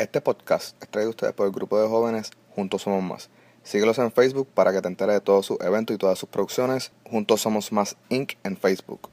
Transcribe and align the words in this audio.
Este 0.00 0.22
podcast 0.22 0.82
es 0.82 0.88
traído 0.88 1.08
a 1.08 1.10
ustedes 1.10 1.34
por 1.34 1.44
el 1.44 1.52
grupo 1.52 1.78
de 1.78 1.86
jóvenes 1.86 2.30
Juntos 2.56 2.80
Somos 2.80 3.02
Más. 3.02 3.28
Síguelos 3.62 3.98
en 3.98 4.10
Facebook 4.10 4.48
para 4.54 4.72
que 4.72 4.80
te 4.80 4.88
enteres 4.88 5.16
de 5.16 5.20
todos 5.20 5.44
sus 5.44 5.60
eventos 5.60 5.94
y 5.94 5.98
todas 5.98 6.18
sus 6.18 6.26
producciones. 6.26 6.90
Juntos 7.04 7.42
Somos 7.42 7.70
Más 7.70 7.98
Inc. 8.08 8.32
en 8.42 8.56
Facebook. 8.56 9.10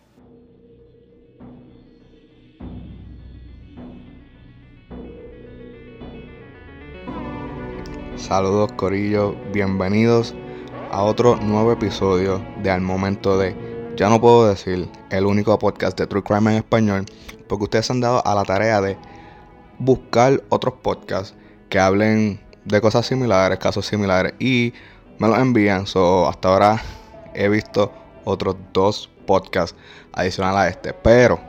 Saludos 8.15 8.71
Corillo, 8.77 9.35
bienvenidos 9.51 10.33
a 10.89 11.04
otro 11.04 11.35
nuevo 11.35 11.73
episodio 11.73 12.41
de 12.63 12.71
Al 12.71 12.79
Momento 12.79 13.38
de 13.38 13.93
Ya 13.97 14.07
no 14.07 14.21
puedo 14.21 14.47
decir 14.47 14.89
el 15.09 15.25
único 15.25 15.59
podcast 15.59 15.99
de 15.99 16.07
True 16.07 16.23
Crime 16.23 16.51
en 16.51 16.57
español 16.59 17.04
porque 17.49 17.65
ustedes 17.65 17.91
han 17.91 17.99
dado 17.99 18.25
a 18.25 18.33
la 18.35 18.43
tarea 18.45 18.79
de 18.79 18.97
buscar 19.80 20.44
otros 20.50 20.75
podcasts 20.82 21.36
que 21.70 21.80
hablen 21.80 22.40
de 22.66 22.81
cosas 22.81 23.05
similares, 23.05 23.59
casos 23.59 23.85
similares 23.85 24.34
y 24.40 24.73
me 25.20 25.27
los 25.27 25.38
envían. 25.40 25.88
So, 25.88 26.27
hasta 26.27 26.49
ahora 26.49 26.81
he 27.34 27.49
visto 27.49 27.91
otros 28.26 28.55
dos 28.73 29.09
podcasts 29.26 29.77
adicionales 30.13 30.59
a 30.59 30.70
este, 30.70 30.94
pero 30.94 31.40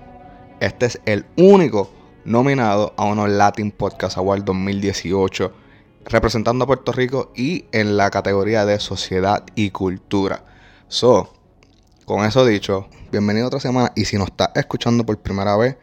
este 0.60 0.86
es 0.86 1.00
el 1.06 1.24
único 1.36 1.91
nominado 2.24 2.95
a 2.96 3.05
unos 3.05 3.30
Latin 3.30 3.70
Podcast 3.70 4.19
Award 4.19 4.45
2018 4.45 5.52
representando 6.08 6.64
a 6.64 6.66
Puerto 6.66 6.92
Rico 6.92 7.33
y 7.34 7.66
en 7.72 7.97
la 7.97 8.10
categoría 8.10 8.64
de 8.64 8.80
sociedad 8.80 9.45
y 9.55 9.70
cultura. 9.70 10.45
So, 10.88 11.34
con 12.05 12.24
eso 12.24 12.47
dicho, 12.47 12.88
bienvenido 13.12 13.47
otra 13.47 13.60
semana 13.60 13.92
y 13.95 14.06
si 14.06 14.16
nos 14.16 14.28
estás 14.28 14.50
escuchando 14.55 15.05
por 15.05 15.19
primera 15.19 15.56
vez, 15.56 15.77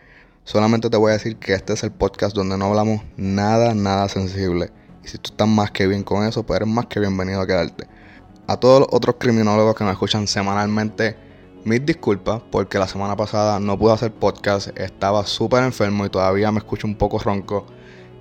Solamente 0.46 0.92
te 0.92 0.98
voy 0.98 1.10
a 1.10 1.14
decir 1.14 1.38
que 1.38 1.56
este 1.56 1.74
es 1.74 1.84
el 1.84 1.92
podcast 1.92 2.36
donde 2.36 2.56
no 2.56 2.66
hablamos 2.66 3.02
nada, 3.18 3.74
nada 3.74 4.08
sensible. 4.10 4.72
Y 5.04 5.08
si 5.08 5.18
tú 5.18 5.32
estás 5.32 5.48
más 5.48 5.72
que 5.72 5.88
bien 5.88 6.04
con 6.04 6.24
eso, 6.24 6.46
pues 6.46 6.58
eres 6.58 6.70
más 6.70 6.86
que 6.86 7.00
bienvenido 7.00 7.42
a 7.42 7.48
quedarte. 7.48 7.88
A 8.46 8.56
todos 8.58 8.82
los 8.82 8.90
otros 8.92 9.16
criminólogos 9.18 9.74
que 9.74 9.84
nos 9.84 9.94
escuchan 9.94 10.28
semanalmente, 10.28 11.18
mis 11.64 11.84
disculpas 11.84 12.44
porque 12.52 12.78
la 12.78 12.88
semana 12.88 13.16
pasada 13.16 13.60
no 13.60 13.76
pude 13.80 13.94
hacer 13.94 14.14
podcast, 14.14 14.68
estaba 14.78 15.26
súper 15.26 15.64
enfermo 15.64 16.06
y 16.06 16.10
todavía 16.10 16.52
me 16.52 16.60
escucho 16.60 16.86
un 16.86 16.96
poco 16.96 17.18
ronco 17.18 17.66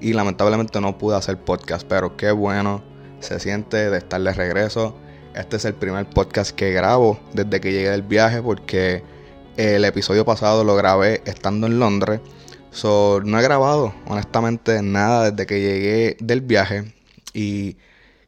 y 0.01 0.15
lamentablemente 0.15 0.81
no 0.81 0.97
pude 0.97 1.17
hacer 1.17 1.39
podcast, 1.45 1.87
pero 1.87 2.17
qué 2.17 2.31
bueno 2.31 2.83
se 3.21 3.39
siente 3.39 3.91
de 3.91 3.99
estar 3.99 4.23
de 4.23 4.33
regreso. 4.33 4.97
Este 5.35 5.57
es 5.57 5.67
el 5.67 5.75
primer 5.75 6.09
podcast 6.09 6.53
que 6.53 6.73
grabo 6.73 7.21
desde 7.35 7.61
que 7.61 7.71
llegué 7.71 7.91
del 7.91 8.01
viaje 8.03 8.41
porque 8.41 9.05
el 9.57 9.85
episodio 9.85 10.25
pasado 10.25 10.65
lo 10.65 10.75
grabé 10.77 11.23
estando 11.27 11.67
en 11.67 11.79
Londres. 11.79 12.21
So, 12.71 13.21
no 13.25 13.39
he 13.39 13.43
grabado, 13.43 13.95
honestamente, 14.07 14.83
nada 14.83 15.31
desde 15.31 15.47
que 15.47 15.61
llegué 15.61 16.17
del 16.21 16.41
viaje. 16.41 16.93
Y 17.33 17.77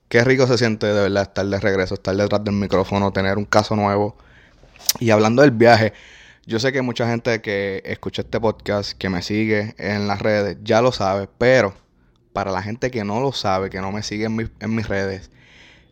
qué 0.08 0.22
rico 0.24 0.46
se 0.46 0.58
siente 0.58 0.86
de 0.86 1.02
verdad 1.02 1.24
estar 1.24 1.46
de 1.46 1.58
regreso, 1.58 1.94
estar 1.94 2.14
detrás 2.16 2.44
del 2.44 2.54
micrófono, 2.54 3.12
tener 3.12 3.38
un 3.38 3.44
caso 3.44 3.74
nuevo. 3.74 4.16
Y 5.00 5.10
hablando 5.10 5.42
del 5.42 5.50
viaje, 5.50 5.92
yo 6.46 6.60
sé 6.60 6.72
que 6.72 6.80
mucha 6.80 7.08
gente 7.08 7.40
que 7.40 7.82
escucha 7.84 8.22
este 8.22 8.40
podcast, 8.40 8.92
que 8.92 9.08
me 9.08 9.20
sigue 9.22 9.74
en 9.78 10.06
las 10.06 10.20
redes, 10.22 10.58
ya 10.62 10.80
lo 10.80 10.92
sabe, 10.92 11.28
pero 11.38 11.74
para 12.32 12.52
la 12.52 12.62
gente 12.62 12.90
que 12.90 13.02
no 13.02 13.20
lo 13.20 13.32
sabe, 13.32 13.68
que 13.68 13.80
no 13.80 13.90
me 13.90 14.04
sigue 14.04 14.26
en, 14.26 14.74
mis 14.74 14.88
redes, 14.88 15.30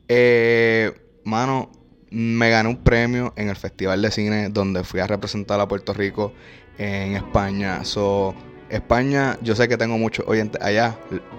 eh, 0.06 0.92
mano, 1.24 1.72
me 2.14 2.48
gané 2.48 2.68
un 2.68 2.76
premio 2.76 3.32
en 3.36 3.48
el 3.48 3.56
Festival 3.56 4.00
de 4.00 4.10
Cine 4.10 4.48
donde 4.48 4.84
fui 4.84 5.00
a 5.00 5.06
representar 5.06 5.58
a 5.60 5.66
Puerto 5.66 5.92
Rico 5.92 6.32
en 6.78 7.16
España. 7.16 7.84
So, 7.84 8.34
España, 8.70 9.36
yo 9.42 9.56
sé 9.56 9.68
que 9.68 9.76
tengo 9.76 9.98
muchos 9.98 10.24
oyentes 10.28 10.62
allá. 10.62 10.96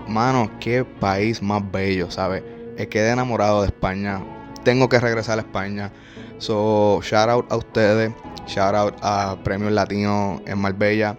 Mano, 0.08 0.52
qué 0.60 0.84
país 0.84 1.42
más 1.42 1.64
bello, 1.72 2.12
¿sabes? 2.12 2.44
Quedé 2.90 3.12
enamorado 3.12 3.62
de 3.62 3.68
España. 3.68 4.22
Tengo 4.66 4.90
que 4.90 5.00
regresar 5.00 5.40
a 5.40 5.42
España. 5.42 5.94
So, 6.40 7.00
shout 7.02 7.30
out 7.30 7.46
a 7.50 7.56
ustedes. 7.56 8.12
Shout 8.46 8.76
out 8.76 8.96
a 9.02 9.38
Premios 9.46 9.72
Latinos 9.72 10.42
en 10.46 10.60
Marbella. 10.60 11.18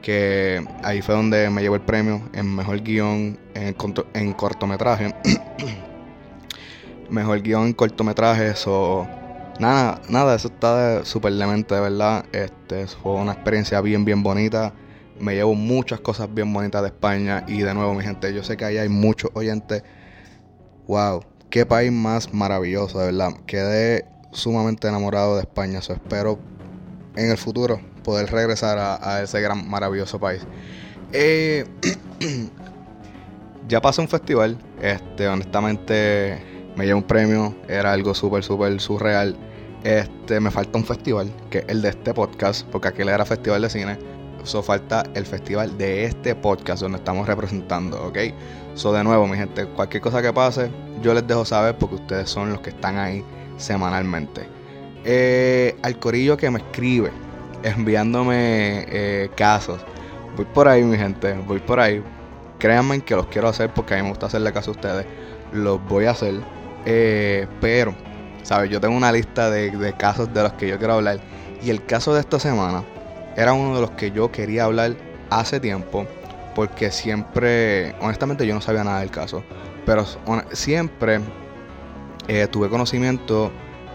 Que 0.00 0.64
ahí 0.82 1.02
fue 1.02 1.14
donde 1.14 1.50
me 1.50 1.60
llevó 1.60 1.74
el 1.74 1.82
premio 1.82 2.22
en 2.32 2.54
mejor 2.54 2.82
guion 2.82 3.38
en, 3.54 3.76
en 4.14 4.32
cortometraje. 4.32 5.14
mejor 7.10 7.40
guion 7.42 7.66
en 7.66 7.72
cortometrajes 7.72 8.64
o 8.66 9.06
nada, 9.58 10.00
nada, 10.08 10.34
eso 10.34 10.48
está 10.48 11.04
súper 11.04 11.32
demente, 11.34 11.74
de 11.74 11.80
verdad. 11.80 12.24
Este, 12.32 12.86
fue 12.86 13.12
una 13.12 13.32
experiencia 13.32 13.80
bien, 13.80 14.04
bien 14.04 14.22
bonita. 14.22 14.72
Me 15.20 15.34
llevo 15.34 15.54
muchas 15.54 16.00
cosas 16.00 16.32
bien 16.32 16.52
bonitas 16.52 16.82
de 16.82 16.88
España 16.88 17.44
y 17.46 17.60
de 17.60 17.74
nuevo, 17.74 17.94
mi 17.94 18.02
gente, 18.02 18.32
yo 18.34 18.42
sé 18.42 18.56
que 18.56 18.64
ahí 18.64 18.78
hay 18.78 18.88
muchos 18.88 19.30
oyentes. 19.34 19.82
Wow, 20.86 21.24
qué 21.50 21.64
país 21.64 21.92
más 21.92 22.34
maravilloso, 22.34 22.98
de 22.98 23.06
verdad. 23.06 23.32
Quedé 23.46 24.06
sumamente 24.32 24.88
enamorado 24.88 25.36
de 25.36 25.42
España, 25.42 25.78
eso 25.78 25.92
espero 25.92 26.38
en 27.16 27.30
el 27.30 27.38
futuro 27.38 27.80
poder 28.02 28.30
regresar 28.30 28.78
a, 28.78 29.22
ese 29.22 29.40
gran, 29.40 29.68
maravilloso 29.68 30.18
país. 30.18 30.42
Eh, 31.12 31.64
ya 33.68 33.80
pasó 33.80 34.02
un 34.02 34.08
festival, 34.08 34.58
este, 34.82 35.28
honestamente 35.28 36.53
me 36.76 36.86
llevo 36.86 36.98
un 36.98 37.04
premio, 37.04 37.54
era 37.68 37.92
algo 37.92 38.14
súper, 38.14 38.42
súper 38.42 38.80
surreal. 38.80 39.36
Este, 39.84 40.40
me 40.40 40.50
falta 40.50 40.78
un 40.78 40.84
festival, 40.84 41.30
que 41.50 41.58
es 41.58 41.64
el 41.68 41.82
de 41.82 41.90
este 41.90 42.14
podcast, 42.14 42.66
porque 42.68 42.88
aquel 42.88 43.08
era 43.08 43.24
festival 43.24 43.62
de 43.62 43.70
cine. 43.70 43.98
So 44.44 44.62
falta 44.62 45.04
el 45.14 45.24
festival 45.24 45.76
de 45.78 46.04
este 46.04 46.34
podcast 46.34 46.82
donde 46.82 46.98
estamos 46.98 47.26
representando, 47.26 48.02
¿ok? 48.06 48.18
So 48.74 48.92
de 48.92 49.02
nuevo, 49.02 49.26
mi 49.26 49.36
gente, 49.36 49.64
cualquier 49.66 50.02
cosa 50.02 50.20
que 50.20 50.32
pase, 50.32 50.70
yo 51.02 51.14
les 51.14 51.26
dejo 51.26 51.44
saber 51.44 51.76
porque 51.78 51.96
ustedes 51.96 52.28
son 52.28 52.50
los 52.50 52.60
que 52.60 52.70
están 52.70 52.98
ahí 52.98 53.24
semanalmente. 53.56 54.46
Eh, 55.04 55.76
al 55.82 55.98
corillo 55.98 56.36
que 56.36 56.50
me 56.50 56.58
escribe, 56.58 57.10
enviándome 57.62 58.84
eh, 58.88 59.30
casos, 59.36 59.80
voy 60.36 60.46
por 60.46 60.68
ahí, 60.68 60.82
mi 60.82 60.96
gente, 60.96 61.32
voy 61.46 61.60
por 61.60 61.80
ahí. 61.80 62.02
Créanme 62.58 63.00
que 63.00 63.16
los 63.16 63.26
quiero 63.26 63.48
hacer 63.48 63.70
porque 63.72 63.94
a 63.94 63.96
mí 63.98 64.02
me 64.02 64.10
gusta 64.10 64.26
hacerle 64.26 64.52
caso 64.52 64.70
a 64.70 64.74
ustedes. 64.74 65.06
Los 65.52 65.82
voy 65.86 66.06
a 66.06 66.12
hacer. 66.12 66.34
Eh, 66.84 67.46
pero, 67.60 67.94
¿sabes? 68.42 68.70
Yo 68.70 68.80
tengo 68.80 68.96
una 68.96 69.12
lista 69.12 69.50
de, 69.50 69.94
casos 69.96 70.32
de 70.32 70.42
los 70.42 70.52
que 70.54 70.68
yo 70.68 70.78
quiero 70.78 70.94
hablar. 70.94 71.20
Y 71.62 71.70
el 71.70 71.84
caso 71.84 72.14
de 72.14 72.20
esta 72.20 72.38
semana 72.38 72.84
era 73.36 73.52
uno 73.52 73.74
de 73.74 73.80
los 73.80 73.90
que 73.92 74.10
yo 74.10 74.30
quería 74.30 74.64
hablar 74.64 74.96
hace 75.30 75.60
tiempo. 75.60 76.06
Porque 76.54 76.90
siempre, 76.90 77.94
honestamente, 78.00 78.46
yo 78.46 78.54
no 78.54 78.60
sabía 78.60 78.84
nada 78.84 79.00
del 79.00 79.10
caso. 79.10 79.42
Pero 79.86 80.04
siempre 80.52 81.20
eh, 82.28 82.46
tuve 82.50 82.68
conocimiento 82.68 83.50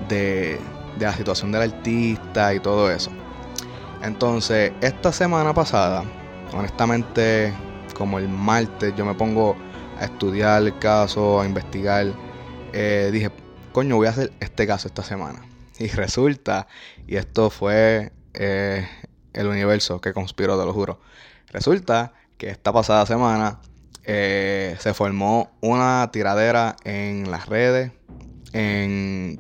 de, 0.07 0.59
de 0.97 1.06
la 1.06 1.13
situación 1.13 1.51
del 1.51 1.73
artista 1.73 2.53
y 2.53 2.59
todo 2.59 2.91
eso. 2.91 3.11
Entonces, 4.03 4.71
esta 4.81 5.11
semana 5.11 5.53
pasada, 5.53 6.03
honestamente, 6.53 7.53
como 7.97 8.17
el 8.17 8.29
martes, 8.29 8.94
yo 8.95 9.06
me 9.06 9.13
pongo 9.13 9.56
a 10.00 10.06
estudiar 10.06 10.63
el 10.63 10.77
caso, 10.79 11.41
a 11.41 11.45
investigar 11.45 12.07
eh, 12.74 13.09
dije, 13.12 13.31
coño, 13.72 13.96
voy 13.96 14.07
a 14.07 14.12
hacer 14.12 14.31
este 14.40 14.68
caso 14.68 14.88
esta 14.88 15.03
semana. 15.03 15.41
Y 15.78 15.88
resulta, 15.88 16.68
y 17.07 17.16
esto 17.16 17.50
fue 17.50 18.12
eh, 18.34 18.88
el 19.34 19.47
universo 19.47 20.02
que 20.02 20.13
conspiró, 20.13 20.59
te 20.59 20.66
lo 20.66 20.74
juro. 20.74 21.00
Resulta 21.47 22.13
que 22.38 22.50
esta 22.50 22.74
pasada 22.74 23.06
semana 23.06 23.59
eh, 24.03 24.75
se 24.80 24.94
formó 24.94 25.52
una 25.62 26.09
tiradera 26.12 26.75
en 26.84 27.31
las 27.31 27.47
redes, 27.47 27.91
en, 28.53 29.40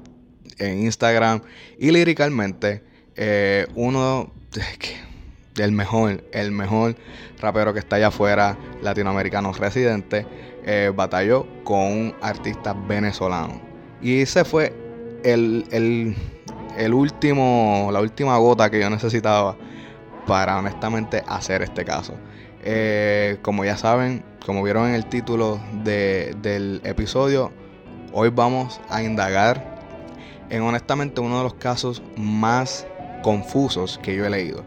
en 0.57 0.79
Instagram 0.79 1.41
y 1.77 1.91
líricamente 1.91 2.83
uno 3.75 4.31
del 5.55 5.73
mejor, 5.73 6.23
el 6.31 6.51
mejor 6.51 6.95
rapero 7.41 7.73
que 7.73 7.79
está 7.79 7.97
allá 7.97 8.07
afuera, 8.07 8.57
latinoamericano 8.81 9.51
residente, 9.51 10.25
eh, 10.71 10.91
batalló 10.95 11.47
con 11.63 11.79
un 11.79 12.15
artista 12.21 12.73
venezolano. 12.73 13.59
Y 14.03 14.21
ese 14.21 14.45
fue 14.45 14.71
el, 15.23 15.65
el, 16.77 16.93
último, 16.93 17.89
la 17.91 17.99
última 17.99 18.37
gota 18.37 18.69
que 18.69 18.79
yo 18.79 18.87
necesitaba 18.87 19.57
para 20.27 20.59
honestamente 20.59 21.23
hacer 21.27 21.63
este 21.63 21.83
caso. 21.83 22.13
Eh, 22.63 23.39
como 23.41 23.65
ya 23.65 23.77
saben, 23.77 24.23
como 24.45 24.61
vieron 24.61 24.89
en 24.89 24.93
el 24.93 25.07
título 25.07 25.59
del 25.83 26.81
episodio, 26.83 27.51
hoy 28.13 28.29
vamos 28.29 28.79
a 28.89 29.01
indagar 29.01 29.79
en 30.51 30.61
honestamente 30.61 31.19
uno 31.19 31.39
de 31.39 31.45
los 31.45 31.55
casos 31.55 32.03
más 32.15 32.85
confusos 33.23 33.99
que 34.03 34.15
yo 34.15 34.23
he 34.23 34.29
leído. 34.29 34.63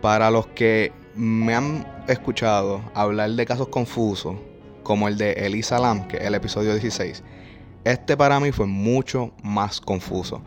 Para 0.00 0.30
los 0.30 0.46
que 0.46 0.90
me 1.14 1.54
han 1.54 1.86
escuchado 2.08 2.80
hablar 2.94 3.28
de 3.32 3.44
casos 3.44 3.68
confusos, 3.68 4.36
como 4.86 5.08
el 5.08 5.18
de 5.18 5.32
Elisa 5.32 5.80
Lam, 5.80 6.06
que 6.06 6.18
es 6.18 6.22
el 6.22 6.36
episodio 6.36 6.72
16, 6.72 7.24
este 7.82 8.16
para 8.16 8.38
mí 8.38 8.52
fue 8.52 8.66
mucho 8.66 9.32
más 9.42 9.80
confuso. 9.80 10.40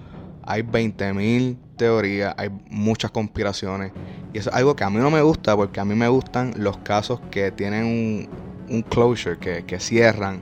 hay 0.43 0.61
20.000 0.61 1.57
teorías, 1.75 2.35
hay 2.37 2.49
muchas 2.69 3.11
conspiraciones. 3.11 3.91
Y 4.31 4.37
eso 4.37 4.49
es 4.49 4.55
algo 4.55 4.77
que 4.77 4.85
a 4.85 4.89
mí 4.89 4.95
no 4.95 5.11
me 5.11 5.21
gusta 5.21 5.57
porque 5.57 5.81
a 5.81 5.85
mí 5.85 5.93
me 5.93 6.07
gustan 6.07 6.53
los 6.55 6.77
casos 6.77 7.19
que 7.29 7.51
tienen 7.51 8.29
un, 8.69 8.81
closure, 8.83 9.37
que, 9.39 9.65
que 9.65 9.77
cierran, 9.77 10.41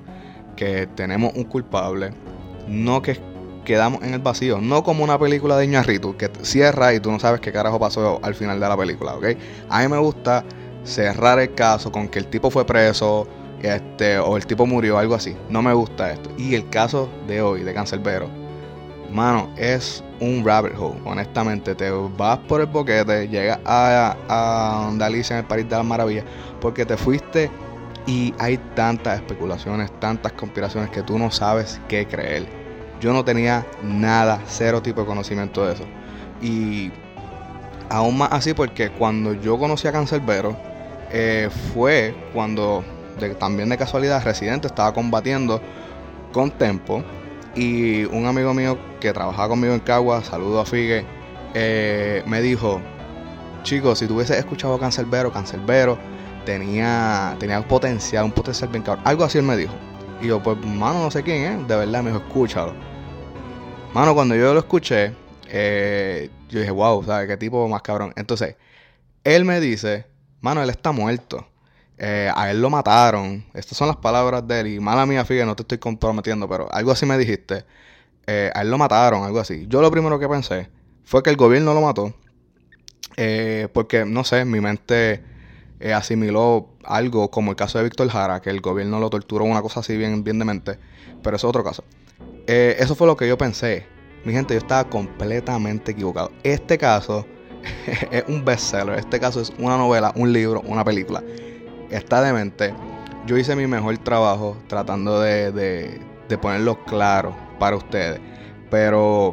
que 0.56 0.86
tenemos 0.86 1.34
un 1.34 1.46
culpable. 1.46 2.12
No 2.68 3.02
que 3.02 3.20
quedamos 3.66 4.04
en 4.04 4.14
el 4.14 4.20
vacío. 4.20 4.62
No 4.62 4.84
como 4.84 5.04
una 5.04 5.18
película 5.18 5.58
de 5.58 5.66
Iñarritu 5.66 6.16
que 6.16 6.30
cierra 6.44 6.94
y 6.94 7.00
tú 7.00 7.12
no 7.12 7.20
sabes 7.20 7.42
qué 7.42 7.52
carajo 7.52 7.80
pasó 7.80 8.20
al 8.22 8.36
final 8.36 8.60
de 8.60 8.70
la 8.70 8.78
película, 8.78 9.16
¿ok? 9.16 9.26
A 9.70 9.82
mí 9.82 9.88
me 9.88 9.98
gusta 9.98 10.46
cerrar 10.84 11.40
el 11.40 11.56
caso 11.56 11.92
con 11.92 12.08
que 12.08 12.20
el 12.20 12.28
tipo 12.28 12.52
fue 12.52 12.64
preso 12.64 13.28
este, 13.62 14.19
o 14.19 14.38
el 14.38 14.45
tipo 14.45 14.65
murió, 14.65 14.98
algo 14.98 15.15
así. 15.15 15.36
No 15.50 15.62
me 15.62 15.74
gusta 15.74 16.12
esto. 16.12 16.30
Y 16.38 16.56
el 16.56 16.69
caso 16.69 17.09
de 17.27 17.42
hoy, 17.42 17.63
de 17.63 17.74
Cancelbero, 17.74 18.30
mano, 19.12 19.50
es 19.57 20.04
un 20.19 20.44
rabbit 20.45 20.74
hole, 20.77 21.00
honestamente. 21.06 21.75
Te 21.75 21.89
vas 21.89 22.39
por 22.39 22.62
el 22.62 22.68
boquete, 22.68 23.27
llegas 23.27 23.59
a, 23.65 24.15
a 24.30 24.89
en 24.92 25.38
el 25.38 25.45
País 25.45 25.68
de 25.69 25.75
las 25.75 25.86
Maravillas, 25.86 26.25
porque 26.62 26.86
te 26.86 26.98
fuiste 26.98 27.50
y 28.06 28.33
hay 28.39 28.57
tantas 28.75 29.19
especulaciones, 29.19 29.92
tantas 30.00 30.31
conspiraciones 30.31 30.89
que 30.89 31.03
tú 31.03 31.19
no 31.19 31.30
sabes 31.30 31.80
qué 31.88 32.07
creer. 32.07 32.48
Yo 33.01 33.13
no 33.13 33.24
tenía 33.24 33.65
nada, 33.83 34.42
cero 34.48 34.81
tipo 34.81 35.01
de 35.01 35.07
conocimiento 35.07 35.65
de 35.65 35.74
eso. 35.74 35.83
Y 36.42 36.92
aún 37.89 38.18
más 38.18 38.31
así 38.31 38.53
porque 38.53 38.89
cuando 38.89 39.33
yo 39.33 39.60
conocí 39.60 39.88
a 39.88 39.92
Cancerbero, 39.92 40.56
eh, 41.12 41.50
fue 41.74 42.15
cuando 42.33 42.83
también 43.40 43.69
de 43.69 43.78
casualidad 43.78 44.24
Residente 44.24 44.68
estaba 44.68 44.94
combatiendo 44.94 45.62
con 46.31 46.52
Tempo 46.52 47.04
y 47.56 48.06
un 48.06 48.25
amigo 48.25 48.54
mío 48.54 48.78
que 49.00 49.12
trabajaba 49.14 49.50
conmigo 49.50 49.74
en 49.74 49.80
Cagua, 49.80 50.24
saludo 50.24 50.60
a 50.60 50.66
Figue, 50.66 51.06
eh, 51.54 52.24
me 52.28 52.42
dijo, 52.42 52.80
chicos, 53.64 54.00
si 54.00 54.08
tú 54.08 54.16
hubieses 54.16 54.38
escuchado 54.38 54.80
Cancerbero, 54.80 55.31
Cancerbero 55.31 55.98
tenía, 56.46 57.36
tenía 57.40 57.68
potencial, 57.68 58.25
un 58.25 58.31
potencial 58.31 58.69
bien 58.69 58.84
cabrón. 58.84 59.04
Algo 59.06 59.24
así 59.24 59.38
él 59.38 59.44
me 59.44 59.58
dijo. 59.58 59.74
Y 60.22 60.28
yo, 60.28 60.42
pues, 60.42 60.58
mano, 60.66 61.04
no 61.04 61.12
sé 61.12 61.24
quién 61.24 61.44
es. 61.44 61.68
De 61.68 61.75
verdad, 61.75 62.04
me 62.04 62.12
dijo, 62.12 62.24
escúchalo. 62.25 62.74
Mano, 63.94 64.13
cuando 64.13 64.36
yo 64.36 64.54
lo 64.54 64.60
escuché, 64.60 65.13
eh, 65.50 66.30
yo 66.50 66.60
dije, 66.60 66.72
wow, 66.72 67.04
¿sabes 67.04 67.28
qué 67.28 67.38
tipo 67.38 67.68
más 67.68 67.81
cabrón? 67.81 68.13
Entonces, 68.16 68.56
él 69.24 69.44
me 69.44 69.60
dice, 69.60 70.06
mano, 70.42 70.62
él 70.63 70.70
está 70.70 70.92
muerto. 70.92 71.46
Eh, 71.98 72.32
a 72.36 72.52
él 72.52 72.62
lo 72.62 72.70
mataron. 72.70 73.46
Estas 73.54 73.78
son 73.78 73.88
las 73.88 73.98
palabras 73.98 74.48
de 74.48 74.60
él. 74.60 74.68
Y 74.68 74.80
mala 74.80 75.06
mía, 75.06 75.26
fíjate, 75.26 75.46
no 75.46 75.56
te 75.56 75.64
estoy 75.64 75.78
comprometiendo, 75.78 76.48
pero 76.48 76.72
algo 76.72 76.92
así 76.92 77.06
me 77.06 77.18
dijiste. 77.18 77.66
Eh, 78.28 78.52
a 78.54 78.62
él 78.62 78.70
lo 78.70 78.78
mataron, 78.78 79.24
algo 79.24 79.40
así. 79.40 79.66
Yo 79.68 79.82
lo 79.82 79.92
primero 79.92 80.20
que 80.20 80.28
pensé 80.28 80.70
fue 81.04 81.24
que 81.24 81.30
el 81.30 81.38
gobierno 81.38 81.74
lo 81.74 81.82
mató. 81.82 82.14
porque, 83.74 84.06
no 84.06 84.24
sé, 84.24 84.46
mi 84.46 84.62
mente 84.62 85.24
asimiló 85.94 86.70
algo 86.84 87.30
como 87.30 87.52
el 87.52 87.58
caso 87.58 87.78
de 87.78 87.84
Víctor 87.86 88.10
Jara, 88.10 88.42
que 88.42 88.50
el 88.50 88.62
gobierno 88.62 89.00
lo 89.00 89.10
torturó, 89.10 89.44
una 89.46 89.62
cosa 89.62 89.80
así 89.82 89.98
bien, 89.98 90.24
bien 90.24 90.40
de 90.40 90.46
mente. 90.46 90.80
Pero 91.24 91.36
eso 91.36 91.48
es 91.48 91.50
otro 91.50 91.64
caso. 91.64 91.84
Eh, 92.48 92.78
eso 92.80 92.96
fue 92.96 93.08
lo 93.08 93.18
que 93.18 93.28
yo 93.28 93.38
pensé. 93.38 93.86
Mi 94.24 94.34
gente, 94.34 94.54
yo 94.54 94.60
estaba 94.60 94.90
completamente 94.90 95.92
equivocado. 95.92 96.32
Este 96.44 96.78
caso 96.78 97.26
es 98.12 98.24
un 98.28 98.44
bestseller. 98.44 98.98
Este 98.98 99.20
caso 99.20 99.42
es 99.42 99.52
una 99.60 99.78
novela, 99.78 100.14
un 100.16 100.32
libro, 100.32 100.62
una 100.62 100.84
película. 100.84 101.24
Está 101.89 102.22
demente. 102.22 102.74
Yo 103.25 103.38
hice 103.38 103.56
mi 103.56 103.68
mejor 103.68 103.98
trabajo 103.98 104.57
tratando 104.68 105.19
de, 105.22 105.51
de 105.51 106.38
ponerlo 106.38 106.84
claro 106.86 107.36
para 107.60 107.75
ustedes. 107.75 108.19
Pero 108.69 109.31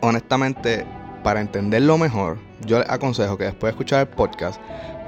honestamente, 0.00 0.84
para 1.22 1.40
entenderlo 1.40 1.98
mejor, 1.98 2.38
yo 2.66 2.78
les 2.78 2.88
aconsejo 2.90 3.36
que 3.36 3.44
después 3.44 3.70
de 3.70 3.70
escuchar 3.70 4.00
el 4.00 4.08
podcast, 4.08 4.60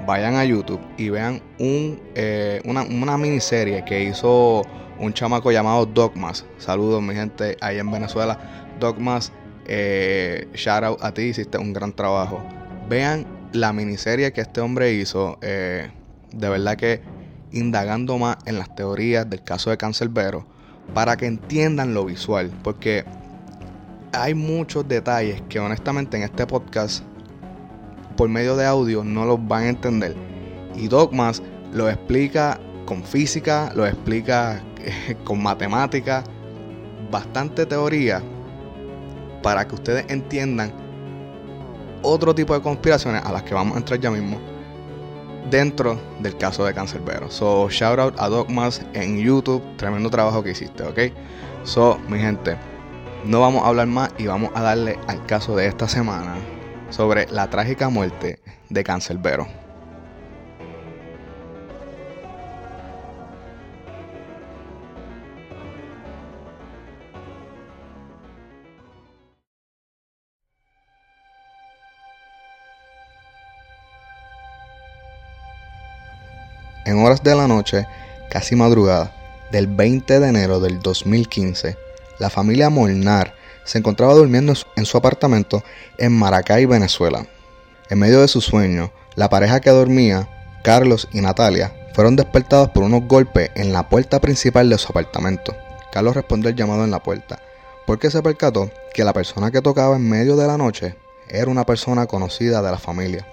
vayan 0.05 0.35
a 0.35 0.45
YouTube 0.45 0.81
y 0.97 1.09
vean 1.09 1.41
un, 1.59 2.01
eh, 2.15 2.61
una, 2.65 2.83
una, 2.83 3.17
miniserie 3.17 3.83
que 3.85 4.03
hizo 4.03 4.63
un 4.99 5.13
chamaco 5.13 5.51
llamado 5.51 5.85
Dogmas. 5.85 6.45
Saludos, 6.57 7.01
mi 7.01 7.13
gente, 7.13 7.57
ahí 7.61 7.77
en 7.77 7.91
Venezuela. 7.91 8.39
Dogmas, 8.79 9.31
eh, 9.65 10.47
shout 10.53 10.83
out 10.83 11.03
a 11.03 11.13
ti, 11.13 11.23
hiciste 11.23 11.57
un 11.57 11.73
gran 11.73 11.93
trabajo. 11.93 12.41
Vean 12.89 13.25
la 13.53 13.73
miniserie 13.73 14.31
que 14.33 14.41
este 14.41 14.61
hombre 14.61 14.93
hizo. 14.93 15.37
Eh, 15.41 15.91
de 16.31 16.49
verdad 16.49 16.75
que 16.75 17.01
indagando 17.51 18.17
más 18.17 18.37
en 18.45 18.59
las 18.59 18.73
teorías 18.75 19.29
del 19.29 19.43
caso 19.43 19.69
de 19.69 19.77
Cancelbero 19.77 20.45
para 20.93 21.17
que 21.17 21.25
entiendan 21.25 21.93
lo 21.93 22.05
visual. 22.05 22.51
Porque 22.63 23.05
hay 24.13 24.33
muchos 24.33 24.87
detalles 24.87 25.41
que 25.49 25.59
honestamente 25.59 26.17
en 26.17 26.23
este 26.23 26.45
podcast 26.45 27.03
por 28.15 28.29
medio 28.29 28.55
de 28.55 28.65
audio 28.65 29.03
no 29.03 29.25
los 29.25 29.45
van 29.47 29.63
a 29.63 29.69
entender. 29.69 30.15
Y 30.75 30.87
Dogmas 30.87 31.41
lo 31.71 31.89
explica 31.89 32.59
con 32.85 33.03
física, 33.03 33.71
lo 33.75 33.85
explica 33.85 34.61
con 35.23 35.41
matemática, 35.41 36.23
bastante 37.11 37.65
teoría 37.65 38.21
para 39.43 39.67
que 39.67 39.75
ustedes 39.75 40.05
entiendan 40.09 40.73
otro 42.01 42.33
tipo 42.33 42.53
de 42.53 42.61
conspiraciones 42.61 43.23
a 43.23 43.31
las 43.31 43.43
que 43.43 43.53
vamos 43.53 43.75
a 43.75 43.79
entrar 43.79 43.99
ya 43.99 44.11
mismo 44.11 44.56
dentro 45.49 45.99
del 46.19 46.37
caso 46.37 46.65
de 46.65 46.73
Cancerbero. 46.73 47.29
So, 47.31 47.69
shout 47.69 47.99
out 47.99 48.15
a 48.17 48.29
Dogmas 48.29 48.81
en 48.93 49.17
YouTube, 49.17 49.63
tremendo 49.77 50.09
trabajo 50.09 50.43
que 50.43 50.51
hiciste, 50.51 50.83
¿ok? 50.83 50.99
So, 51.63 51.99
mi 52.07 52.19
gente, 52.19 52.57
no 53.25 53.41
vamos 53.41 53.63
a 53.63 53.67
hablar 53.67 53.87
más 53.87 54.09
y 54.17 54.27
vamos 54.27 54.51
a 54.55 54.61
darle 54.61 54.97
al 55.07 55.25
caso 55.25 55.55
de 55.55 55.67
esta 55.67 55.87
semana 55.87 56.35
sobre 56.89 57.27
la 57.29 57.49
trágica 57.49 57.89
muerte 57.89 58.39
de 58.69 58.83
Cancerbero. 58.83 59.66
En 76.87 77.03
horas 77.03 77.21
de 77.21 77.35
la 77.35 77.49
noche, 77.49 77.85
casi 78.29 78.55
madrugada, 78.55 79.13
del 79.51 79.67
20 79.67 80.21
de 80.21 80.29
enero 80.29 80.61
del 80.61 80.79
2015, 80.79 81.77
la 82.17 82.29
familia 82.29 82.69
Molnar 82.69 83.35
se 83.65 83.77
encontraba 83.77 84.13
durmiendo 84.13 84.53
en 84.77 84.85
su 84.85 84.97
apartamento 84.97 85.65
en 85.97 86.13
Maracay, 86.13 86.65
Venezuela. 86.65 87.27
En 87.89 87.99
medio 87.99 88.21
de 88.21 88.29
su 88.29 88.39
sueño, 88.39 88.93
la 89.15 89.27
pareja 89.27 89.59
que 89.59 89.69
dormía, 89.69 90.29
Carlos 90.63 91.09
y 91.11 91.19
Natalia, 91.19 91.75
fueron 91.93 92.15
despertados 92.15 92.69
por 92.69 92.83
unos 92.83 93.05
golpes 93.05 93.51
en 93.55 93.73
la 93.73 93.89
puerta 93.89 94.21
principal 94.21 94.69
de 94.69 94.77
su 94.77 94.87
apartamento. 94.87 95.53
Carlos 95.91 96.15
respondió 96.15 96.49
el 96.49 96.55
llamado 96.55 96.85
en 96.85 96.91
la 96.91 97.03
puerta, 97.03 97.41
porque 97.85 98.09
se 98.09 98.23
percató 98.23 98.71
que 98.93 99.03
la 99.03 99.11
persona 99.11 99.51
que 99.51 99.61
tocaba 99.61 99.97
en 99.97 100.07
medio 100.07 100.37
de 100.37 100.47
la 100.47 100.57
noche 100.57 100.95
era 101.27 101.51
una 101.51 101.65
persona 101.65 102.05
conocida 102.05 102.61
de 102.61 102.71
la 102.71 102.77
familia. 102.77 103.27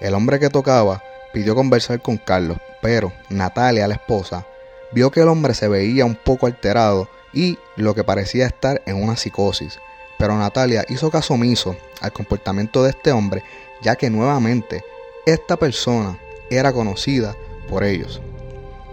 El 0.00 0.14
hombre 0.14 0.40
que 0.40 0.48
tocaba 0.48 1.02
pidió 1.34 1.54
conversar 1.56 2.00
con 2.00 2.16
Carlos, 2.16 2.56
pero 2.80 3.12
Natalia, 3.28 3.88
la 3.88 3.94
esposa, 3.94 4.46
vio 4.92 5.10
que 5.10 5.20
el 5.20 5.28
hombre 5.28 5.52
se 5.52 5.68
veía 5.68 6.06
un 6.06 6.14
poco 6.14 6.46
alterado 6.46 7.08
y 7.32 7.58
lo 7.76 7.94
que 7.94 8.04
parecía 8.04 8.46
estar 8.46 8.80
en 8.86 9.02
una 9.02 9.16
psicosis. 9.16 9.80
Pero 10.16 10.38
Natalia 10.38 10.86
hizo 10.88 11.10
caso 11.10 11.34
omiso 11.34 11.76
al 12.00 12.12
comportamiento 12.12 12.84
de 12.84 12.90
este 12.90 13.10
hombre, 13.10 13.42
ya 13.82 13.96
que 13.96 14.10
nuevamente 14.10 14.84
esta 15.26 15.56
persona 15.56 16.16
era 16.50 16.72
conocida 16.72 17.34
por 17.68 17.82
ellos. 17.82 18.22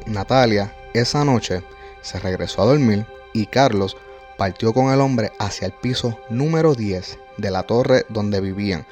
Natalia 0.07 0.75
esa 0.93 1.23
noche 1.23 1.61
se 2.01 2.19
regresó 2.19 2.63
a 2.63 2.65
dormir 2.65 3.05
y 3.33 3.45
Carlos 3.45 3.95
partió 4.35 4.73
con 4.73 4.91
el 4.91 4.99
hombre 4.99 5.31
hacia 5.37 5.67
el 5.67 5.73
piso 5.73 6.17
número 6.29 6.73
10 6.73 7.19
de 7.37 7.51
la 7.51 7.63
torre 7.63 8.05
donde 8.09 8.41
vivían 8.41 8.87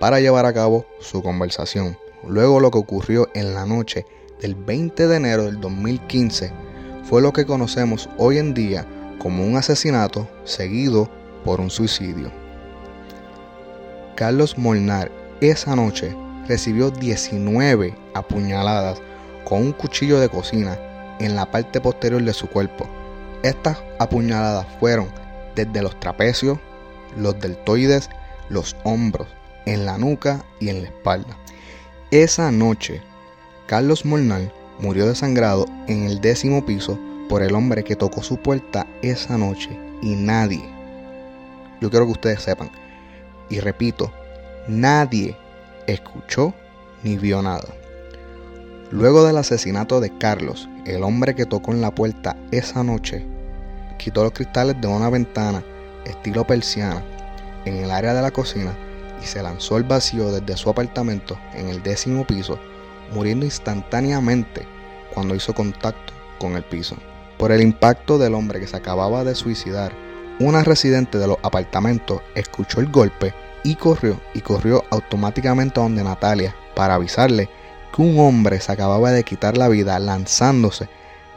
para 0.00 0.20
llevar 0.20 0.46
a 0.46 0.54
cabo 0.54 0.86
su 1.00 1.22
conversación. 1.22 1.98
Luego 2.28 2.60
lo 2.60 2.70
que 2.70 2.78
ocurrió 2.78 3.28
en 3.34 3.54
la 3.54 3.66
noche 3.66 4.06
del 4.40 4.54
20 4.54 5.06
de 5.06 5.16
enero 5.16 5.44
del 5.44 5.60
2015 5.60 6.52
fue 7.04 7.22
lo 7.22 7.32
que 7.32 7.46
conocemos 7.46 8.08
hoy 8.18 8.38
en 8.38 8.54
día 8.54 8.86
como 9.18 9.44
un 9.44 9.56
asesinato 9.56 10.28
seguido 10.44 11.10
por 11.44 11.60
un 11.60 11.70
suicidio. 11.70 12.30
Carlos 14.16 14.56
Molnar 14.58 15.10
esa 15.40 15.74
noche 15.76 16.16
recibió 16.48 16.90
19 16.90 17.94
apuñaladas 18.14 19.00
con 19.44 19.62
un 19.62 19.72
cuchillo 19.72 20.20
de 20.20 20.28
cocina 20.28 20.78
en 21.20 21.36
la 21.36 21.50
parte 21.50 21.80
posterior 21.80 22.22
de 22.22 22.32
su 22.32 22.48
cuerpo. 22.48 22.88
Estas 23.42 23.78
apuñaladas 23.98 24.66
fueron 24.80 25.08
desde 25.54 25.82
los 25.82 25.98
trapecios, 26.00 26.58
los 27.16 27.38
deltoides, 27.40 28.08
los 28.48 28.76
hombros, 28.84 29.28
en 29.66 29.86
la 29.86 29.98
nuca 29.98 30.44
y 30.60 30.68
en 30.68 30.82
la 30.82 30.88
espalda. 30.88 31.36
Esa 32.14 32.52
noche, 32.52 33.02
Carlos 33.66 34.04
Molnar 34.04 34.52
murió 34.78 35.04
desangrado 35.04 35.66
en 35.88 36.04
el 36.04 36.20
décimo 36.20 36.64
piso 36.64 36.96
por 37.28 37.42
el 37.42 37.56
hombre 37.56 37.82
que 37.82 37.96
tocó 37.96 38.22
su 38.22 38.36
puerta 38.36 38.86
esa 39.02 39.36
noche 39.36 39.76
y 40.00 40.14
nadie 40.14 40.62
yo 41.80 41.90
quiero 41.90 42.06
que 42.06 42.12
ustedes 42.12 42.40
sepan. 42.40 42.70
Y 43.50 43.58
repito, 43.58 44.12
nadie 44.68 45.36
escuchó 45.88 46.54
ni 47.02 47.16
vio 47.16 47.42
nada. 47.42 47.74
Luego 48.92 49.26
del 49.26 49.36
asesinato 49.36 50.00
de 50.00 50.16
Carlos, 50.16 50.68
el 50.86 51.02
hombre 51.02 51.34
que 51.34 51.46
tocó 51.46 51.72
en 51.72 51.80
la 51.80 51.92
puerta 51.92 52.36
esa 52.52 52.84
noche 52.84 53.26
quitó 53.98 54.22
los 54.22 54.34
cristales 54.34 54.80
de 54.80 54.86
una 54.86 55.10
ventana 55.10 55.64
estilo 56.04 56.46
persiana 56.46 57.02
en 57.64 57.74
el 57.74 57.90
área 57.90 58.14
de 58.14 58.22
la 58.22 58.30
cocina 58.30 58.72
se 59.24 59.42
lanzó 59.42 59.76
al 59.76 59.84
vacío 59.84 60.30
desde 60.30 60.56
su 60.56 60.70
apartamento 60.70 61.38
en 61.54 61.68
el 61.68 61.82
décimo 61.82 62.26
piso, 62.26 62.58
muriendo 63.12 63.44
instantáneamente 63.44 64.66
cuando 65.12 65.34
hizo 65.34 65.54
contacto 65.54 66.12
con 66.38 66.56
el 66.56 66.64
piso. 66.64 66.96
Por 67.38 67.52
el 67.52 67.62
impacto 67.62 68.18
del 68.18 68.34
hombre 68.34 68.60
que 68.60 68.66
se 68.66 68.76
acababa 68.76 69.24
de 69.24 69.34
suicidar, 69.34 69.92
una 70.40 70.64
residente 70.64 71.18
de 71.18 71.26
los 71.26 71.38
apartamentos 71.42 72.20
escuchó 72.34 72.80
el 72.80 72.90
golpe 72.90 73.34
y 73.62 73.76
corrió 73.76 74.20
y 74.34 74.40
corrió 74.40 74.84
automáticamente 74.90 75.80
a 75.80 75.84
donde 75.84 76.04
Natalia 76.04 76.54
para 76.74 76.94
avisarle 76.94 77.48
que 77.94 78.02
un 78.02 78.18
hombre 78.18 78.60
se 78.60 78.72
acababa 78.72 79.12
de 79.12 79.24
quitar 79.24 79.56
la 79.56 79.68
vida 79.68 79.98
lanzándose 79.98 80.88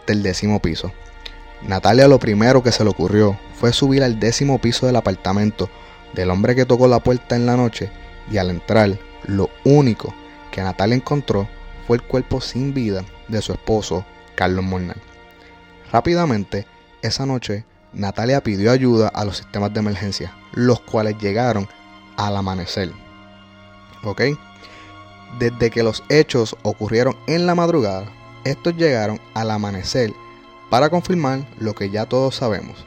del 0.07 0.23
décimo 0.23 0.59
piso. 0.59 0.91
Natalia 1.61 2.07
lo 2.07 2.19
primero 2.19 2.61
que 2.63 2.71
se 2.71 2.83
le 2.83 2.89
ocurrió 2.89 3.37
fue 3.59 3.73
subir 3.73 4.03
al 4.03 4.19
décimo 4.19 4.59
piso 4.59 4.85
del 4.85 4.95
apartamento 4.95 5.69
del 6.17 6.31
hombre 6.31 6.55
que 6.55 6.65
tocó 6.65 6.87
la 6.87 6.99
puerta 6.99 7.35
en 7.35 7.45
la 7.45 7.55
noche 7.55 7.91
y 8.29 8.37
al 8.37 8.49
entrar 8.49 8.97
lo 9.27 9.49
único 9.63 10.13
que 10.51 10.61
Natalia 10.61 10.95
encontró 10.95 11.47
fue 11.85 11.97
el 11.97 12.03
cuerpo 12.03 12.41
sin 12.41 12.73
vida 12.73 13.05
de 13.27 13.41
su 13.41 13.53
esposo 13.53 14.03
Carlos 14.35 14.65
Mornal. 14.65 14.97
Rápidamente, 15.91 16.65
esa 17.03 17.25
noche, 17.25 17.65
Natalia 17.93 18.41
pidió 18.41 18.71
ayuda 18.71 19.09
a 19.09 19.23
los 19.25 19.37
sistemas 19.37 19.73
de 19.73 19.79
emergencia, 19.79 20.35
los 20.53 20.81
cuales 20.81 21.17
llegaron 21.19 21.69
al 22.17 22.35
amanecer. 22.35 22.91
¿Ok? 24.03 24.21
Desde 25.39 25.69
que 25.69 25.83
los 25.83 26.03
hechos 26.09 26.55
ocurrieron 26.63 27.15
en 27.27 27.45
la 27.45 27.53
madrugada, 27.53 28.07
estos 28.43 28.75
llegaron 28.75 29.21
al 29.35 29.51
amanecer 29.51 30.11
para 30.69 30.89
confirmar 30.89 31.47
lo 31.59 31.75
que 31.75 31.91
ya 31.91 32.05
todos 32.05 32.35
sabemos, 32.35 32.85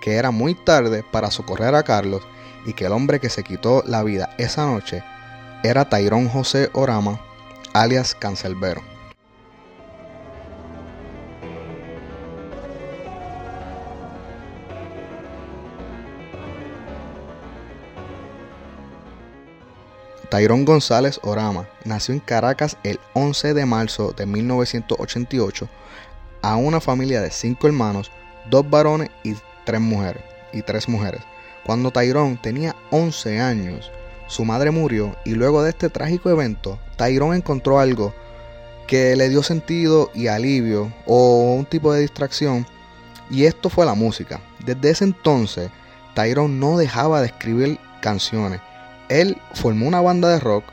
que 0.00 0.14
era 0.14 0.30
muy 0.30 0.54
tarde 0.54 1.04
para 1.10 1.30
socorrer 1.30 1.74
a 1.74 1.82
Carlos 1.82 2.22
y 2.66 2.74
que 2.74 2.86
el 2.86 2.92
hombre 2.92 3.20
que 3.20 3.30
se 3.30 3.44
quitó 3.44 3.82
la 3.86 4.02
vida 4.02 4.34
esa 4.36 4.66
noche 4.66 5.02
era 5.62 5.88
Tairón 5.88 6.28
José 6.28 6.68
Orama, 6.74 7.20
alias 7.72 8.14
Cancelbero. 8.14 8.82
Tairón 20.28 20.64
González 20.64 21.20
Orama 21.22 21.68
nació 21.84 22.12
en 22.12 22.20
Caracas 22.20 22.76
el 22.82 22.98
11 23.14 23.54
de 23.54 23.64
marzo 23.64 24.12
de 24.12 24.26
1988 24.26 25.68
a 26.42 26.56
una 26.56 26.80
familia 26.80 27.20
de 27.20 27.30
cinco 27.30 27.68
hermanos, 27.68 28.10
dos 28.50 28.68
varones 28.68 29.10
y 29.22 29.34
tres 29.64 29.80
mujeres. 29.80 30.22
Y 30.52 30.62
tres 30.62 30.88
mujeres. 30.88 31.22
Cuando 31.66 31.90
Tyrone 31.90 32.38
tenía 32.40 32.76
11 32.90 33.40
años, 33.40 33.90
su 34.28 34.44
madre 34.44 34.70
murió 34.70 35.16
y 35.24 35.32
luego 35.32 35.64
de 35.64 35.70
este 35.70 35.90
trágico 35.90 36.30
evento, 36.30 36.78
Tyrone 36.96 37.36
encontró 37.36 37.80
algo 37.80 38.14
que 38.86 39.16
le 39.16 39.28
dio 39.28 39.42
sentido 39.42 40.12
y 40.14 40.28
alivio 40.28 40.92
o 41.06 41.54
un 41.54 41.66
tipo 41.66 41.92
de 41.92 42.02
distracción 42.02 42.64
y 43.30 43.46
esto 43.46 43.68
fue 43.68 43.84
la 43.84 43.94
música. 43.94 44.40
Desde 44.64 44.90
ese 44.90 45.04
entonces, 45.04 45.70
Tyrone 46.14 46.54
no 46.54 46.78
dejaba 46.78 47.20
de 47.20 47.26
escribir 47.26 47.80
canciones. 48.00 48.60
Él 49.08 49.36
formó 49.52 49.88
una 49.88 50.00
banda 50.00 50.28
de 50.28 50.38
rock 50.38 50.64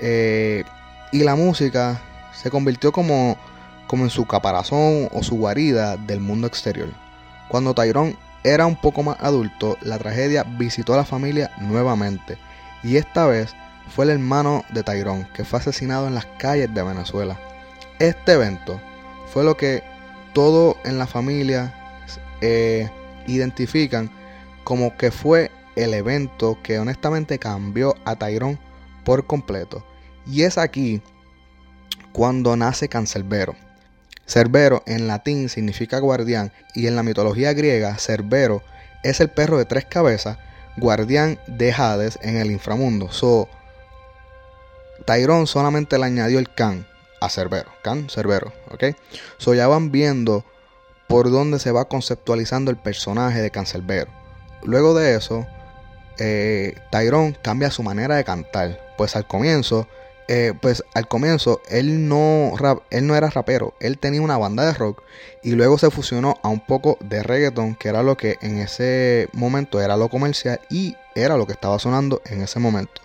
eh, 0.00 0.64
y 1.12 1.20
la 1.20 1.36
música 1.36 2.02
se 2.34 2.50
convirtió 2.50 2.90
como 2.90 3.38
como 3.86 4.04
en 4.04 4.10
su 4.10 4.24
caparazón 4.24 5.08
o 5.12 5.22
su 5.24 5.36
guarida 5.36 5.96
del 5.96 6.20
mundo 6.20 6.46
exterior. 6.46 6.90
Cuando 7.48 7.74
Tyrone 7.74 8.16
era 8.44 8.66
un 8.66 8.76
poco 8.76 9.02
más 9.02 9.16
adulto, 9.20 9.76
la 9.82 9.98
tragedia 9.98 10.44
visitó 10.44 10.94
a 10.94 10.98
la 10.98 11.04
familia 11.04 11.50
nuevamente, 11.58 12.38
y 12.82 12.96
esta 12.96 13.26
vez 13.26 13.54
fue 13.94 14.04
el 14.04 14.12
hermano 14.12 14.64
de 14.70 14.82
Tyrone 14.82 15.28
que 15.34 15.44
fue 15.44 15.58
asesinado 15.58 16.06
en 16.06 16.14
las 16.14 16.26
calles 16.38 16.72
de 16.72 16.82
Venezuela. 16.82 17.38
Este 17.98 18.32
evento 18.32 18.80
fue 19.32 19.44
lo 19.44 19.56
que 19.56 19.82
todo 20.32 20.76
en 20.84 20.98
la 20.98 21.06
familia 21.06 21.74
eh, 22.40 22.88
identifican 23.26 24.10
como 24.64 24.96
que 24.96 25.10
fue 25.10 25.50
el 25.76 25.94
evento 25.94 26.58
que 26.62 26.78
honestamente 26.78 27.38
cambió 27.38 27.94
a 28.04 28.16
Tyrone 28.16 28.58
por 29.04 29.26
completo. 29.26 29.84
Y 30.26 30.42
es 30.42 30.58
aquí 30.58 31.02
cuando 32.12 32.56
nace 32.56 32.88
Cancelbero. 32.88 33.54
Cerbero 34.30 34.84
en 34.86 35.08
latín 35.08 35.48
significa 35.48 35.98
guardián 35.98 36.52
y 36.72 36.86
en 36.86 36.94
la 36.94 37.02
mitología 37.02 37.52
griega 37.52 37.96
Cerbero 37.98 38.62
es 39.02 39.18
el 39.18 39.28
perro 39.28 39.58
de 39.58 39.64
tres 39.64 39.86
cabezas, 39.86 40.38
guardián 40.76 41.40
de 41.48 41.72
Hades 41.72 42.16
en 42.22 42.36
el 42.36 42.52
inframundo. 42.52 43.10
So, 43.10 43.48
Tyrone 45.04 45.48
solamente 45.48 45.98
le 45.98 46.06
añadió 46.06 46.38
el 46.38 46.54
can 46.54 46.86
a 47.20 47.28
Cerbero, 47.28 47.70
can, 47.82 48.08
Cerbero, 48.08 48.52
¿ok? 48.70 48.94
So 49.38 49.52
ya 49.54 49.66
van 49.66 49.90
viendo 49.90 50.44
por 51.08 51.32
dónde 51.32 51.58
se 51.58 51.72
va 51.72 51.86
conceptualizando 51.86 52.70
el 52.70 52.76
personaje 52.76 53.42
de 53.42 53.50
Cancerbero. 53.50 54.12
Luego 54.62 54.94
de 54.94 55.16
eso, 55.16 55.44
eh, 56.18 56.76
Tyrone 56.92 57.36
cambia 57.42 57.72
su 57.72 57.82
manera 57.82 58.14
de 58.14 58.22
cantar, 58.22 58.94
pues 58.96 59.16
al 59.16 59.26
comienzo 59.26 59.88
eh, 60.32 60.54
pues 60.60 60.84
al 60.94 61.08
comienzo 61.08 61.60
él 61.68 62.06
no, 62.08 62.52
él 62.90 63.08
no 63.08 63.16
era 63.16 63.30
rapero, 63.30 63.74
él 63.80 63.98
tenía 63.98 64.22
una 64.22 64.38
banda 64.38 64.64
de 64.64 64.74
rock 64.74 65.02
y 65.42 65.56
luego 65.56 65.76
se 65.76 65.90
fusionó 65.90 66.36
a 66.44 66.48
un 66.48 66.60
poco 66.60 66.98
de 67.00 67.24
reggaeton, 67.24 67.74
que 67.74 67.88
era 67.88 68.04
lo 68.04 68.16
que 68.16 68.38
en 68.40 68.58
ese 68.58 69.28
momento 69.32 69.80
era 69.80 69.96
lo 69.96 70.08
comercial 70.08 70.60
y 70.70 70.94
era 71.16 71.36
lo 71.36 71.48
que 71.48 71.52
estaba 71.52 71.80
sonando 71.80 72.22
en 72.26 72.42
ese 72.42 72.60
momento. 72.60 73.02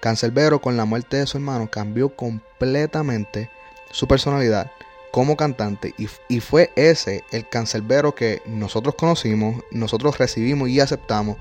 Cancelbero 0.00 0.62
con 0.62 0.78
la 0.78 0.86
muerte 0.86 1.18
de 1.18 1.26
su 1.26 1.36
hermano 1.36 1.70
cambió 1.70 2.16
completamente 2.16 3.50
su 3.90 4.08
personalidad 4.08 4.72
como 5.10 5.36
cantante 5.36 5.92
y, 5.98 6.08
y, 6.28 6.40
fue 6.40 6.72
ese 6.74 7.22
el 7.32 7.46
cancelbero 7.50 8.14
que 8.14 8.40
nosotros 8.46 8.94
conocimos, 8.94 9.62
nosotros 9.72 10.16
recibimos 10.16 10.70
y 10.70 10.80
aceptamos 10.80 11.36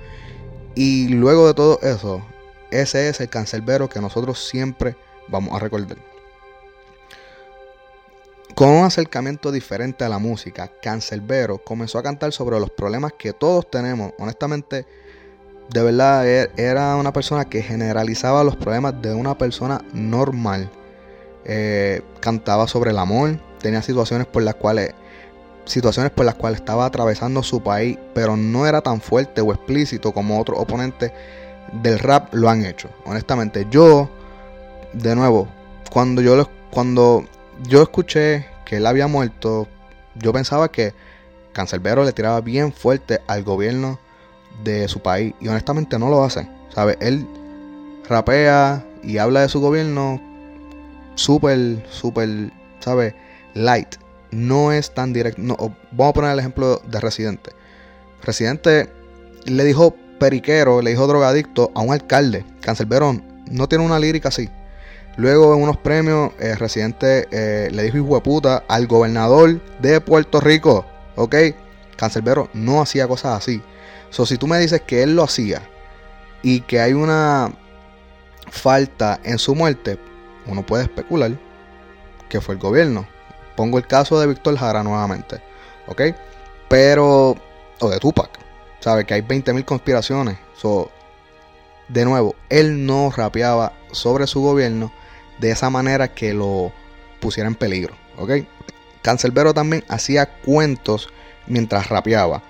y 0.75 1.07
luego 1.07 1.48
de 1.48 1.53
todo 1.53 1.79
eso, 1.84 2.22
ese 2.69 3.07
es 3.07 3.22
el 3.22 3.29
cancelbero 3.29 3.88
que 3.88 4.01
nosotros 4.01 4.45
siempre 4.45 4.98
vamos 5.27 5.53
a 5.55 5.60
recordar. 5.60 5.98
Con 8.55 8.70
un 8.70 8.86
acercamiento 8.86 9.51
diferente 9.51 10.05
a 10.05 10.10
la 10.10 10.17
música, 10.17 10.72
Cancelbero 10.82 11.58
comenzó 11.58 12.00
a 12.00 12.03
cantar 12.03 12.32
sobre 12.32 12.58
los 12.58 12.70
problemas 12.70 13.12
que 13.13 13.34
todos 13.34 13.70
tenemos. 13.70 14.13
Honestamente, 14.17 14.86
de 15.70 15.84
verdad, 15.84 16.25
e-, 16.25 16.50
era 16.55 16.96
una 16.96 17.12
persona 17.12 17.46
que 17.46 17.62
generalizaba 17.62 18.46
los 18.46 18.55
problemas 18.55 19.01
de 19.01 19.13
una 19.13 19.38
persona 19.38 19.84
normal. 19.91 20.70
Eh, 21.44 22.01
cantaba 22.22 22.67
sobre 22.67 22.91
el 22.91 22.98
amor, 22.98 23.38
tenía 23.60 23.82
situaciones 23.82 24.25
por 24.25 24.44
las 24.44 24.55
cuales 24.55 24.94
situaciones 25.65 26.12
por 26.12 26.25
las 26.25 26.36
cuales 26.36 26.60
estaba 26.60 26.86
atravesando 26.86 27.44
su 27.44 27.62
país, 27.62 27.98
pero 28.13 28.38
no 28.38 28.67
era 28.67 28.82
tan 28.82 29.01
fuerte 29.01 29.41
o 29.41 29.51
explícito 29.51 30.13
como 30.13 30.39
otros 30.39 30.60
oponentes 30.60 31.12
del 31.82 32.00
rap 32.00 32.34
lo 32.34 32.50
han 32.50 32.63
hecho. 32.65 32.89
Honestamente, 33.05 33.67
yo 33.70 34.10
de 34.95 35.15
nuevo, 35.15 35.47
cuando 35.91 36.21
yo, 36.21 36.49
cuando 36.71 37.25
yo 37.67 37.81
escuché 37.81 38.47
que 38.65 38.77
él 38.77 38.85
había 38.85 39.07
muerto, 39.07 39.67
yo 40.15 40.33
pensaba 40.33 40.71
que 40.71 40.93
Cancelbero 41.53 42.03
le 42.03 42.11
tiraba 42.11 42.41
bien 42.41 42.73
fuerte 42.73 43.21
al 43.27 43.43
gobierno 43.43 43.99
de 44.63 44.87
su 44.87 45.01
país. 45.01 45.33
Y 45.39 45.47
honestamente 45.47 45.97
no 45.99 46.09
lo 46.09 46.23
hace. 46.23 46.49
¿Sabe? 46.73 46.97
Él 46.99 47.25
rapea 48.09 48.85
y 49.03 49.17
habla 49.17 49.41
de 49.41 49.49
su 49.49 49.61
gobierno 49.61 50.21
súper, 51.15 51.85
súper, 51.89 52.51
¿sabe? 52.79 53.15
Light. 53.53 53.95
No 54.31 54.71
es 54.71 54.93
tan 54.93 55.13
directo. 55.13 55.41
No, 55.41 55.55
vamos 55.91 56.09
a 56.09 56.13
poner 56.13 56.31
el 56.31 56.39
ejemplo 56.39 56.81
de 56.87 56.99
Residente. 56.99 57.51
Residente 58.21 58.89
le 59.45 59.63
dijo 59.63 59.95
periquero, 60.19 60.81
le 60.81 60.89
dijo 60.89 61.07
drogadicto 61.07 61.71
a 61.73 61.81
un 61.81 61.93
alcalde. 61.93 62.45
Cancelbero 62.61 63.21
no 63.49 63.69
tiene 63.69 63.85
una 63.85 63.99
lírica 63.99 64.29
así. 64.29 64.49
Luego 65.17 65.53
en 65.55 65.63
unos 65.63 65.77
premios, 65.77 66.31
el 66.39 66.57
Residente 66.57 67.27
eh, 67.31 67.69
le 67.72 67.84
dijo 67.84 67.98
hijo 67.98 68.15
de 68.15 68.22
puta 68.22 68.63
al 68.67 68.88
gobernador 68.88 69.62
de 69.79 70.01
Puerto 70.01 70.41
Rico. 70.41 70.86
¿Ok? 71.15 71.36
Cancelbero 71.95 72.50
no 72.53 72.81
hacía 72.81 73.07
cosas 73.07 73.38
así. 73.38 73.62
So, 74.10 74.25
si 74.25 74.38
tú 74.38 74.48
me 74.48 74.60
dices 74.60 74.81
que 74.81 75.03
él 75.03 75.15
lo 75.15 75.24
hacía 75.24 75.62
y 76.41 76.62
que 76.62 76.79
hay 76.79 76.93
una 76.93 77.53
falta 78.50 79.19
en 79.24 79.39
su 79.39 79.55
muerte, 79.55 79.98
uno 80.45 80.65
puede 80.65 80.84
especular 80.84 81.31
que 82.29 82.41
fue 82.41 82.55
el 82.55 82.62
gobierno. 82.62 83.07
Pongo 83.55 83.77
el 83.77 83.88
caso 83.88 84.19
de 84.19 84.27
Víctor 84.27 84.57
Jara 84.57 84.84
nuevamente. 84.84 85.41
¿Ok? 85.88 86.01
Pero, 86.67 87.36
o 87.79 87.89
de 87.89 88.00
Tupac. 88.00 88.29
¿Sabes? 88.81 89.05
Que 89.05 89.15
hay 89.15 89.22
20.000 89.22 89.65
conspiraciones 89.65 90.38
So, 90.55 90.91
de 91.88 92.05
nuevo, 92.05 92.36
él 92.50 92.86
no 92.86 93.12
rapeaba 93.15 93.74
sobre 93.91 94.27
su 94.27 94.41
gobierno 94.41 94.91
de 95.39 95.51
esa 95.51 95.69
manera 95.69 96.13
que 96.13 96.33
lo 96.33 96.71
pusiera 97.19 97.47
en 97.47 97.55
peligro, 97.55 97.95
¿ok? 98.17 98.31
Cancelbero 99.01 99.53
también 99.53 99.83
hacía 99.87 100.25
cuentos 100.25 101.09
mientras 101.47 101.89
rapeaba. 101.89 102.41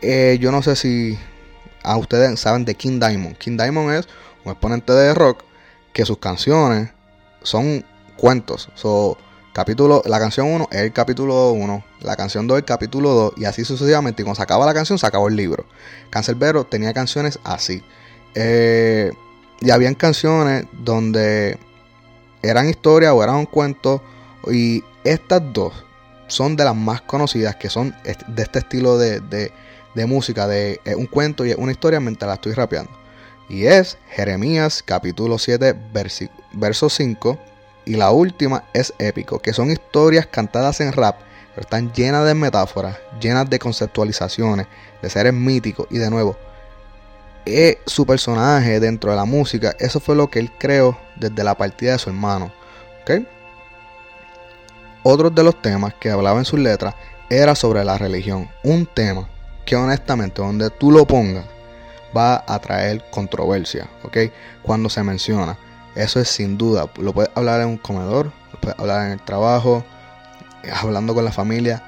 Eh, 0.00 0.38
yo 0.40 0.50
no 0.50 0.62
sé 0.62 0.74
si 0.74 1.18
a 1.82 1.96
ustedes 1.96 2.40
saben 2.40 2.64
de 2.64 2.74
King 2.74 2.98
Diamond. 2.98 3.36
King 3.36 3.56
Diamond 3.56 3.92
es 3.92 4.08
un 4.44 4.52
exponente 4.52 4.92
de 4.92 5.14
rock 5.14 5.44
que 5.92 6.04
sus 6.04 6.18
canciones 6.18 6.90
son 7.42 7.84
cuentos. 8.16 8.68
Capítulo, 9.52 10.02
la 10.06 10.18
canción 10.18 10.46
1 10.46 10.68
es 10.72 10.80
el 10.80 10.92
capítulo 10.94 11.50
1, 11.52 11.84
la 12.00 12.16
canción 12.16 12.46
2 12.46 12.56
es 12.56 12.60
el 12.62 12.64
capítulo 12.64 13.10
2 13.10 13.34
y 13.36 13.44
así 13.44 13.64
sucesivamente. 13.64 14.22
Y 14.22 14.24
cuando 14.24 14.36
se 14.36 14.42
acaba 14.42 14.64
la 14.64 14.72
canción, 14.72 14.98
se 14.98 15.06
acabó 15.06 15.28
el 15.28 15.36
libro. 15.36 15.66
Cancelbero 16.08 16.64
tenía 16.64 16.94
canciones 16.94 17.38
así. 17.44 17.82
Eh, 18.34 19.12
y 19.60 19.70
habían 19.70 19.94
canciones 19.94 20.64
donde 20.72 21.58
eran 22.42 22.68
historias 22.68 23.12
o 23.12 23.22
eran 23.22 23.36
un 23.36 23.46
cuento. 23.46 24.02
Y 24.50 24.82
estas 25.04 25.42
dos 25.52 25.72
son 26.26 26.56
de 26.56 26.64
las 26.64 26.74
más 26.74 27.02
conocidas, 27.02 27.56
que 27.56 27.70
son 27.70 27.94
de 28.02 28.42
este 28.42 28.58
estilo 28.60 28.98
de, 28.98 29.20
de, 29.20 30.06
música, 30.06 30.46
de 30.46 30.80
eh, 30.84 30.94
un 30.94 31.06
cuento 31.06 31.44
y 31.44 31.52
una 31.52 31.72
historia 31.72 32.00
mientras 32.00 32.28
la 32.28 32.34
estoy 32.34 32.52
rapeando. 32.54 32.90
Y 33.48 33.66
es 33.66 33.98
Jeremías 34.10 34.82
capítulo 34.82 35.38
7, 35.38 35.76
verso 36.54 36.88
5. 36.88 37.38
Y 37.84 37.96
la 37.96 38.10
última 38.12 38.64
es 38.72 38.94
épico, 38.98 39.40
que 39.40 39.52
son 39.52 39.70
historias 39.70 40.26
cantadas 40.26 40.80
en 40.80 40.92
rap, 40.92 41.16
pero 41.54 41.62
están 41.62 41.92
llenas 41.92 42.24
de 42.24 42.34
metáforas, 42.34 42.96
llenas 43.20 43.50
de 43.50 43.58
conceptualizaciones, 43.58 44.68
de 45.02 45.10
seres 45.10 45.34
míticos. 45.34 45.86
Y 45.90 45.98
de 45.98 46.08
nuevo, 46.08 46.36
es 47.44 47.78
su 47.86 48.06
personaje 48.06 48.80
dentro 48.80 49.10
de 49.10 49.16
la 49.16 49.24
música, 49.24 49.74
eso 49.78 50.00
fue 50.00 50.16
lo 50.16 50.28
que 50.28 50.38
él 50.38 50.50
creó 50.58 50.98
desde 51.16 51.44
la 51.44 51.56
partida 51.56 51.92
de 51.92 51.98
su 51.98 52.10
hermano. 52.10 52.52
¿okay? 53.02 53.26
Otro 55.02 55.30
de 55.30 55.42
los 55.42 55.60
temas 55.60 55.94
que 55.94 56.10
hablaba 56.10 56.38
en 56.38 56.44
sus 56.44 56.60
letras 56.60 56.94
era 57.28 57.54
sobre 57.54 57.84
la 57.84 57.98
religión. 57.98 58.48
Un 58.62 58.86
tema 58.86 59.28
que 59.64 59.76
honestamente 59.76 60.42
donde 60.42 60.70
tú 60.70 60.90
lo 60.90 61.06
pongas 61.06 61.44
va 62.16 62.44
a 62.46 62.58
traer 62.58 63.02
controversia. 63.10 63.88
Cuando 64.62 64.88
se 64.88 65.02
menciona. 65.02 65.58
Eso 65.94 66.20
es 66.20 66.28
sin 66.28 66.56
duda. 66.56 66.86
Lo 66.98 67.12
puedes 67.12 67.30
hablar 67.34 67.60
en 67.60 67.68
un 67.68 67.76
comedor, 67.78 68.32
lo 68.52 68.60
puedes 68.60 68.78
hablar 68.78 69.06
en 69.06 69.12
el 69.12 69.20
trabajo, 69.20 69.84
hablando 70.82 71.14
con 71.14 71.24
la 71.24 71.32
familia. 71.32 71.82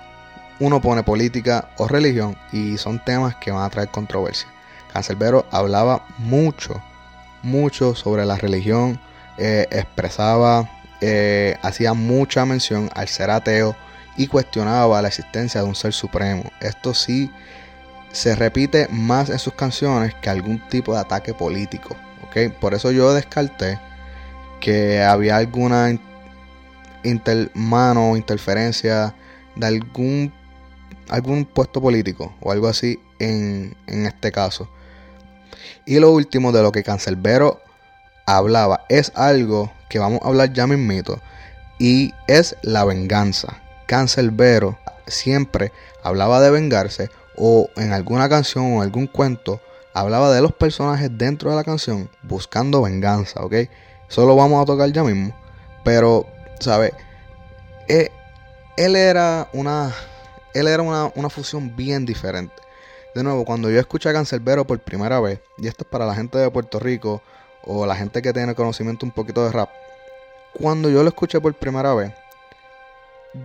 Uno 0.61 0.80
pone 0.80 1.02
política 1.02 1.70
o 1.78 1.88
religión 1.88 2.37
y 2.52 2.76
son 2.76 3.02
temas 3.04 3.34
que 3.37 3.50
van 3.50 3.64
a 3.64 3.70
traer 3.70 3.88
controversia. 3.88 4.53
Cancelbero 4.94 5.44
hablaba 5.50 6.06
mucho, 6.18 6.80
mucho 7.42 7.96
sobre 7.96 8.24
la 8.24 8.36
religión, 8.36 9.00
eh, 9.38 9.66
expresaba, 9.72 10.70
eh, 11.00 11.56
hacía 11.62 11.94
mucha 11.94 12.46
mención 12.46 12.88
al 12.94 13.08
ser 13.08 13.30
ateo 13.30 13.74
y 14.16 14.28
cuestionaba 14.28 15.02
la 15.02 15.08
existencia 15.08 15.62
de 15.62 15.66
un 15.66 15.74
ser 15.74 15.92
supremo. 15.92 16.44
Esto 16.60 16.94
sí 16.94 17.28
se 18.12 18.36
repite 18.36 18.86
más 18.88 19.30
en 19.30 19.40
sus 19.40 19.54
canciones 19.54 20.14
que 20.22 20.30
algún 20.30 20.60
tipo 20.68 20.94
de 20.94 21.00
ataque 21.00 21.34
político. 21.34 21.96
Por 22.60 22.74
eso 22.74 22.92
yo 22.92 23.12
descarté 23.14 23.80
que 24.60 25.02
había 25.02 25.36
alguna 25.36 25.98
intermano 27.02 28.12
o 28.12 28.16
interferencia 28.16 29.12
de 29.56 29.66
algún, 29.66 30.32
algún 31.08 31.44
puesto 31.44 31.80
político 31.80 32.32
o 32.40 32.52
algo 32.52 32.68
así 32.68 33.00
en, 33.18 33.76
en 33.88 34.06
este 34.06 34.30
caso. 34.30 34.68
Y 35.87 35.99
lo 35.99 36.11
último 36.11 36.53
de 36.53 36.62
lo 36.62 36.73
que 36.73 36.83
Cancelbero 36.83 37.61
hablaba 38.26 38.85
es 38.88 39.12
algo 39.14 39.73
que 39.88 39.99
vamos 39.99 40.21
a 40.23 40.29
hablar 40.29 40.53
ya 40.53 40.67
mismito 40.67 41.21
y 41.79 42.12
es 42.26 42.57
la 42.62 42.85
venganza. 42.85 43.61
Cancelbero 43.87 44.79
siempre 45.07 45.73
hablaba 46.03 46.41
de 46.41 46.50
vengarse 46.50 47.11
o 47.37 47.68
en 47.77 47.92
alguna 47.92 48.29
canción 48.29 48.77
o 48.77 48.83
algún 48.83 49.07
cuento 49.07 49.61
hablaba 49.92 50.33
de 50.33 50.40
los 50.40 50.53
personajes 50.53 51.11
dentro 51.12 51.51
de 51.51 51.57
la 51.57 51.64
canción 51.64 52.11
buscando 52.23 52.83
venganza, 52.83 53.40
¿ok? 53.42 53.55
Eso 54.09 54.27
lo 54.27 54.37
vamos 54.37 54.62
a 54.62 54.66
tocar 54.66 54.90
ya 54.92 55.03
mismo. 55.03 55.35
Pero, 55.85 56.27
¿sabes? 56.61 56.92
Eh, 57.88 58.11
él 58.77 58.97
era 58.97 59.49
una. 59.53 59.92
Él 60.53 60.68
era 60.68 60.83
una, 60.83 61.11
una 61.14 61.31
fusión 61.31 61.75
bien 61.75 62.07
diferente. 62.07 62.55
De 63.14 63.22
nuevo, 63.22 63.44
cuando 63.44 63.70
yo 63.70 63.79
escuché 63.79 64.09
a 64.09 64.12
Cancelbero 64.12 64.66
por 64.66 64.81
primera 64.81 65.20
vez, 65.20 65.38
y 65.57 65.68
esto 65.68 65.85
es 65.85 65.88
para 65.88 66.05
la 66.05 66.16
gente 66.16 66.37
de 66.37 66.50
Puerto 66.50 66.81
Rico 66.81 67.22
o 67.62 67.87
la 67.87 67.94
gente 67.94 68.20
que 68.20 68.33
tiene 68.33 68.57
conocimiento 68.57 69.07
un 69.07 69.12
poquito 69.12 69.44
de 69.44 69.53
rap, 69.53 69.70
cuando 70.53 70.90
yo 70.90 71.00
lo 71.05 71.11
escuché 71.11 71.40
por 71.40 71.55
primera 71.55 71.94
vez, 71.94 72.12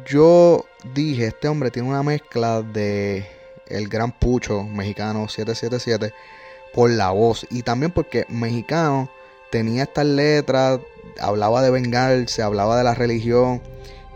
yo 0.08 0.66
dije, 0.96 1.28
este 1.28 1.48
hombre 1.48 1.70
tiene 1.70 1.88
una 1.88 2.02
mezcla 2.02 2.64
de 2.64 3.28
el 3.68 3.88
gran 3.90 4.12
pucho 4.12 4.64
mexicano 4.64 5.28
777 5.28 6.16
por 6.74 6.90
la 6.90 7.12
voz 7.12 7.46
y 7.52 7.62
también 7.62 7.92
porque 7.92 8.26
mexicano 8.28 9.08
tenía 9.52 9.84
estas 9.84 10.06
letras, 10.06 10.80
hablaba 11.22 11.62
de 11.62 11.70
vengarse, 11.70 12.42
hablaba 12.42 12.76
de 12.76 12.84
la 12.84 12.96
religión 12.96 13.62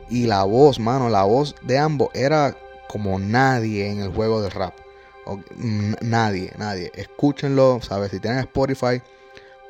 y 0.09 0.25
la 0.25 0.45
voz, 0.45 0.79
mano, 0.79 1.09
la 1.09 1.25
voz 1.25 1.55
de 1.61 1.77
ambos 1.77 2.09
era 2.15 2.57
como 2.87 3.19
nadie 3.19 3.91
en 3.91 3.99
el 3.99 4.11
juego 4.11 4.41
de 4.41 4.49
rap 4.49 4.82
nadie, 6.01 6.53
nadie. 6.57 6.91
Escúchenlo, 6.95 7.79
¿sabes? 7.81 8.11
Si 8.11 8.19
tienen 8.19 8.39
Spotify, 8.39 9.01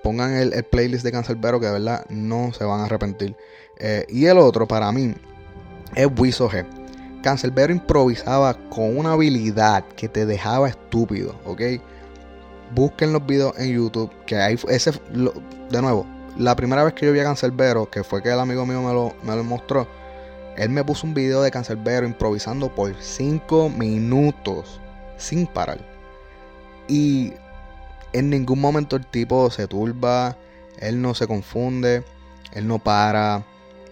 pongan 0.03 0.33
el, 0.33 0.63
playlist 0.63 1.03
de 1.03 1.11
Cancelbero 1.11 1.59
que 1.59 1.67
de 1.67 1.73
verdad 1.73 2.05
no 2.09 2.53
se 2.53 2.63
van 2.63 2.81
a 2.81 2.85
arrepentir. 2.85 3.35
Eh, 3.79 4.05
y 4.09 4.25
el 4.25 4.37
otro 4.37 4.67
para 4.67 4.91
mí 4.91 5.15
es 5.95 6.07
Wiso 6.17 6.49
G. 6.49 6.65
Cancelbero 7.23 7.71
improvisaba 7.71 8.53
con 8.69 8.97
una 8.97 9.13
habilidad 9.13 9.85
que 9.95 10.09
te 10.09 10.25
dejaba 10.25 10.67
estúpido, 10.67 11.35
¿ok? 11.45 11.61
Busquen 12.75 13.13
los 13.13 13.25
videos 13.25 13.57
en 13.57 13.73
YouTube, 13.73 14.11
que 14.25 14.35
hay 14.35 14.59
ese, 14.67 14.91
de 15.69 15.81
nuevo, 15.81 16.05
la 16.37 16.55
primera 16.55 16.83
vez 16.83 16.93
que 16.93 17.05
yo 17.05 17.13
vi 17.13 17.21
a 17.21 17.23
Cancelbero, 17.23 17.89
que 17.89 18.03
fue 18.03 18.21
que 18.21 18.29
el 18.29 18.39
amigo 18.39 18.65
mío 18.65 18.81
me 18.81 18.91
lo, 18.91 19.13
me 19.23 19.35
lo 19.35 19.43
mostró, 19.43 19.87
él 20.57 20.69
me 20.69 20.83
puso 20.83 21.07
un 21.07 21.13
video 21.13 21.41
de 21.41 21.49
Cancelbero 21.49 22.05
improvisando 22.05 22.73
por 22.73 22.93
5 22.93 23.69
minutos 23.69 24.81
sin 25.17 25.47
parar. 25.47 25.79
Y 26.87 27.33
en 28.13 28.29
ningún 28.29 28.59
momento 28.59 28.95
el 28.95 29.05
tipo 29.05 29.49
se 29.49 29.67
turba, 29.67 30.37
él 30.79 31.01
no 31.01 31.13
se 31.13 31.27
confunde, 31.27 32.03
él 32.53 32.67
no 32.67 32.79
para, 32.79 33.45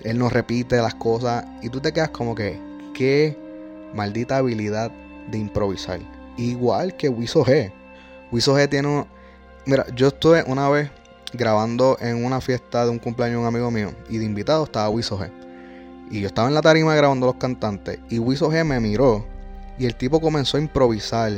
él 0.04 0.18
no 0.18 0.30
repite 0.30 0.78
las 0.78 0.96
cosas. 0.96 1.46
Y 1.62 1.70
tú 1.70 1.80
te 1.80 1.92
quedas 1.92 2.10
como 2.10 2.36
que, 2.36 2.60
qué 2.94 3.38
maldita 3.94 4.38
habilidad 4.38 4.92
de 5.30 5.38
improvisar. 5.38 6.00
Igual 6.38 6.96
que 6.96 7.10
Wiso 7.10 7.46
G. 7.46 7.72
Wiso 8.32 8.56
G 8.58 8.70
tiene 8.70 8.88
un... 8.88 9.06
Mira, 9.66 9.86
yo 9.96 10.08
estuve 10.08 10.44
una 10.48 10.70
vez 10.70 10.90
grabando 11.34 11.98
en 12.02 12.26
una 12.26 12.42
fiesta 12.42 12.84
de 12.84 12.92
un 12.92 13.00
cumpleaños 13.00 13.36
de 13.36 13.42
un 13.42 13.48
amigo 13.48 13.72
mío 13.72 13.94
y 14.10 14.18
de 14.18 14.26
invitado 14.26 14.64
estaba 14.64 14.90
Wiso 14.90 15.20
G. 15.20 15.32
Y 16.10 16.22
yo 16.22 16.28
estaba 16.28 16.48
en 16.48 16.54
la 16.54 16.62
tarima 16.62 16.94
grabando 16.96 17.28
los 17.28 17.36
cantantes 17.36 18.00
y 18.10 18.20
Wiso 18.20 18.52
G 18.52 18.66
me 18.66 18.80
miró 18.80 19.26
y 19.82 19.86
el 19.88 19.96
tipo 19.96 20.22
comenzó 20.22 20.58
a 20.58 20.60
improvisar 20.60 21.32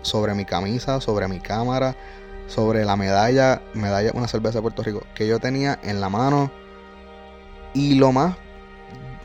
sobre 0.00 0.34
mi 0.34 0.46
camisa, 0.46 1.02
sobre 1.02 1.28
mi 1.28 1.38
cámara, 1.38 1.94
sobre 2.46 2.82
la 2.86 2.96
medalla, 2.96 3.60
medalla, 3.74 4.12
una 4.14 4.26
cerveza 4.26 4.56
de 4.56 4.62
Puerto 4.62 4.82
Rico, 4.82 5.02
que 5.14 5.26
yo 5.26 5.38
tenía 5.38 5.78
en 5.82 6.00
la 6.00 6.08
mano. 6.08 6.50
Y 7.74 7.96
lo 7.96 8.10
más, 8.10 8.38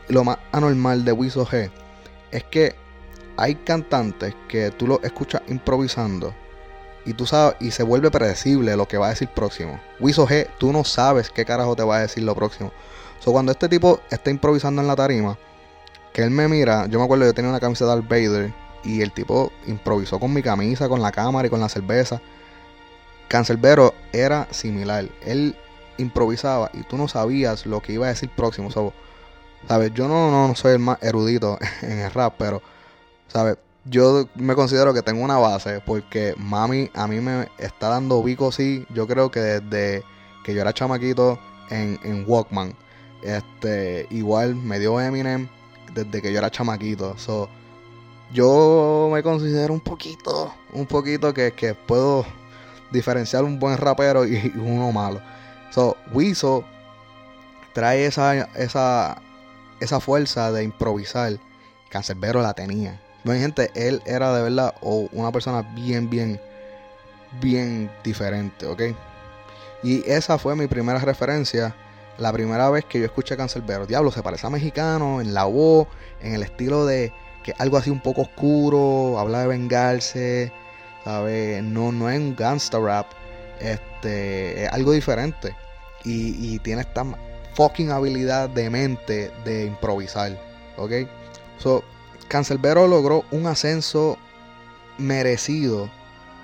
lo 0.08 0.24
más 0.24 0.36
anormal 0.52 1.06
de 1.06 1.12
Wiso 1.12 1.46
G 1.46 1.70
es 2.30 2.44
que 2.44 2.74
hay 3.38 3.54
cantantes 3.54 4.34
que 4.46 4.70
tú 4.72 4.86
lo 4.86 5.02
escuchas 5.02 5.40
improvisando 5.48 6.34
y 7.06 7.14
tú 7.14 7.24
sabes, 7.24 7.56
y 7.60 7.70
se 7.70 7.82
vuelve 7.82 8.10
predecible 8.10 8.76
lo 8.76 8.86
que 8.86 8.98
va 8.98 9.06
a 9.06 9.10
decir 9.10 9.28
próximo. 9.28 9.80
Wiso 10.00 10.28
G, 10.28 10.48
tú 10.58 10.70
no 10.70 10.84
sabes 10.84 11.30
qué 11.30 11.46
carajo 11.46 11.74
te 11.76 11.82
va 11.82 11.96
a 11.96 12.00
decir 12.00 12.24
lo 12.24 12.34
próximo. 12.34 12.72
So, 13.20 13.32
cuando 13.32 13.52
este 13.52 13.70
tipo 13.70 14.00
está 14.10 14.28
improvisando 14.28 14.82
en 14.82 14.88
la 14.88 14.96
tarima, 14.96 15.38
que 16.12 16.22
él 16.22 16.30
me 16.30 16.46
mira, 16.46 16.84
yo 16.88 16.98
me 16.98 17.06
acuerdo, 17.06 17.24
yo 17.24 17.32
tenía 17.32 17.48
una 17.48 17.60
camisa 17.60 17.86
de 17.86 17.90
Darth 17.92 18.06
Vader 18.06 18.65
y 18.86 19.02
el 19.02 19.12
tipo 19.12 19.52
improvisó 19.66 20.20
con 20.20 20.32
mi 20.32 20.42
camisa, 20.42 20.88
con 20.88 21.02
la 21.02 21.10
cámara 21.10 21.48
y 21.48 21.50
con 21.50 21.60
la 21.60 21.68
cerveza. 21.68 22.22
Cancelbero 23.28 23.94
era 24.12 24.46
similar. 24.52 25.08
Él 25.22 25.56
improvisaba 25.98 26.70
y 26.72 26.82
tú 26.84 26.96
no 26.96 27.08
sabías 27.08 27.66
lo 27.66 27.80
que 27.80 27.92
iba 27.94 28.06
a 28.06 28.10
decir 28.10 28.30
próximo. 28.30 28.70
¿Sabes? 29.68 29.92
Yo 29.92 30.06
no, 30.06 30.30
no, 30.30 30.54
soy 30.54 30.74
el 30.74 30.78
más 30.78 31.02
erudito 31.02 31.58
en 31.82 31.98
el 31.98 32.12
rap, 32.12 32.34
pero, 32.38 32.62
¿sabes? 33.26 33.58
Yo 33.84 34.28
me 34.36 34.54
considero 34.54 34.94
que 34.94 35.02
tengo 35.02 35.22
una 35.22 35.38
base 35.38 35.80
porque 35.84 36.34
mami 36.36 36.90
a 36.94 37.06
mí 37.06 37.20
me 37.20 37.48
está 37.58 37.88
dando 37.88 38.22
bico 38.22 38.52
sí. 38.52 38.86
Yo 38.90 39.08
creo 39.08 39.30
que 39.30 39.40
desde 39.40 40.04
que 40.44 40.54
yo 40.54 40.60
era 40.60 40.72
chamaquito 40.72 41.40
en, 41.70 41.98
en 42.04 42.24
Walkman. 42.26 42.74
Este, 43.22 44.06
igual 44.10 44.54
me 44.54 44.78
dio 44.78 45.00
Eminem 45.00 45.48
desde 45.92 46.22
que 46.22 46.32
yo 46.32 46.38
era 46.38 46.50
chamaquito. 46.50 47.18
So, 47.18 47.48
yo 48.32 49.08
me 49.12 49.22
considero 49.22 49.72
un 49.72 49.80
poquito, 49.80 50.52
un 50.72 50.86
poquito 50.86 51.32
que, 51.32 51.76
puedo, 51.86 52.24
diferenciar 52.90 53.44
un 53.44 53.58
buen 53.58 53.76
rapero 53.76 54.26
y 54.26 54.52
uno 54.56 54.92
malo. 54.92 55.20
So, 55.70 55.96
Wiso 56.12 56.64
trae 57.72 58.06
esa, 58.06 58.44
esa, 58.54 59.20
esa 59.80 60.00
fuerza 60.00 60.52
de 60.52 60.64
improvisar. 60.64 61.38
Cancerbero 61.90 62.42
la 62.42 62.54
tenía. 62.54 63.00
Bueno, 63.24 63.40
gente, 63.40 63.70
él 63.74 64.02
era 64.06 64.34
de 64.34 64.42
verdad 64.42 64.74
una 64.82 65.32
persona 65.32 65.62
bien, 65.74 66.08
bien, 66.08 66.40
bien 67.40 67.90
diferente, 68.04 68.66
¿ok? 68.66 68.82
Y 69.82 70.08
esa 70.10 70.38
fue 70.38 70.56
mi 70.56 70.66
primera 70.66 70.98
referencia. 70.98 71.74
La 72.18 72.32
primera 72.32 72.70
vez 72.70 72.84
que 72.84 72.98
yo 72.98 73.04
escuché 73.04 73.36
Cancerbero. 73.36 73.86
Diablo, 73.86 74.10
se 74.10 74.22
parece 74.22 74.46
a 74.46 74.50
mexicano 74.50 75.20
en 75.20 75.34
la 75.34 75.44
voz, 75.44 75.86
en 76.22 76.34
el 76.34 76.42
estilo 76.42 76.86
de 76.86 77.12
que 77.46 77.54
algo 77.58 77.76
así 77.76 77.90
un 77.90 78.00
poco 78.00 78.22
oscuro, 78.22 79.20
habla 79.20 79.42
de 79.42 79.46
vengarse, 79.46 80.52
¿sabes? 81.04 81.62
No, 81.62 81.92
no 81.92 82.10
es 82.10 82.18
un 82.18 82.34
gangsta 82.34 82.80
rap, 82.80 83.06
este, 83.60 84.64
es 84.64 84.72
algo 84.72 84.90
diferente. 84.90 85.54
Y, 86.02 86.58
tiene 86.60 86.82
esta 86.82 87.04
fucking 87.54 87.90
habilidad 87.90 88.48
de 88.48 88.68
mente 88.68 89.30
de 89.44 89.66
improvisar, 89.66 90.36
¿ok? 90.76 90.92
So, 91.58 91.84
Cancelbero 92.28 92.88
logró 92.88 93.24
un 93.30 93.46
ascenso 93.46 94.18
merecido 94.98 95.88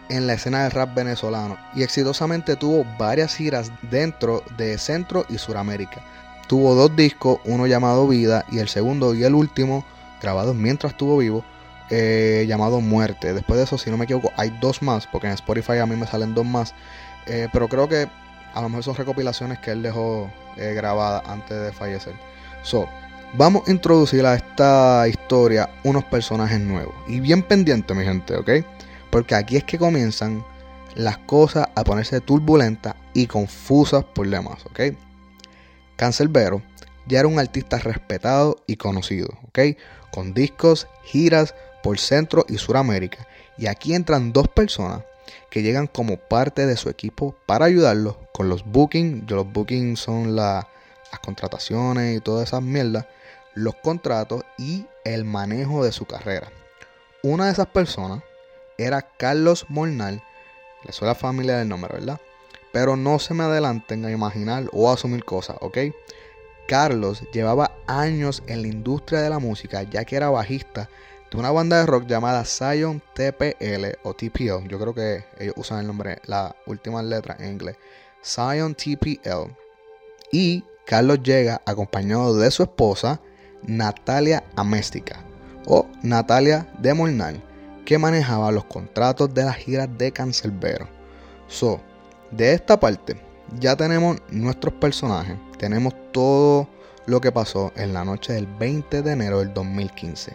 en 0.08 0.26
la 0.26 0.34
escena 0.34 0.62
del 0.62 0.72
rap 0.72 0.94
venezolano 0.94 1.58
y 1.74 1.82
exitosamente 1.82 2.56
tuvo 2.56 2.84
varias 2.98 3.36
giras 3.36 3.70
dentro 3.90 4.42
de 4.56 4.78
Centro 4.78 5.24
y 5.28 5.38
Suramérica. 5.38 6.02
Tuvo 6.48 6.74
dos 6.74 6.94
discos, 6.94 7.38
uno 7.44 7.66
llamado 7.66 8.06
Vida 8.08 8.44
y 8.50 8.58
el 8.58 8.68
segundo 8.68 9.14
y 9.14 9.24
el 9.24 9.34
último 9.34 9.84
grabados 10.22 10.54
mientras 10.54 10.92
estuvo 10.92 11.18
vivo, 11.18 11.44
eh, 11.90 12.46
llamado 12.48 12.80
Muerte. 12.80 13.34
Después 13.34 13.58
de 13.58 13.64
eso, 13.64 13.76
si 13.76 13.90
no 13.90 13.96
me 13.96 14.04
equivoco, 14.04 14.32
hay 14.36 14.50
dos 14.60 14.80
más, 14.80 15.06
porque 15.06 15.26
en 15.26 15.34
Spotify 15.34 15.78
a 15.78 15.86
mí 15.86 15.96
me 15.96 16.06
salen 16.06 16.34
dos 16.34 16.46
más. 16.46 16.74
Eh, 17.26 17.48
pero 17.52 17.68
creo 17.68 17.88
que 17.88 18.08
a 18.54 18.60
lo 18.60 18.68
mejor 18.68 18.84
son 18.84 18.94
recopilaciones 18.94 19.58
que 19.58 19.72
él 19.72 19.82
dejó 19.82 20.30
eh, 20.56 20.72
grabadas 20.74 21.22
antes 21.26 21.60
de 21.60 21.72
fallecer. 21.72 22.14
So, 22.62 22.88
vamos 23.34 23.68
a 23.68 23.70
introducir 23.70 24.24
a 24.24 24.34
esta 24.34 25.06
historia 25.08 25.68
unos 25.84 26.04
personajes 26.04 26.60
nuevos. 26.60 26.94
Y 27.08 27.20
bien 27.20 27.42
pendiente, 27.42 27.94
mi 27.94 28.04
gente, 28.04 28.36
¿ok? 28.36 28.50
Porque 29.10 29.34
aquí 29.34 29.56
es 29.56 29.64
que 29.64 29.78
comienzan 29.78 30.44
las 30.94 31.18
cosas 31.18 31.68
a 31.74 31.84
ponerse 31.84 32.20
turbulentas 32.20 32.94
y 33.14 33.26
confusas 33.26 34.04
por 34.04 34.28
demás, 34.28 34.64
¿ok? 34.66 34.94
Cancelbero 35.96 36.62
ya 37.06 37.20
era 37.20 37.28
un 37.28 37.38
artista 37.38 37.78
respetado 37.78 38.62
y 38.66 38.76
conocido, 38.76 39.28
¿ok? 39.48 39.58
con 40.12 40.34
discos, 40.34 40.86
giras 41.02 41.54
por 41.82 41.98
Centro 41.98 42.44
y 42.48 42.58
Suramérica. 42.58 43.26
Y 43.58 43.66
aquí 43.66 43.94
entran 43.94 44.32
dos 44.32 44.46
personas 44.48 45.02
que 45.50 45.62
llegan 45.62 45.88
como 45.88 46.16
parte 46.16 46.66
de 46.66 46.76
su 46.76 46.88
equipo 46.88 47.34
para 47.46 47.64
ayudarlos 47.64 48.16
con 48.32 48.48
los 48.48 48.64
bookings. 48.64 49.28
Los 49.28 49.50
bookings 49.52 49.98
son 49.98 50.36
las 50.36 50.66
contrataciones 51.24 52.16
y 52.16 52.20
todas 52.20 52.48
esas 52.48 52.62
mierdas, 52.62 53.06
los 53.54 53.74
contratos 53.76 54.44
y 54.58 54.86
el 55.04 55.24
manejo 55.24 55.84
de 55.84 55.92
su 55.92 56.04
carrera. 56.06 56.50
Una 57.22 57.46
de 57.46 57.52
esas 57.52 57.66
personas 57.66 58.22
era 58.78 59.02
Carlos 59.02 59.66
Molnar, 59.68 60.22
le 60.84 60.92
suena 60.92 61.14
familia 61.14 61.58
del 61.58 61.68
nombre, 61.68 61.92
¿verdad? 61.92 62.20
Pero 62.72 62.96
no 62.96 63.18
se 63.18 63.34
me 63.34 63.44
adelanten 63.44 64.04
a 64.04 64.10
imaginar 64.10 64.64
o 64.72 64.90
a 64.90 64.94
asumir 64.94 65.24
cosas, 65.24 65.56
¿ok? 65.60 65.78
Carlos 66.72 67.22
llevaba 67.34 67.72
años 67.86 68.42
en 68.46 68.62
la 68.62 68.68
industria 68.68 69.20
de 69.20 69.28
la 69.28 69.38
música 69.38 69.82
ya 69.82 70.06
que 70.06 70.16
era 70.16 70.30
bajista 70.30 70.88
de 71.30 71.36
una 71.36 71.50
banda 71.50 71.78
de 71.78 71.84
rock 71.84 72.06
llamada 72.06 72.46
Zion 72.46 73.02
TPL 73.12 73.98
o 74.04 74.14
TPL. 74.14 74.66
Yo 74.68 74.78
creo 74.80 74.94
que 74.94 75.22
ellos 75.38 75.52
usan 75.58 75.80
el 75.80 75.86
nombre, 75.86 76.22
la 76.24 76.56
última 76.64 77.02
letra 77.02 77.36
en 77.38 77.52
inglés. 77.52 77.76
Zion 78.24 78.74
TPL. 78.74 79.52
Y 80.30 80.64
Carlos 80.86 81.22
llega 81.22 81.60
acompañado 81.66 82.38
de 82.38 82.50
su 82.50 82.62
esposa 82.62 83.20
Natalia 83.64 84.42
Améstica 84.56 85.22
o 85.66 85.86
Natalia 86.02 86.72
de 86.78 86.94
Molnar, 86.94 87.34
que 87.84 87.98
manejaba 87.98 88.50
los 88.50 88.64
contratos 88.64 89.34
de 89.34 89.44
las 89.44 89.56
giras 89.56 89.90
de 89.98 90.10
Cancelbero. 90.10 90.88
So, 91.48 91.82
de 92.30 92.54
esta 92.54 92.80
parte 92.80 93.20
ya 93.60 93.76
tenemos 93.76 94.16
nuestros 94.30 94.72
personajes, 94.72 95.36
tenemos 95.62 95.94
todo 96.10 96.68
lo 97.06 97.20
que 97.20 97.30
pasó 97.30 97.70
en 97.76 97.92
la 97.92 98.04
noche 98.04 98.32
del 98.32 98.48
20 98.48 99.00
de 99.02 99.12
enero 99.12 99.38
del 99.38 99.54
2015, 99.54 100.32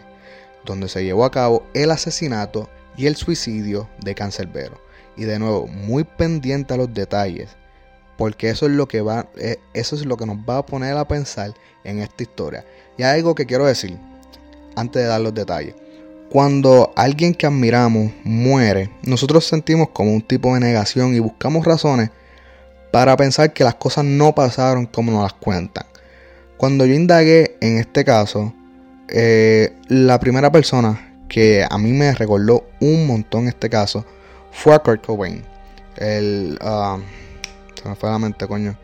donde 0.64 0.88
se 0.88 1.04
llevó 1.04 1.26
a 1.26 1.30
cabo 1.30 1.64
el 1.74 1.90
asesinato 1.90 2.66
y 2.96 3.08
el 3.08 3.14
suicidio 3.14 3.90
de 4.02 4.14
Cancerbero. 4.14 4.80
Y 5.18 5.24
de 5.24 5.38
nuevo, 5.38 5.66
muy 5.66 6.04
pendiente 6.04 6.72
a 6.72 6.78
los 6.78 6.94
detalles, 6.94 7.50
porque 8.16 8.48
eso 8.48 8.64
es 8.64 8.72
lo 8.72 8.88
que 8.88 9.02
va, 9.02 9.28
eh, 9.36 9.58
eso 9.74 9.96
es 9.96 10.06
lo 10.06 10.16
que 10.16 10.24
nos 10.24 10.38
va 10.38 10.56
a 10.56 10.66
poner 10.66 10.96
a 10.96 11.06
pensar 11.06 11.52
en 11.84 11.98
esta 11.98 12.22
historia. 12.22 12.64
Y 12.96 13.02
hay 13.02 13.18
algo 13.18 13.34
que 13.34 13.44
quiero 13.44 13.66
decir 13.66 13.98
antes 14.76 15.02
de 15.02 15.08
dar 15.08 15.20
los 15.20 15.34
detalles. 15.34 15.74
Cuando 16.30 16.90
alguien 16.96 17.34
que 17.34 17.46
admiramos 17.46 18.12
muere, 18.24 18.90
nosotros 19.02 19.44
sentimos 19.44 19.90
como 19.90 20.10
un 20.10 20.22
tipo 20.22 20.54
de 20.54 20.60
negación 20.60 21.14
y 21.14 21.18
buscamos 21.18 21.66
razones 21.66 22.08
para 22.90 23.16
pensar 23.16 23.52
que 23.52 23.64
las 23.64 23.74
cosas 23.74 24.04
no 24.04 24.34
pasaron 24.34 24.86
como 24.86 25.12
nos 25.12 25.22
las 25.22 25.34
cuentan. 25.34 25.86
Cuando 26.56 26.86
yo 26.86 26.94
indagué 26.94 27.56
en 27.60 27.78
este 27.78 28.04
caso, 28.04 28.52
eh, 29.08 29.74
la 29.88 30.18
primera 30.18 30.50
persona 30.50 31.22
que 31.28 31.64
a 31.68 31.78
mí 31.78 31.92
me 31.92 32.12
recordó 32.14 32.66
un 32.80 33.06
montón 33.06 33.48
este 33.48 33.68
caso 33.70 34.04
fue 34.50 34.74
a 34.74 34.78
Kurt 34.80 35.04
Cobain. 35.04 35.44
El, 35.96 36.58
ah, 36.60 36.98
se 37.80 37.88
me 37.88 37.94
fue 37.94 38.10
la 38.10 38.18
mente, 38.18 38.46
coño. 38.46 38.76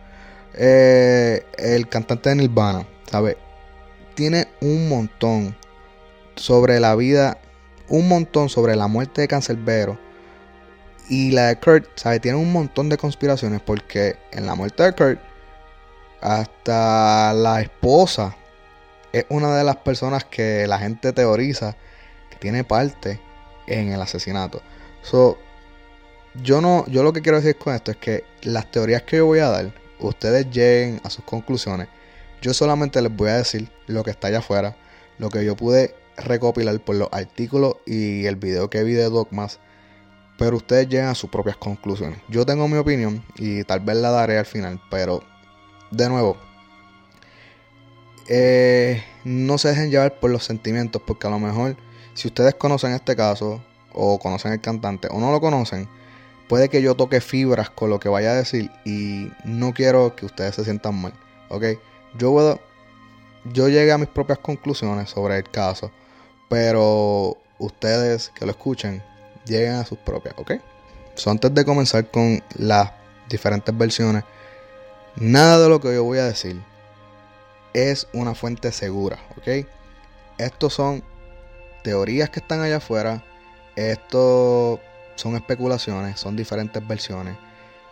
Eh, 0.55 1.45
el 1.59 1.89
cantante 1.89 2.29
de 2.29 2.37
Nirvana, 2.37 2.87
¿sabe? 3.11 3.37
Tiene 4.15 4.47
un 4.61 4.89
montón 4.89 5.57
sobre 6.37 6.79
la 6.79 6.95
vida, 6.95 7.39
un 7.89 8.09
montón 8.09 8.49
sobre 8.49 8.77
la 8.77 8.87
muerte 8.87 9.23
de 9.23 9.29
Cancerbero 9.29 9.99
y 11.09 11.31
la 11.33 11.49
de 11.49 11.57
Kurt, 11.57 11.87
¿sabes? 11.97 12.21
Tiene 12.21 12.39
un 12.39 12.53
montón 12.53 12.89
de 12.89 12.97
conspiraciones 12.97 13.61
porque 13.61 14.17
en 14.33 14.47
la 14.47 14.55
muerte 14.55 14.83
de 14.83 14.93
Kurt, 14.93 15.21
hasta 16.21 17.33
la 17.35 17.61
esposa 17.61 18.37
es 19.13 19.27
una 19.29 19.57
de 19.57 19.65
las 19.65 19.77
personas 19.77 20.25
que 20.25 20.67
la 20.67 20.79
gente 20.79 21.13
teoriza 21.13 21.77
que 22.31 22.37
tiene 22.37 22.65
parte 22.65 23.21
en 23.67 23.93
el 23.93 24.01
asesinato. 24.01 24.63
So, 25.03 25.39
yo 26.43 26.61
no, 26.61 26.85
yo 26.89 27.03
lo 27.03 27.13
que 27.13 27.23
quiero 27.23 27.39
decir 27.39 27.57
con 27.57 27.75
esto 27.75 27.91
es 27.91 27.97
que 27.99 28.25
las 28.43 28.71
teorías 28.71 29.03
que 29.03 29.19
yo 29.19 29.27
voy 29.27 29.39
a 29.39 29.51
dar, 29.51 29.73
ustedes 30.01 30.51
lleguen 30.51 31.01
a 31.05 31.11
sus 31.11 31.25
conclusiones. 31.25 31.89
Yo 32.43 32.53
solamente 32.55 33.01
les 33.01 33.15
voy 33.15 33.31
a 33.31 33.37
decir 33.37 33.71
lo 33.87 34.03
que 34.03 34.11
está 34.11 34.29
allá 34.29 34.39
afuera, 34.39 34.77
lo 35.19 35.31
que 35.31 35.45
yo 35.45 35.55
pude 35.57 35.95
recopilar 36.17 36.81
por 36.81 36.97
los 36.97 37.09
artículos 37.13 37.77
y 37.87 38.27
el 38.27 38.37
video 38.37 38.71
que 38.71 38.83
vi 38.83 38.93
de 38.93 39.05
Dogmas 39.05 39.61
pero 40.39 40.57
ustedes 40.57 40.89
llegan 40.89 41.09
a 41.09 41.15
sus 41.15 41.31
propias 41.31 41.57
conclusiones. 41.57 42.19
Yo 42.29 42.45
tengo 42.45 42.67
mi 42.69 42.77
opinión 42.77 43.23
y 43.37 43.65
tal 43.65 43.81
vez 43.81 43.97
la 43.97 44.11
daré 44.11 44.39
al 44.39 44.47
final, 44.47 44.81
pero 44.91 45.23
de 45.91 46.09
nuevo, 46.09 46.37
eh, 48.29 49.03
no 49.25 49.59
se 49.59 49.69
dejen 49.69 49.91
llevar 49.91 50.19
por 50.19 50.31
los 50.31 50.45
sentimientos, 50.45 51.03
porque 51.05 51.27
a 51.27 51.31
lo 51.31 51.39
mejor 51.39 51.77
si 52.15 52.29
ustedes 52.29 52.55
conocen 52.55 52.93
este 52.93 53.15
caso 53.17 53.63
o 53.93 54.19
conocen 54.19 54.53
el 54.53 54.61
cantante 54.61 55.09
o 55.11 55.21
no 55.21 55.31
lo 55.31 55.41
conocen, 55.41 55.89
puede 56.49 56.69
que 56.69 56.83
yo 56.83 56.95
toque 56.95 57.21
fibras 57.21 57.71
con 57.71 57.91
lo 57.91 58.01
que 58.01 58.09
vaya 58.09 58.33
a 58.33 58.35
decir 58.35 58.71
y 58.85 59.31
no 59.45 59.73
quiero 59.73 60.17
que 60.17 60.27
ustedes 60.27 60.55
se 60.57 60.65
sientan 60.65 61.01
mal, 61.01 61.13
¿ok? 61.49 61.65
Yo 62.19 62.33
puedo, 62.33 62.61
yo 63.53 63.69
llegué 63.69 63.93
a 63.93 63.99
mis 63.99 64.09
propias 64.09 64.39
conclusiones 64.39 65.11
sobre 65.11 65.37
el 65.37 65.51
caso, 65.51 65.91
pero 66.49 67.37
ustedes 67.59 68.31
que 68.35 68.47
lo 68.47 68.53
escuchen 68.53 69.03
lleguen 69.45 69.75
a 69.75 69.85
sus 69.85 69.99
propias, 69.99 70.35
¿ok? 70.39 70.53
So, 71.15 71.31
antes 71.31 71.55
de 71.55 71.65
comenzar 71.65 72.11
con 72.11 72.43
las 72.57 72.93
diferentes 73.29 73.77
versiones, 73.77 74.25
nada 75.17 75.63
de 75.63 75.69
lo 75.69 75.81
que 75.81 75.95
yo 75.95 76.05
voy 76.05 76.19
a 76.19 76.25
decir 76.25 76.61
es 77.73 78.09
una 78.13 78.35
fuente 78.35 78.73
segura, 78.73 79.19
¿ok? 79.37 79.67
Estos 80.39 80.75
son 80.75 81.03
teorías 81.83 82.31
que 82.31 82.41
están 82.41 82.61
allá 82.63 82.77
afuera, 82.77 83.23
esto 83.77 84.81
son 85.17 85.37
especulaciones, 85.37 86.19
son 86.19 86.37
diferentes 86.37 86.87
versiones. 86.87 87.37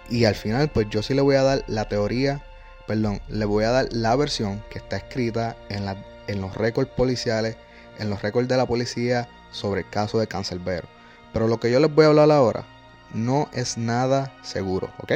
Y 0.09 0.25
al 0.25 0.35
final, 0.35 0.69
pues 0.71 0.89
yo 0.91 1.03
sí 1.03 1.15
le 1.15 1.21
voy 1.21 1.37
a 1.37 1.43
dar 1.43 1.65
la 1.69 1.89
teoría, 1.89 2.43
perdón, 2.87 3.21
le 3.29 3.45
voy 3.45 3.65
a 3.65 3.71
dar 3.71 3.89
la 3.93 4.17
versión 4.17 4.63
que 4.71 4.79
está 4.79 4.97
escrita 4.97 5.57
en, 5.69 5.85
en 6.27 6.41
los 6.41 6.57
récords 6.57 6.91
policiales, 6.91 7.57
en 7.99 8.11
los 8.11 8.23
récords 8.23 8.49
de 8.49 8.57
la 8.57 8.67
policía 8.67 9.29
sobre 9.53 9.83
el 9.83 9.89
caso 9.89 10.19
de 10.19 10.27
Cancelbero. 10.27 10.89
Pero 11.33 11.49
lo 11.49 11.59
que 11.59 11.71
yo 11.71 11.81
les 11.81 11.95
voy 11.95 12.05
a 12.05 12.09
hablar 12.09 12.31
ahora 12.31 12.65
no 13.15 13.49
es 13.53 13.79
nada 13.79 14.33
seguro, 14.43 14.91
¿ok? 14.99 15.13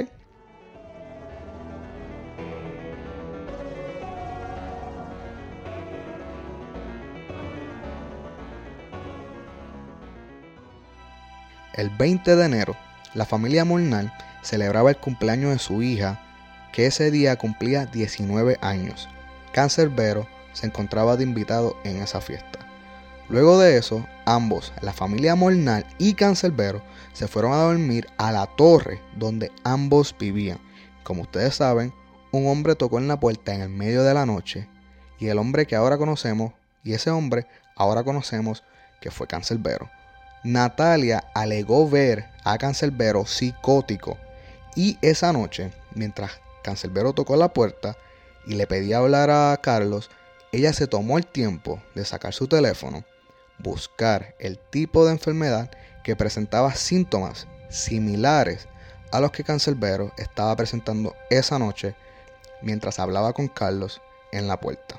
El 11.74 11.90
20 11.90 12.37
de 12.37 12.44
enero, 12.46 12.74
la 13.12 13.26
familia 13.26 13.66
Molnar 13.66 14.11
celebraba 14.42 14.88
el 14.88 14.96
cumpleaños 14.96 15.50
de 15.50 15.59
su 15.59 15.83
hija, 15.83 16.18
que 16.72 16.87
ese 16.87 17.11
día 17.11 17.37
cumplía 17.37 17.85
19 17.85 18.57
años. 18.62 19.11
Cancerbero 19.52 20.26
se 20.55 20.66
encontraba 20.66 21.18
de 21.18 21.24
invitado 21.24 21.76
en 21.85 21.98
esa 21.98 22.22
fiesta. 22.22 22.61
Luego 23.29 23.59
de 23.59 23.76
eso, 23.76 24.07
ambos, 24.26 24.72
la 24.82 24.92
familia 24.92 25.34
Molnar 25.34 25.86
y 25.98 26.12
Cancerbero, 26.12 26.82
se 27.14 27.26
fueron 27.26 27.52
a 27.52 27.62
dormir 27.62 28.06
a 28.18 28.32
la 28.32 28.46
torre 28.46 29.00
donde 29.16 29.50
ambos 29.64 30.14
vivían. 30.18 30.58
Como 31.02 31.22
ustedes 31.22 31.54
saben, 31.54 31.94
un 32.32 32.46
hombre 32.48 32.74
tocó 32.74 32.98
en 32.98 33.08
la 33.08 33.18
puerta 33.18 33.54
en 33.54 33.62
el 33.62 33.70
medio 33.70 34.02
de 34.02 34.12
la 34.12 34.26
noche 34.26 34.68
y 35.18 35.28
el 35.28 35.38
hombre 35.38 35.66
que 35.66 35.76
ahora 35.76 35.96
conocemos, 35.96 36.52
y 36.84 36.92
ese 36.92 37.10
hombre 37.10 37.46
ahora 37.74 38.04
conocemos 38.04 38.62
que 39.00 39.10
fue 39.10 39.26
Cancerbero. 39.26 39.88
Natalia 40.44 41.24
alegó 41.34 41.88
ver 41.88 42.26
a 42.44 42.58
Cancerbero 42.58 43.24
psicótico 43.24 44.18
y 44.74 44.98
esa 45.00 45.32
noche, 45.32 45.72
mientras 45.94 46.32
Cancerbero 46.62 47.12
tocó 47.12 47.36
la 47.36 47.52
puerta 47.52 47.96
y 48.46 48.54
le 48.54 48.66
pedía 48.66 48.98
hablar 48.98 49.30
a 49.30 49.56
Carlos, 49.62 50.10
ella 50.52 50.72
se 50.72 50.86
tomó 50.86 51.18
el 51.18 51.26
tiempo 51.26 51.80
de 51.94 52.04
sacar 52.04 52.32
su 52.34 52.46
teléfono 52.46 53.04
buscar 53.59 54.35
el 54.38 54.59
tipo 54.59 55.05
de 55.05 55.12
enfermedad 55.12 55.71
que 56.05 56.16
presentaba 56.16 56.75
síntomas 56.75 57.47
similares 57.69 58.69
a 59.12 59.21
los 59.21 59.31
que 59.31 59.45
Cancelbero 59.45 60.12
estaba 60.16 60.55
presentando 60.57 61.14
esa 61.31 61.59
noche 61.59 61.95
mientras 62.62 62.99
hablaba 62.99 63.33
con 63.33 63.49
Carlos 63.49 64.01
en 64.33 64.49
la 64.49 64.61
puerta. 64.61 64.97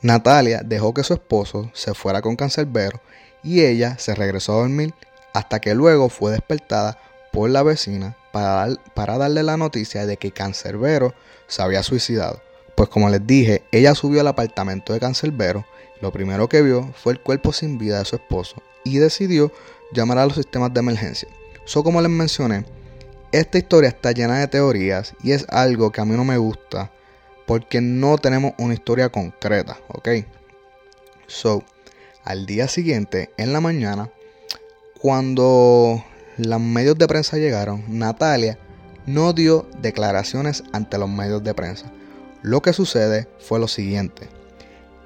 Natalia 0.00 0.62
dejó 0.64 0.92
que 0.92 1.04
su 1.04 1.14
esposo 1.14 1.70
se 1.74 1.94
fuera 1.94 2.22
con 2.22 2.36
Cancelbero 2.36 3.00
y 3.42 3.62
ella 3.62 3.96
se 3.98 4.14
regresó 4.14 4.52
a 4.52 4.60
dormir 4.62 4.94
hasta 5.32 5.60
que 5.60 5.74
luego 5.74 6.08
fue 6.08 6.32
despertada 6.32 6.98
por 7.32 7.50
la 7.50 7.62
vecina 7.62 8.16
para, 8.32 8.76
darle 8.94 9.42
la 9.42 9.56
noticia 9.56 10.06
de 10.06 10.16
que 10.16 10.32
Cancerbero 10.32 11.14
se 11.46 11.62
había 11.62 11.82
suicidado. 11.82 12.40
Pues 12.74 12.88
como 12.88 13.08
les 13.10 13.26
dije, 13.26 13.64
ella 13.72 13.94
subió 13.94 14.20
al 14.20 14.28
apartamento 14.28 14.92
de 14.92 15.00
Cancelbero 15.00 15.64
lo 16.02 16.12
primero 16.12 16.48
que 16.48 16.60
vio 16.60 16.92
fue 16.94 17.14
el 17.14 17.20
cuerpo 17.20 17.52
sin 17.52 17.78
vida 17.78 18.00
de 18.00 18.04
su 18.04 18.16
esposo 18.16 18.56
y 18.84 18.98
decidió 18.98 19.52
llamar 19.92 20.18
a 20.18 20.26
los 20.26 20.34
sistemas 20.34 20.74
de 20.74 20.80
emergencia. 20.80 21.28
So 21.64 21.84
como 21.84 22.02
les 22.02 22.10
mencioné, 22.10 22.66
esta 23.30 23.56
historia 23.56 23.88
está 23.88 24.10
llena 24.10 24.40
de 24.40 24.48
teorías 24.48 25.14
y 25.22 25.30
es 25.30 25.46
algo 25.48 25.92
que 25.92 26.00
a 26.00 26.04
mí 26.04 26.16
no 26.16 26.24
me 26.24 26.36
gusta 26.36 26.90
porque 27.46 27.80
no 27.80 28.18
tenemos 28.18 28.52
una 28.58 28.74
historia 28.74 29.10
concreta, 29.10 29.78
¿ok? 29.88 30.08
So, 31.28 31.62
al 32.24 32.46
día 32.46 32.66
siguiente, 32.66 33.30
en 33.36 33.52
la 33.52 33.60
mañana, 33.60 34.10
cuando 35.00 36.04
los 36.36 36.60
medios 36.60 36.98
de 36.98 37.06
prensa 37.06 37.36
llegaron, 37.36 37.84
Natalia 37.88 38.58
no 39.06 39.32
dio 39.32 39.68
declaraciones 39.80 40.64
ante 40.72 40.98
los 40.98 41.08
medios 41.08 41.44
de 41.44 41.54
prensa. 41.54 41.92
Lo 42.42 42.60
que 42.60 42.72
sucede 42.72 43.28
fue 43.38 43.60
lo 43.60 43.68
siguiente. 43.68 44.41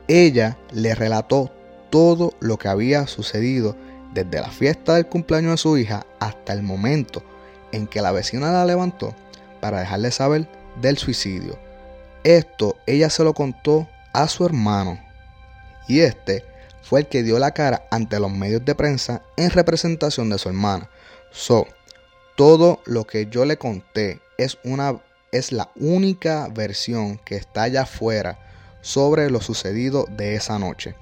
Ella 0.09 0.57
le 0.73 0.95
relató 0.95 1.51
todo 1.91 2.33
lo 2.41 2.59
que 2.59 2.69
había 2.69 3.07
sucedido 3.07 3.77
desde 4.15 4.41
la 4.41 4.51
fiesta 4.51 4.95
del 4.95 5.07
cumpleaños 5.07 5.53
de 5.53 5.57
su 5.59 5.77
hija 5.77 6.07
hasta 6.21 6.53
el 6.53 6.63
momento 6.63 7.23
en 7.73 7.87
que 7.87 8.01
la 8.01 8.13
vecina 8.13 8.53
la 8.53 8.65
levantó 8.65 9.15
para 9.61 9.81
dejarle 9.81 10.11
saber 10.11 10.49
del 10.81 10.97
suicidio. 10.97 11.59
Esto 12.25 12.77
ella 12.87 13.11
se 13.11 13.25
lo 13.25 13.35
contó 13.35 13.89
a 14.13 14.29
su 14.29 14.47
hermano 14.47 14.99
y 15.89 16.01
este 16.01 16.45
fue 16.83 17.01
el 17.01 17.07
que 17.07 17.23
dio 17.23 17.39
la 17.39 17.51
cara 17.51 17.87
ante 17.91 18.21
los 18.21 18.31
medios 18.31 18.65
de 18.65 18.75
prensa 18.75 19.23
en 19.37 19.51
representación 19.51 20.31
de 20.31 20.39
su 20.39 20.49
hermana. 20.49 20.89
So, 21.33 21.67
todo 22.37 22.81
lo 22.85 23.05
que 23.07 23.27
yo 23.27 23.45
le 23.45 23.57
conté 23.57 24.21
es 24.39 24.59
una 24.63 25.01
es 25.33 25.51
la 25.53 25.71
única 25.75 26.49
versión 26.49 27.19
que 27.19 27.37
está 27.37 27.65
allá 27.65 27.83
afuera 27.83 28.39
sobre 28.87 29.31
lo 29.31 29.41
sucedido 29.41 30.07
de 30.09 30.37
esa 30.37 30.61
noche. 30.61 30.95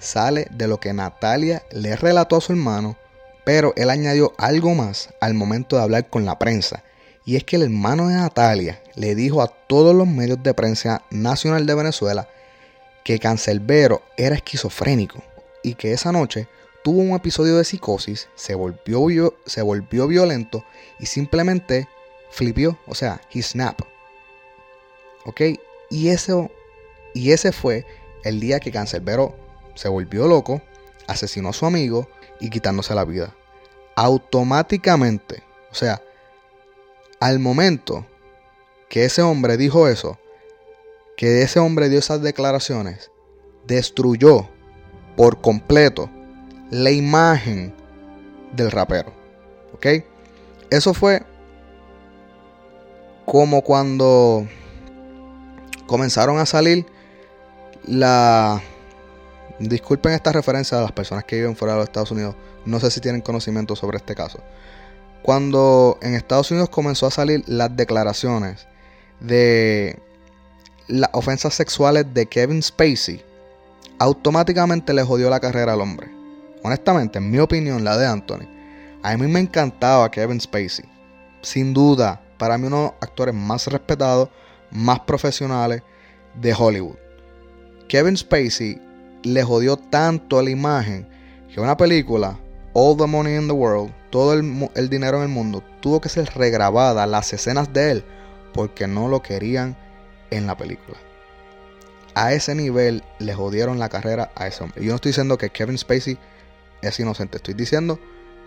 Sale 0.00 0.48
de 0.50 0.66
lo 0.66 0.80
que 0.80 0.92
Natalia 0.92 1.62
le 1.70 1.94
relató 1.94 2.36
a 2.36 2.40
su 2.40 2.50
hermano, 2.52 2.96
pero 3.44 3.72
él 3.76 3.88
añadió 3.88 4.34
algo 4.36 4.74
más 4.74 5.10
al 5.20 5.34
momento 5.34 5.76
de 5.76 5.82
hablar 5.82 6.08
con 6.08 6.24
la 6.24 6.40
prensa. 6.40 6.82
Y 7.24 7.36
es 7.36 7.44
que 7.44 7.54
el 7.54 7.62
hermano 7.62 8.08
de 8.08 8.14
Natalia 8.14 8.82
le 8.96 9.14
dijo 9.14 9.42
a 9.42 9.46
todos 9.46 9.94
los 9.94 10.08
medios 10.08 10.42
de 10.42 10.54
prensa 10.54 11.02
nacional 11.10 11.66
de 11.66 11.74
Venezuela 11.76 12.28
que 13.04 13.20
Cancelbero 13.20 14.02
era 14.16 14.34
esquizofrénico 14.34 15.22
y 15.62 15.74
que 15.74 15.92
esa 15.92 16.10
noche 16.10 16.48
tuvo 16.82 17.00
un 17.00 17.14
episodio 17.14 17.56
de 17.56 17.64
psicosis, 17.64 18.28
se 18.34 18.56
volvió, 18.56 19.36
se 19.46 19.62
volvió 19.62 20.08
violento 20.08 20.64
y 20.98 21.06
simplemente 21.06 21.86
flipió, 22.32 22.76
o 22.88 22.96
sea, 22.96 23.20
he 23.32 23.40
snap. 23.40 23.82
¿Ok? 25.24 25.42
Y 25.90 26.08
eso 26.08 26.50
y 27.14 27.32
ese 27.32 27.52
fue 27.52 27.86
el 28.24 28.40
día 28.40 28.60
que 28.60 28.72
Cancerbero 28.72 29.34
se 29.74 29.88
volvió 29.88 30.26
loco, 30.26 30.62
asesinó 31.06 31.50
a 31.50 31.54
su 31.54 31.66
amigo 31.66 32.08
y 32.38 32.50
quitándose 32.50 32.94
la 32.94 33.04
vida. 33.04 33.34
Automáticamente, 33.96 35.42
o 35.70 35.74
sea, 35.74 36.02
al 37.18 37.38
momento 37.38 38.06
que 38.88 39.04
ese 39.04 39.22
hombre 39.22 39.56
dijo 39.56 39.88
eso, 39.88 40.18
que 41.16 41.42
ese 41.42 41.60
hombre 41.60 41.88
dio 41.88 41.98
esas 41.98 42.22
declaraciones, 42.22 43.10
destruyó 43.66 44.48
por 45.16 45.40
completo 45.40 46.10
la 46.70 46.90
imagen 46.90 47.74
del 48.54 48.70
rapero. 48.70 49.12
¿Ok? 49.74 49.86
Eso 50.70 50.94
fue 50.94 51.22
como 53.26 53.62
cuando 53.62 54.46
comenzaron 55.86 56.38
a 56.38 56.46
salir 56.46 56.86
la. 57.86 58.62
Disculpen 59.58 60.12
esta 60.12 60.32
referencia 60.32 60.78
a 60.78 60.82
las 60.82 60.92
personas 60.92 61.24
que 61.24 61.36
viven 61.36 61.54
fuera 61.54 61.74
de 61.74 61.80
los 61.80 61.88
Estados 61.88 62.10
Unidos. 62.10 62.34
No 62.64 62.80
sé 62.80 62.90
si 62.90 63.00
tienen 63.00 63.20
conocimiento 63.20 63.76
sobre 63.76 63.98
este 63.98 64.14
caso. 64.14 64.40
Cuando 65.22 65.98
en 66.00 66.14
Estados 66.14 66.50
Unidos 66.50 66.70
comenzó 66.70 67.06
a 67.06 67.10
salir 67.10 67.44
las 67.46 67.76
declaraciones 67.76 68.66
de 69.20 69.98
las 70.88 71.10
ofensas 71.12 71.54
sexuales 71.54 72.06
de 72.14 72.26
Kevin 72.26 72.62
Spacey, 72.62 73.22
automáticamente 73.98 74.94
le 74.94 75.02
jodió 75.02 75.28
la 75.28 75.40
carrera 75.40 75.74
al 75.74 75.82
hombre. 75.82 76.10
Honestamente, 76.62 77.18
en 77.18 77.30
mi 77.30 77.38
opinión, 77.38 77.84
la 77.84 77.98
de 77.98 78.06
Anthony, 78.06 78.48
a 79.02 79.16
mí 79.16 79.26
me 79.26 79.40
encantaba 79.40 80.10
Kevin 80.10 80.40
Spacey. 80.40 80.86
Sin 81.42 81.72
duda, 81.72 82.20
para 82.38 82.56
mí 82.58 82.66
uno 82.66 82.76
de 82.76 82.82
los 82.84 82.92
actores 83.00 83.34
más 83.34 83.66
respetados, 83.66 84.30
más 84.70 85.00
profesionales 85.00 85.82
de 86.34 86.54
Hollywood. 86.54 86.96
Kevin 87.90 88.16
Spacey 88.16 88.80
le 89.24 89.42
jodió 89.42 89.76
tanto 89.76 90.40
la 90.42 90.50
imagen 90.50 91.08
que 91.52 91.60
una 91.60 91.76
película, 91.76 92.38
All 92.72 92.96
the 92.96 93.04
Money 93.04 93.34
in 93.34 93.48
the 93.48 93.52
World, 93.52 93.92
todo 94.10 94.32
el, 94.32 94.88
dinero 94.88 95.16
en 95.16 95.24
el 95.24 95.28
mundo, 95.28 95.60
tuvo 95.80 96.00
que 96.00 96.08
ser 96.08 96.32
regrabada 96.36 97.04
las 97.08 97.32
escenas 97.32 97.72
de 97.72 97.90
él 97.90 98.04
porque 98.54 98.86
no 98.86 99.08
lo 99.08 99.22
querían 99.22 99.76
en 100.30 100.46
la 100.46 100.56
película. 100.56 100.98
A 102.14 102.32
ese 102.32 102.54
nivel 102.54 103.02
le 103.18 103.34
jodieron 103.34 103.80
la 103.80 103.88
carrera 103.88 104.30
a 104.36 104.46
ese 104.46 104.62
hombre. 104.62 104.84
Yo 104.84 104.90
no 104.90 104.94
estoy 104.94 105.08
diciendo 105.08 105.36
que 105.36 105.50
Kevin 105.50 105.76
Spacey 105.76 106.16
es 106.82 107.00
inocente, 107.00 107.38
estoy 107.38 107.54
diciendo 107.54 107.98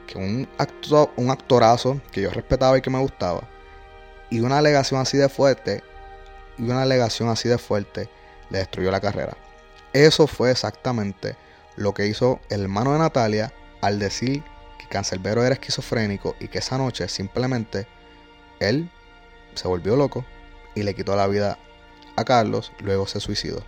que 0.08 0.20
un, 0.20 0.48
actor, 0.58 1.12
un 1.18 1.32
actorazo 1.32 2.00
que 2.14 2.22
yo 2.22 2.30
respetaba 2.30 2.78
y 2.78 2.82
que 2.82 2.90
me 2.90 3.00
gustaba, 3.00 3.42
y 4.30 4.40
una 4.40 4.60
alegación 4.60 5.02
así 5.02 5.18
de 5.18 5.28
fuerte, 5.28 5.84
y 6.58 6.64
una 6.64 6.84
alegación 6.84 7.28
así 7.28 7.50
de 7.50 7.58
fuerte, 7.58 8.08
le 8.50 8.60
destruyó 8.60 8.92
la 8.92 9.02
carrera. 9.02 9.36
Eso 9.94 10.28
fue 10.28 10.52
exactamente 10.52 11.36
lo 11.76 11.94
que 11.94 12.08
hizo 12.08 12.40
el 12.50 12.62
hermano 12.62 12.94
de 12.94 13.00
Natalia 13.00 13.54
al 13.82 14.00
decir 14.00 14.44
que 14.80 14.88
Cancelbero 14.88 15.44
era 15.44 15.54
esquizofrénico 15.54 16.36
y 16.40 16.48
que 16.48 16.60
esa 16.60 16.78
noche 16.78 17.08
simplemente 17.08 17.88
él 18.60 18.90
se 19.56 19.68
volvió 19.68 19.96
loco 19.96 20.26
y 20.76 20.84
le 20.84 20.96
quitó 20.96 21.16
la 21.16 21.28
vida 21.28 21.58
a 22.16 22.24
Carlos, 22.24 22.72
luego 22.80 23.08
se 23.08 23.20
suicidó. 23.20 23.64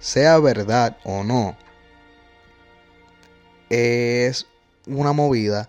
Sea 0.00 0.38
verdad 0.38 0.96
o 1.04 1.24
no, 1.24 1.56
es 3.68 4.46
una 4.86 5.12
movida 5.12 5.68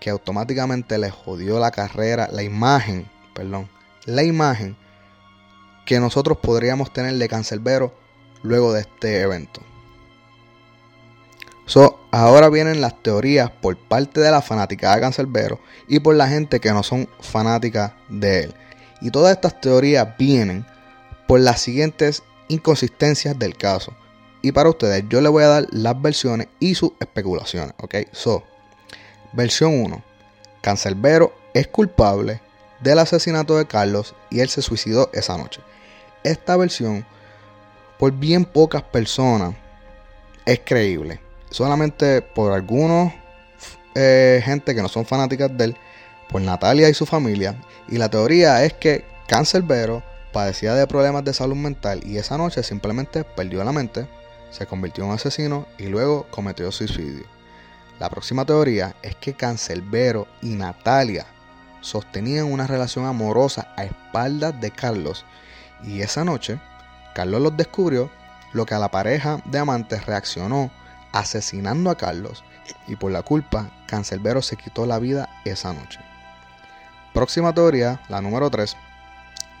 que 0.00 0.10
automáticamente 0.10 0.98
le 0.98 1.10
jodió 1.10 1.58
la 1.58 1.70
carrera, 1.70 2.28
la 2.32 2.42
imagen, 2.42 3.08
perdón, 3.34 3.68
la 4.04 4.22
imagen 4.22 4.76
que 5.86 5.98
nosotros 6.00 6.36
podríamos 6.38 6.92
tener 6.92 7.14
de 7.14 7.28
Cancelbero 7.28 7.94
luego 8.42 8.74
de 8.74 8.82
este 8.82 9.20
evento. 9.20 9.62
So, 11.64 11.98
ahora 12.10 12.48
vienen 12.48 12.80
las 12.80 13.02
teorías 13.02 13.50
por 13.50 13.76
parte 13.76 14.20
de 14.20 14.30
la 14.30 14.42
fanática 14.42 14.94
de 14.94 15.00
Cancelbero 15.00 15.58
y 15.88 16.00
por 16.00 16.14
la 16.14 16.28
gente 16.28 16.60
que 16.60 16.72
no 16.72 16.82
son 16.82 17.08
fanáticas 17.20 17.92
de 18.08 18.44
él. 18.44 18.54
Y 19.00 19.10
todas 19.10 19.34
estas 19.34 19.60
teorías 19.60 20.16
vienen 20.18 20.66
por 21.26 21.40
las 21.40 21.60
siguientes 21.60 22.22
inconsistencias 22.48 23.38
del 23.38 23.56
caso. 23.56 23.94
Y 24.42 24.52
para 24.52 24.68
ustedes 24.68 25.04
yo 25.08 25.20
les 25.20 25.32
voy 25.32 25.42
a 25.42 25.48
dar 25.48 25.66
las 25.70 26.00
versiones 26.00 26.48
y 26.60 26.76
sus 26.76 26.92
especulaciones. 27.00 27.74
Ok, 27.78 27.96
so, 28.12 28.44
versión 29.32 29.82
1. 29.82 30.02
Cancelbero 30.62 31.32
es 31.52 31.66
culpable 31.66 32.40
del 32.80 32.98
asesinato 33.00 33.56
de 33.56 33.66
Carlos 33.66 34.14
y 34.30 34.40
él 34.40 34.48
se 34.48 34.62
suicidó 34.62 35.10
esa 35.12 35.36
noche. 35.36 35.60
Esta 36.26 36.56
versión, 36.56 37.06
por 38.00 38.10
bien 38.10 38.44
pocas 38.44 38.82
personas, 38.82 39.54
es 40.44 40.60
creíble. 40.64 41.20
Solamente 41.50 42.20
por 42.20 42.52
algunos 42.52 43.12
eh, 43.94 44.42
gente 44.44 44.74
que 44.74 44.82
no 44.82 44.88
son 44.88 45.06
fanáticas 45.06 45.56
de 45.56 45.66
él, 45.66 45.76
por 46.28 46.42
Natalia 46.42 46.88
y 46.88 46.94
su 46.94 47.06
familia. 47.06 47.54
Y 47.86 47.98
la 47.98 48.08
teoría 48.08 48.64
es 48.64 48.72
que 48.72 49.04
Cancelbero 49.28 50.02
padecía 50.32 50.74
de 50.74 50.88
problemas 50.88 51.22
de 51.22 51.32
salud 51.32 51.54
mental 51.54 52.00
y 52.04 52.16
esa 52.16 52.36
noche 52.36 52.64
simplemente 52.64 53.22
perdió 53.22 53.62
la 53.62 53.70
mente, 53.70 54.08
se 54.50 54.66
convirtió 54.66 55.04
en 55.04 55.12
asesino 55.12 55.68
y 55.78 55.84
luego 55.84 56.26
cometió 56.32 56.72
suicidio. 56.72 57.24
La 58.00 58.10
próxima 58.10 58.44
teoría 58.44 58.96
es 59.00 59.14
que 59.14 59.34
Cancelbero 59.34 60.26
y 60.42 60.56
Natalia 60.56 61.24
sostenían 61.82 62.52
una 62.52 62.66
relación 62.66 63.06
amorosa 63.06 63.72
a 63.76 63.84
espaldas 63.84 64.60
de 64.60 64.72
Carlos 64.72 65.24
y 65.82 66.00
esa 66.00 66.24
noche 66.24 66.58
Carlos 67.16 67.40
los 67.40 67.56
descubrió, 67.56 68.10
lo 68.52 68.66
que 68.66 68.74
a 68.74 68.78
la 68.78 68.90
pareja 68.90 69.40
de 69.46 69.58
amantes 69.58 70.04
reaccionó 70.04 70.70
asesinando 71.12 71.88
a 71.88 71.96
Carlos 71.96 72.44
y 72.86 72.96
por 72.96 73.10
la 73.10 73.22
culpa 73.22 73.70
Cancelbero 73.86 74.42
se 74.42 74.56
quitó 74.56 74.84
la 74.84 74.98
vida 74.98 75.28
esa 75.46 75.72
noche. 75.72 75.98
Próxima 77.14 77.54
teoría, 77.54 78.02
la 78.10 78.20
número 78.20 78.50
3. 78.50 78.76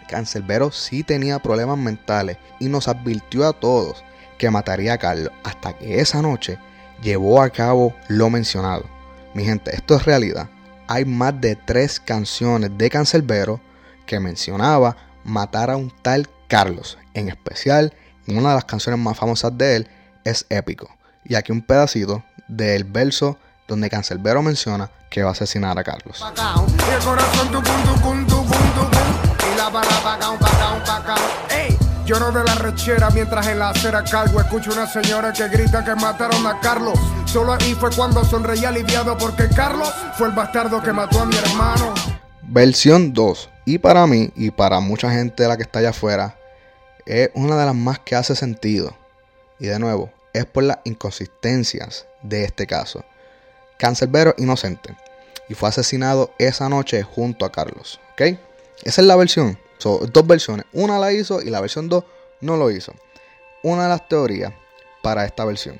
Cancelbero 0.06 0.70
sí 0.70 1.02
tenía 1.02 1.38
problemas 1.38 1.78
mentales 1.78 2.36
y 2.60 2.68
nos 2.68 2.88
advirtió 2.88 3.48
a 3.48 3.54
todos 3.54 4.04
que 4.36 4.50
mataría 4.50 4.92
a 4.92 4.98
Carlos 4.98 5.32
hasta 5.42 5.72
que 5.72 6.00
esa 6.00 6.20
noche 6.20 6.58
llevó 7.02 7.40
a 7.40 7.48
cabo 7.48 7.94
lo 8.08 8.28
mencionado. 8.28 8.84
Mi 9.32 9.46
gente, 9.46 9.74
esto 9.74 9.96
es 9.96 10.04
realidad. 10.04 10.50
Hay 10.88 11.06
más 11.06 11.40
de 11.40 11.56
tres 11.56 12.00
canciones 12.00 12.76
de 12.76 12.90
Cancelbero 12.90 13.62
que 14.04 14.20
mencionaba 14.20 15.05
matar 15.26 15.70
a 15.70 15.76
un 15.76 15.92
tal 16.02 16.28
Carlos. 16.48 16.98
En 17.14 17.28
especial, 17.28 17.92
una 18.28 18.50
de 18.50 18.54
las 18.54 18.64
canciones 18.64 19.00
más 19.00 19.16
famosas 19.16 19.56
de 19.56 19.76
él 19.76 19.88
es 20.24 20.46
Épico. 20.48 20.88
Y 21.24 21.34
aquí 21.34 21.52
un 21.52 21.62
pedacito 21.62 22.24
del 22.48 22.84
verso 22.84 23.38
donde 23.66 23.90
Cancelbero 23.90 24.42
menciona 24.42 24.90
que 25.10 25.22
va 25.22 25.30
a 25.30 25.32
asesinar 25.32 25.78
a 25.78 25.84
Carlos. 25.84 26.24
Lloro 32.04 32.30
de 32.30 32.44
la 32.44 32.54
rechera 32.54 33.10
mientras 33.10 33.48
en 33.48 33.58
la 33.58 33.70
acera 33.70 34.04
cargo 34.04 34.40
escucho 34.40 34.70
una 34.72 34.86
señora 34.86 35.32
que 35.32 35.48
grita 35.48 35.84
que 35.84 35.96
mataron 35.96 36.46
a 36.46 36.60
Carlos. 36.60 36.96
Solo 37.24 37.54
ahí 37.54 37.74
fue 37.74 37.90
cuando 37.90 38.24
sonreí 38.24 38.64
aliviado 38.64 39.18
porque 39.18 39.48
Carlos 39.48 39.92
fue 40.16 40.28
el 40.28 40.32
bastardo 40.32 40.80
que 40.80 40.92
mató 40.92 41.22
a 41.22 41.26
mi 41.26 41.36
hermano. 41.36 41.94
Versión 42.42 43.12
2. 43.12 43.50
Y 43.66 43.78
para 43.78 44.06
mí 44.06 44.30
y 44.36 44.50
para 44.50 44.80
mucha 44.80 45.10
gente 45.10 45.42
de 45.42 45.48
la 45.48 45.56
que 45.56 45.64
está 45.64 45.80
allá 45.80 45.90
afuera, 45.90 46.38
es 47.04 47.30
una 47.34 47.56
de 47.56 47.66
las 47.66 47.74
más 47.74 47.98
que 47.98 48.14
hace 48.14 48.34
sentido. 48.34 48.96
Y 49.58 49.66
de 49.66 49.78
nuevo, 49.78 50.10
es 50.32 50.46
por 50.46 50.62
las 50.62 50.78
inconsistencias 50.84 52.06
de 52.22 52.44
este 52.44 52.66
caso. 52.66 53.04
Cancelbero 53.76 54.34
inocente 54.38 54.94
y 55.48 55.54
fue 55.54 55.68
asesinado 55.68 56.32
esa 56.38 56.68
noche 56.68 57.02
junto 57.02 57.44
a 57.44 57.52
Carlos. 57.52 58.00
¿Ok? 58.12 58.38
Esa 58.84 59.00
es 59.00 59.06
la 59.06 59.16
versión. 59.16 59.58
Son 59.78 60.10
dos 60.12 60.26
versiones. 60.26 60.64
Una 60.72 60.98
la 60.98 61.12
hizo 61.12 61.42
y 61.42 61.50
la 61.50 61.60
versión 61.60 61.88
2 61.88 62.04
no 62.42 62.56
lo 62.56 62.70
hizo. 62.70 62.92
Una 63.62 63.84
de 63.84 63.88
las 63.88 64.08
teorías 64.08 64.52
para 65.02 65.24
esta 65.24 65.44
versión. 65.44 65.78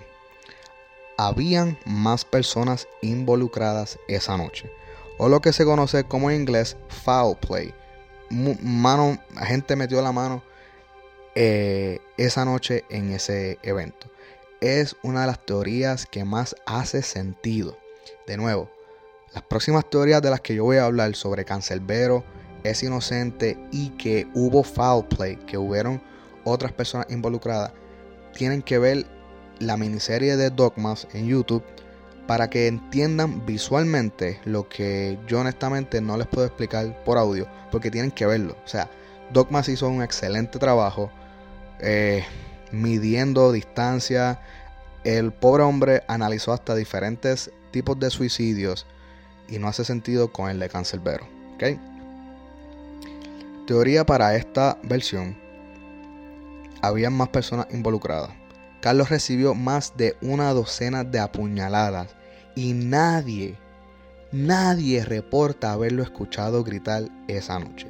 Habían 1.17 1.79
más 1.85 2.25
personas 2.25 2.89
involucradas 3.01 3.99
esa 4.09 4.37
noche. 4.37 4.71
O 5.19 5.29
lo 5.29 5.41
que 5.41 5.53
se 5.53 5.65
conoce 5.65 6.05
como 6.05 6.31
en 6.31 6.41
inglés 6.41 6.77
foul 6.89 7.37
play. 7.37 7.75
Mano, 8.31 9.19
la 9.35 9.47
gente 9.47 9.77
metió 9.77 10.03
la 10.03 10.13
mano 10.13 10.43
eh, 11.35 12.01
esa 12.17 12.45
noche 12.45 12.85
en 12.91 13.13
ese 13.13 13.59
evento. 13.63 14.11
Es 14.61 14.97
una 15.03 15.23
de 15.23 15.27
las 15.29 15.45
teorías 15.45 16.07
que 16.07 16.25
más 16.25 16.57
hace 16.67 17.03
sentido. 17.03 17.79
De 18.27 18.37
nuevo, 18.37 18.71
las 19.33 19.43
próximas 19.43 19.89
teorías 19.89 20.23
de 20.23 20.31
las 20.31 20.41
que 20.41 20.55
yo 20.55 20.65
voy 20.65 20.79
a 20.79 20.87
hablar 20.87 21.15
sobre 21.15 21.45
Cancelbero 21.45 22.25
es 22.65 22.83
inocente 22.83 23.59
y 23.71 23.91
que 23.91 24.27
hubo 24.35 24.65
foul 24.65 25.07
play, 25.07 25.37
que 25.37 25.59
hubieron 25.59 26.03
otras 26.45 26.73
personas 26.73 27.07
involucradas, 27.11 27.73
tienen 28.35 28.63
que 28.63 28.79
ver 28.79 29.07
la 29.59 29.77
miniserie 29.77 30.37
de 30.37 30.51
Dogmas 30.51 31.07
en 31.13 31.27
YouTube 31.27 31.65
para 32.27 32.51
que 32.51 32.67
entiendan 32.67 33.47
visualmente 33.47 34.41
lo 34.45 34.69
que 34.69 35.19
yo 35.27 35.41
honestamente 35.41 36.01
no 36.01 36.17
les 36.17 36.27
puedo 36.27 36.47
explicar 36.47 37.05
por 37.05 37.19
audio, 37.19 37.47
porque 37.71 37.91
tienen 37.91 38.11
que 38.11 38.27
verlo. 38.27 38.57
O 38.65 38.69
sea, 38.69 38.91
Dogmas 39.33 39.69
hizo 39.69 39.89
un 39.89 40.03
excelente 40.03 40.59
trabajo 40.59 41.11
eh, 41.81 42.25
midiendo 42.73 43.53
distancia. 43.53 44.41
El 45.05 45.33
pobre 45.33 45.63
hombre 45.63 46.03
analizó 46.09 46.53
hasta 46.53 46.75
diferentes 46.75 47.51
tipos 47.71 47.99
de 47.99 48.11
suicidios 48.11 48.87
y 49.49 49.59
no 49.59 49.69
hace 49.69 49.85
sentido 49.85 50.33
con 50.33 50.51
el 50.51 50.59
de 50.59 50.69
Cancelbero. 50.69 51.29
¿okay? 51.55 51.79
Teoría 53.67 54.05
para 54.05 54.35
esta 54.37 54.79
versión. 54.83 55.37
Habían 56.83 57.13
más 57.13 57.29
personas 57.29 57.67
involucradas. 57.71 58.31
Carlos 58.87 59.09
recibió 59.09 59.53
más 59.53 59.95
de 59.97 60.17
una 60.23 60.53
docena 60.53 61.03
de 61.03 61.19
apuñaladas 61.19 62.15
y 62.55 62.73
nadie, 62.73 63.59
nadie 64.31 65.05
reporta 65.05 65.73
haberlo 65.73 66.05
escuchado 66.05 66.63
gritar 66.63 67.09
esa 67.27 67.59
noche. 67.59 67.89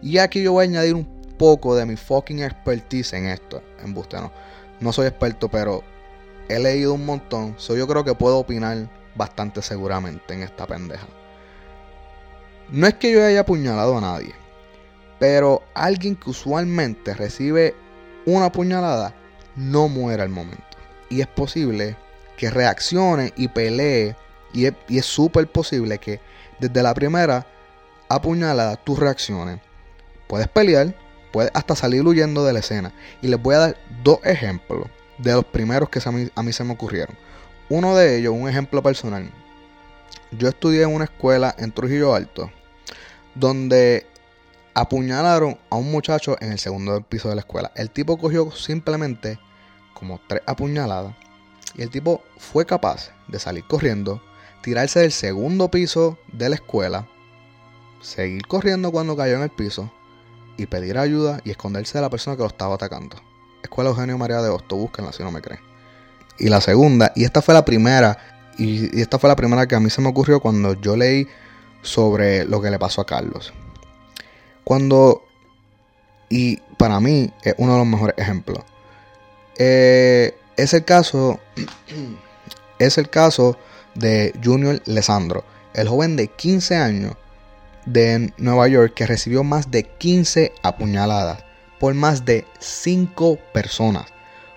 Y 0.00 0.16
aquí 0.16 0.42
yo 0.42 0.52
voy 0.52 0.64
a 0.64 0.68
añadir 0.70 0.94
un 0.94 1.04
poco 1.36 1.76
de 1.76 1.84
mi 1.84 1.94
fucking 1.94 2.42
expertise 2.42 3.12
en 3.12 3.26
esto. 3.26 3.62
En 3.84 3.92
no. 3.92 4.32
no 4.80 4.92
soy 4.94 5.08
experto, 5.08 5.50
pero 5.50 5.84
he 6.48 6.58
leído 6.58 6.94
un 6.94 7.04
montón. 7.04 7.54
So 7.58 7.76
yo 7.76 7.86
creo 7.86 8.02
que 8.02 8.14
puedo 8.14 8.38
opinar 8.38 8.88
bastante 9.16 9.60
seguramente 9.60 10.32
en 10.32 10.42
esta 10.42 10.66
pendeja. 10.66 11.06
No 12.70 12.86
es 12.86 12.94
que 12.94 13.12
yo 13.12 13.22
haya 13.22 13.40
apuñalado 13.40 13.98
a 13.98 14.00
nadie. 14.00 14.32
Pero 15.18 15.62
alguien 15.74 16.16
que 16.16 16.30
usualmente 16.30 17.12
recibe 17.12 17.74
una 18.24 18.50
puñalada 18.50 19.19
no 19.60 19.88
muere 19.88 20.22
al 20.22 20.30
momento. 20.30 20.64
Y 21.08 21.20
es 21.20 21.26
posible 21.26 21.96
que 22.36 22.50
reaccione 22.50 23.32
y 23.36 23.48
pelee. 23.48 24.16
Y 24.52 24.66
es 24.66 25.06
súper 25.06 25.46
posible 25.46 25.98
que 25.98 26.20
desde 26.58 26.82
la 26.82 26.94
primera 26.94 27.46
apuñalada 28.08 28.76
tú 28.76 28.96
reacciones. 28.96 29.60
Puedes 30.26 30.48
pelear, 30.48 30.94
puedes 31.32 31.52
hasta 31.54 31.76
salir 31.76 32.04
huyendo 32.06 32.44
de 32.44 32.52
la 32.52 32.60
escena. 32.60 32.92
Y 33.22 33.28
les 33.28 33.40
voy 33.40 33.54
a 33.54 33.58
dar 33.58 33.76
dos 34.02 34.18
ejemplos 34.24 34.88
de 35.18 35.32
los 35.32 35.44
primeros 35.44 35.88
que 35.90 36.00
a 36.34 36.42
mí 36.42 36.52
se 36.52 36.64
me 36.64 36.72
ocurrieron. 36.72 37.16
Uno 37.68 37.94
de 37.96 38.18
ellos, 38.18 38.34
un 38.34 38.48
ejemplo 38.48 38.82
personal. 38.82 39.30
Yo 40.32 40.48
estudié 40.48 40.82
en 40.82 40.94
una 40.94 41.04
escuela 41.04 41.54
en 41.58 41.72
Trujillo 41.72 42.14
Alto, 42.14 42.50
donde 43.34 44.06
apuñalaron 44.74 45.58
a 45.68 45.76
un 45.76 45.90
muchacho 45.90 46.36
en 46.40 46.52
el 46.52 46.58
segundo 46.58 47.02
piso 47.02 47.28
de 47.28 47.34
la 47.34 47.40
escuela. 47.40 47.70
El 47.74 47.90
tipo 47.90 48.16
cogió 48.16 48.50
simplemente 48.52 49.38
como 50.00 50.20
tres 50.26 50.42
apuñaladas 50.46 51.14
y 51.76 51.82
el 51.82 51.90
tipo 51.90 52.22
fue 52.38 52.66
capaz 52.66 53.10
de 53.28 53.38
salir 53.38 53.64
corriendo, 53.64 54.20
tirarse 54.62 55.00
del 55.00 55.12
segundo 55.12 55.70
piso 55.70 56.18
de 56.32 56.48
la 56.48 56.56
escuela, 56.56 57.06
seguir 58.00 58.46
corriendo 58.46 58.90
cuando 58.90 59.16
cayó 59.16 59.36
en 59.36 59.42
el 59.42 59.50
piso 59.50 59.90
y 60.56 60.66
pedir 60.66 60.98
ayuda 60.98 61.40
y 61.44 61.50
esconderse 61.50 61.98
de 61.98 62.02
la 62.02 62.10
persona 62.10 62.36
que 62.36 62.42
lo 62.42 62.48
estaba 62.48 62.74
atacando. 62.74 63.16
Escuela 63.62 63.90
Eugenio 63.90 64.18
María 64.18 64.42
de 64.42 64.48
Hosto, 64.48 64.76
búsquenla 64.76 65.12
si 65.12 65.22
no 65.22 65.30
me 65.30 65.40
creen. 65.40 65.60
Y 66.38 66.48
la 66.48 66.60
segunda, 66.60 67.12
y 67.14 67.24
esta 67.24 67.42
fue 67.42 67.54
la 67.54 67.64
primera, 67.64 68.18
y, 68.58 68.96
y 68.96 69.02
esta 69.02 69.18
fue 69.18 69.28
la 69.28 69.36
primera 69.36 69.66
que 69.66 69.74
a 69.74 69.80
mí 69.80 69.90
se 69.90 70.00
me 70.00 70.08
ocurrió 70.08 70.40
cuando 70.40 70.74
yo 70.74 70.96
leí 70.96 71.28
sobre 71.82 72.44
lo 72.44 72.60
que 72.60 72.70
le 72.70 72.78
pasó 72.78 73.02
a 73.02 73.06
Carlos. 73.06 73.52
Cuando, 74.64 75.22
y 76.28 76.56
para 76.78 77.00
mí 77.00 77.32
es 77.42 77.54
uno 77.58 77.72
de 77.72 77.78
los 77.78 77.86
mejores 77.86 78.16
ejemplos, 78.18 78.64
eh, 79.62 80.34
es 80.56 80.72
el 80.72 80.86
caso, 80.86 81.38
es 82.78 82.96
el 82.96 83.10
caso 83.10 83.58
de 83.94 84.32
Junior 84.42 84.80
Lesandro, 84.86 85.44
el 85.74 85.86
joven 85.86 86.16
de 86.16 86.28
15 86.28 86.76
años 86.76 87.14
de 87.84 88.32
Nueva 88.38 88.68
York 88.68 88.94
que 88.94 89.06
recibió 89.06 89.44
más 89.44 89.70
de 89.70 89.82
15 89.84 90.54
apuñaladas 90.62 91.44
por 91.78 91.92
más 91.92 92.24
de 92.24 92.46
5 92.58 93.38
personas, 93.52 94.06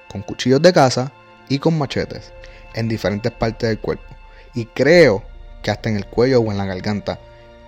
con 0.09 0.21
cuchillos 0.21 0.61
de 0.61 0.71
caza 0.71 1.11
y 1.49 1.59
con 1.59 1.77
machetes 1.77 2.31
en 2.73 2.87
diferentes 2.87 3.33
partes 3.33 3.67
del 3.67 3.79
cuerpo. 3.79 4.05
Y 4.53 4.67
creo 4.67 5.21
que 5.61 5.71
hasta 5.71 5.89
en 5.89 5.97
el 5.97 6.07
cuello 6.07 6.39
o 6.39 6.49
en 6.49 6.57
la 6.57 6.65
garganta. 6.65 7.19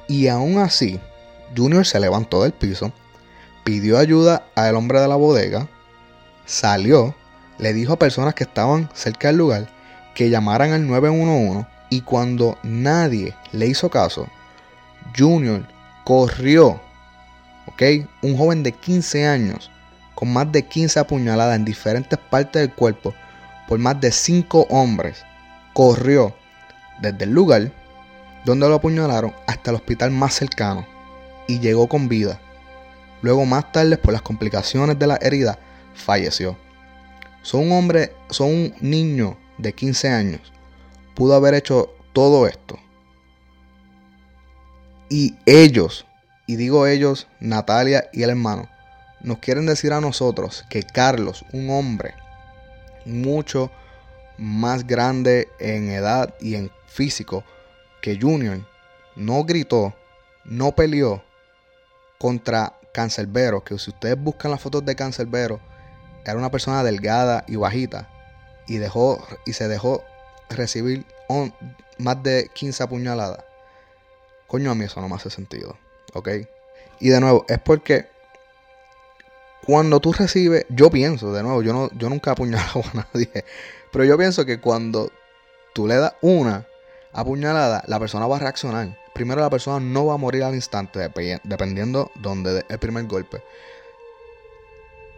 Y 0.07 0.29
aún 0.29 0.59
así, 0.59 1.01
Junior 1.55 1.85
se 1.85 1.99
levantó 1.99 2.43
del 2.43 2.53
piso, 2.53 2.93
pidió 3.65 3.97
ayuda 3.97 4.47
al 4.55 4.77
hombre 4.77 5.01
de 5.01 5.09
la 5.09 5.17
bodega, 5.17 5.67
salió, 6.45 7.13
le 7.57 7.73
dijo 7.73 7.93
a 7.93 7.99
personas 7.99 8.33
que 8.33 8.43
estaban 8.43 8.89
cerca 8.93 9.29
del 9.29 9.37
lugar 9.37 9.67
que 10.13 10.29
llamaran 10.29 10.71
al 10.71 10.87
911 10.87 11.67
y 11.89 12.01
cuando 12.01 12.57
nadie 12.63 13.35
le 13.51 13.67
hizo 13.67 13.89
caso, 13.89 14.27
Junior 15.17 15.65
corrió, 16.03 16.81
¿ok? 17.67 17.83
Un 18.21 18.37
joven 18.37 18.63
de 18.63 18.71
15 18.71 19.27
años 19.27 19.71
con 20.15 20.31
más 20.31 20.51
de 20.51 20.65
15 20.65 20.99
apuñaladas 20.99 21.57
en 21.57 21.65
diferentes 21.65 22.17
partes 22.17 22.61
del 22.61 22.73
cuerpo 22.73 23.13
por 23.67 23.79
más 23.79 23.99
de 23.99 24.11
5 24.11 24.67
hombres, 24.69 25.23
corrió 25.73 26.35
desde 27.01 27.25
el 27.25 27.31
lugar 27.31 27.71
donde 28.45 28.69
lo 28.69 28.75
apuñalaron 28.75 29.33
hasta 29.47 29.71
el 29.71 29.75
hospital 29.75 30.11
más 30.11 30.33
cercano 30.33 30.85
y 31.47 31.59
llegó 31.59 31.87
con 31.87 32.07
vida. 32.07 32.39
Luego 33.21 33.45
más 33.45 33.71
tarde, 33.71 33.97
por 33.97 34.13
las 34.13 34.21
complicaciones 34.21 34.99
de 34.99 35.07
la 35.07 35.17
herida, 35.21 35.57
falleció. 35.93 36.57
Son 37.45 37.61
un 37.61 37.73
hombre, 37.73 38.11
son 38.31 38.49
un 38.49 38.75
niño 38.81 39.37
de 39.59 39.71
15 39.71 40.09
años. 40.09 40.51
Pudo 41.13 41.35
haber 41.35 41.53
hecho 41.53 41.93
todo 42.11 42.47
esto. 42.47 42.79
Y 45.09 45.35
ellos, 45.45 46.07
y 46.47 46.55
digo 46.55 46.87
ellos, 46.87 47.27
Natalia 47.39 48.09
y 48.11 48.23
el 48.23 48.31
hermano, 48.31 48.67
nos 49.21 49.37
quieren 49.37 49.67
decir 49.67 49.93
a 49.93 50.01
nosotros 50.01 50.65
que 50.71 50.81
Carlos, 50.81 51.45
un 51.53 51.69
hombre 51.69 52.15
mucho 53.05 53.69
más 54.39 54.87
grande 54.87 55.47
en 55.59 55.91
edad 55.91 56.33
y 56.41 56.55
en 56.55 56.71
físico 56.87 57.43
que 58.01 58.17
Junior, 58.19 58.67
no 59.15 59.43
gritó, 59.43 59.93
no 60.45 60.71
peleó 60.73 61.23
contra 62.17 62.73
Cancelbero, 62.91 63.63
que 63.63 63.77
si 63.77 63.91
ustedes 63.91 64.17
buscan 64.17 64.49
las 64.49 64.61
fotos 64.61 64.83
de 64.83 64.95
Cancelbero, 64.95 65.61
era 66.25 66.37
una 66.37 66.51
persona 66.51 66.83
delgada 66.83 67.43
y 67.47 67.55
bajita 67.55 68.09
y 68.67 68.77
dejó 68.77 69.25
y 69.45 69.53
se 69.53 69.67
dejó 69.67 70.03
recibir 70.49 71.05
más 71.97 72.23
de 72.23 72.49
15 72.53 72.83
apuñaladas. 72.83 73.43
Coño, 74.47 74.71
a 74.71 74.75
mí 74.75 74.85
eso 74.85 75.01
no 75.01 75.09
me 75.09 75.15
hace 75.15 75.29
sentido, 75.29 75.77
¿ok? 76.13 76.29
Y 76.99 77.09
de 77.09 77.19
nuevo, 77.19 77.45
es 77.47 77.59
porque 77.59 78.07
cuando 79.65 79.99
tú 79.99 80.13
recibes, 80.13 80.65
yo 80.69 80.89
pienso, 80.89 81.33
de 81.33 81.41
nuevo, 81.43 81.61
yo, 81.63 81.73
no, 81.73 81.89
yo 81.97 82.09
nunca 82.09 82.31
he 82.31 82.33
apuñalado 82.33 82.81
a 82.81 83.07
nadie, 83.13 83.45
pero 83.91 84.03
yo 84.03 84.17
pienso 84.17 84.45
que 84.45 84.59
cuando 84.59 85.11
tú 85.73 85.87
le 85.87 85.95
das 85.95 86.13
una 86.21 86.65
apuñalada, 87.13 87.83
la 87.87 87.99
persona 87.99 88.27
va 88.27 88.37
a 88.37 88.39
reaccionar. 88.39 88.97
Primero 89.13 89.41
la 89.41 89.49
persona 89.49 89.79
no 89.79 90.05
va 90.07 90.15
a 90.15 90.17
morir 90.17 90.43
al 90.43 90.53
instante, 90.53 90.99
dependiendo 91.43 92.11
donde 92.15 92.65
el 92.67 92.79
primer 92.79 93.05
golpe. 93.05 93.41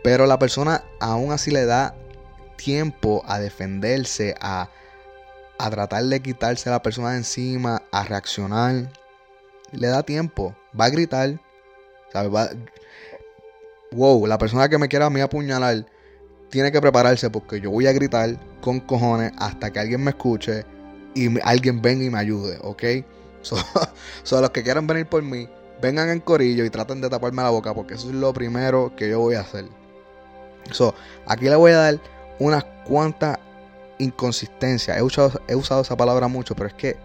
Pero 0.04 0.26
la 0.26 0.40
persona 0.40 0.84
aún 1.00 1.32
así 1.32 1.52
le 1.52 1.66
da 1.66 1.96
tiempo 2.56 3.24
a 3.26 3.40
defenderse, 3.40 4.36
a, 4.40 4.70
a 5.60 5.70
tratar 5.70 6.04
de 6.06 6.22
quitarse 6.22 6.70
a 6.70 6.74
la 6.74 6.82
persona 6.82 7.12
de 7.12 7.18
encima, 7.18 7.84
a 7.92 8.04
reaccionar. 8.04 8.92
Le 9.72 9.88
da 9.88 10.04
tiempo. 10.04 10.56
Va 10.80 10.86
a 10.86 10.90
gritar. 10.90 11.40
¿sabes? 12.12 12.32
wow, 13.92 14.26
la 14.28 14.38
persona 14.38 14.70
que 14.70 14.78
me 14.78 14.88
quiera 14.88 15.06
a 15.06 15.10
mí 15.10 15.22
apuñalar 15.22 15.86
tiene 16.50 16.72
que 16.72 16.82
prepararse 16.82 17.30
porque 17.30 17.60
yo 17.60 17.72
voy 17.72 17.88
a 17.88 17.94
gritar 17.94 18.38
con 18.62 18.80
cojones 18.80 19.32
hasta 19.38 19.72
que 19.72 19.80
alguien 19.80 20.04
me 20.04 20.12
escuche 20.12 20.66
y 21.14 21.40
alguien 21.42 21.82
venga 21.82 22.06
y 22.06 22.10
me 22.10 22.20
ayude, 22.20 22.58
¿ok? 22.62 22.84
Son 24.24 24.42
los 24.42 24.50
que 24.52 24.64
quieran 24.64 24.88
venir 24.88 25.08
por 25.08 25.24
mí, 25.24 25.50
vengan 25.82 26.10
en 26.10 26.20
corillo 26.20 26.66
y 26.66 26.70
traten 26.70 27.02
de 27.02 27.10
taparme 27.10 27.44
la 27.44 27.50
boca 27.50 27.74
porque 27.74 27.96
eso 27.96 28.10
es 28.10 28.16
lo 28.16 28.34
primero 28.34 28.94
que 28.96 29.10
yo 29.10 29.20
voy 29.20 29.36
a 29.36 29.42
hacer. 29.42 29.66
So, 30.72 30.94
aquí 31.26 31.46
le 31.46 31.56
voy 31.56 31.72
a 31.72 31.78
dar 31.78 32.00
unas 32.40 32.64
cuantas 32.86 33.40
inconsistencias. 33.98 34.98
He 34.98 35.02
usado, 35.02 35.42
he 35.48 35.56
usado 35.56 35.82
esa 35.82 35.98
palabra 35.98 36.28
mucho, 36.28 36.56
pero 36.56 36.68
es 36.68 36.74
que 36.74 36.98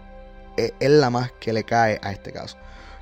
es 0.55 0.89
la 0.89 1.09
más 1.09 1.31
que 1.39 1.51
le 1.51 1.63
cae 1.63 1.99
a 2.03 2.11
este 2.11 2.31
caso 2.31 2.57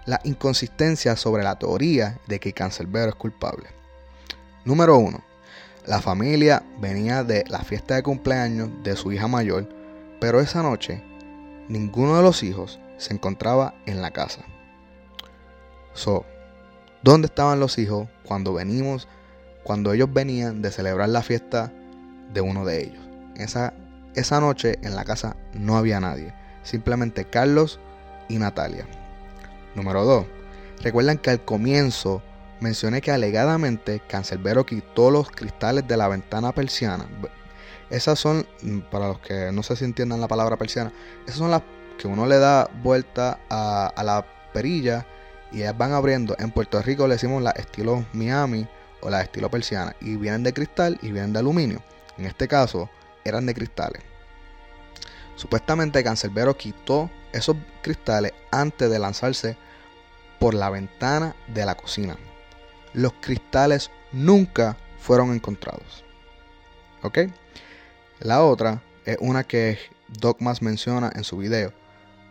la 0.05 0.19
inconsistencia 0.23 1.15
sobre 1.15 1.43
la 1.43 1.57
teoría 1.57 2.19
de 2.27 2.39
que 2.39 2.53
Cancelbero 2.53 3.09
es 3.09 3.15
culpable. 3.15 3.69
Número 4.65 4.97
1. 4.97 5.23
La 5.85 6.01
familia 6.01 6.63
venía 6.79 7.23
de 7.23 7.43
la 7.47 7.59
fiesta 7.59 7.95
de 7.95 8.03
cumpleaños 8.03 8.69
de 8.83 8.95
su 8.95 9.11
hija 9.11 9.27
mayor, 9.27 9.67
pero 10.19 10.39
esa 10.39 10.61
noche 10.63 11.03
ninguno 11.67 12.17
de 12.17 12.23
los 12.23 12.43
hijos 12.43 12.79
se 12.97 13.13
encontraba 13.13 13.75
en 13.85 14.01
la 14.01 14.11
casa. 14.11 14.43
So, 15.93 16.25
¿dónde 17.03 17.27
estaban 17.27 17.59
los 17.59 17.77
hijos 17.77 18.07
cuando 18.23 18.53
venimos, 18.53 19.07
cuando 19.63 19.93
ellos 19.93 20.11
venían 20.11 20.61
de 20.61 20.71
celebrar 20.71 21.09
la 21.09 21.21
fiesta 21.21 21.71
de 22.33 22.41
uno 22.41 22.65
de 22.65 22.83
ellos? 22.83 23.03
Esa, 23.35 23.73
esa 24.15 24.39
noche 24.39 24.79
en 24.81 24.95
la 24.95 25.05
casa 25.05 25.35
no 25.53 25.77
había 25.77 25.99
nadie, 25.99 26.33
simplemente 26.63 27.25
Carlos 27.25 27.79
y 28.29 28.37
Natalia. 28.37 28.87
Número 29.75 30.03
2. 30.03 30.25
Recuerdan 30.83 31.17
que 31.17 31.29
al 31.29 31.45
comienzo 31.45 32.21
mencioné 32.59 33.01
que 33.01 33.11
alegadamente 33.11 34.01
Cancelbero 34.07 34.65
quitó 34.65 35.11
los 35.11 35.29
cristales 35.29 35.87
de 35.87 35.97
la 35.97 36.07
ventana 36.07 36.51
persiana. 36.51 37.07
Esas 37.89 38.19
son, 38.19 38.47
mm, 38.61 38.79
para 38.91 39.09
los 39.09 39.19
que 39.19 39.51
no 39.51 39.63
sé 39.63 39.75
si 39.75 39.83
entiendan 39.83 40.21
la 40.21 40.27
palabra 40.27 40.57
persiana, 40.57 40.93
esas 41.25 41.37
son 41.37 41.51
las 41.51 41.61
que 41.97 42.07
uno 42.07 42.25
le 42.25 42.37
da 42.37 42.69
vuelta 42.81 43.39
a, 43.49 44.01
la 44.03 44.25
perilla 44.53 45.05
y 45.51 45.59
ellas 45.59 45.77
van 45.77 45.91
abriendo. 45.91 46.35
En 46.39 46.51
Puerto 46.51 46.81
Rico 46.81 47.07
le 47.07 47.15
decimos 47.15 47.43
la 47.43 47.51
estilo 47.51 48.05
Miami 48.13 48.67
o 49.01 49.09
la 49.09 49.21
estilo 49.21 49.49
persiana 49.49 49.95
y 50.01 50.15
vienen 50.15 50.43
de 50.43 50.53
cristal 50.53 50.97
y 51.01 51.11
vienen 51.11 51.33
de 51.33 51.39
aluminio. 51.39 51.81
En 52.17 52.25
este 52.25 52.47
caso 52.47 52.89
eran 53.23 53.45
de 53.45 53.53
cristales. 53.53 54.01
Supuestamente 55.35 56.03
Cancelbero 56.03 56.55
quitó 56.55 57.09
esos 57.31 57.55
cristales 57.81 58.33
antes 58.51 58.89
de 58.89 58.99
lanzarse 58.99 59.57
por 60.39 60.53
la 60.53 60.69
ventana 60.69 61.35
de 61.47 61.65
la 61.65 61.75
cocina. 61.75 62.17
Los 62.93 63.13
cristales 63.13 63.89
nunca 64.11 64.77
fueron 64.99 65.33
encontrados. 65.33 66.03
¿Ok? 67.01 67.19
La 68.19 68.43
otra 68.43 68.83
es 69.05 69.17
una 69.19 69.43
que 69.43 69.79
Dogmas 70.07 70.61
menciona 70.61 71.11
en 71.15 71.23
su 71.23 71.37
video. 71.37 71.73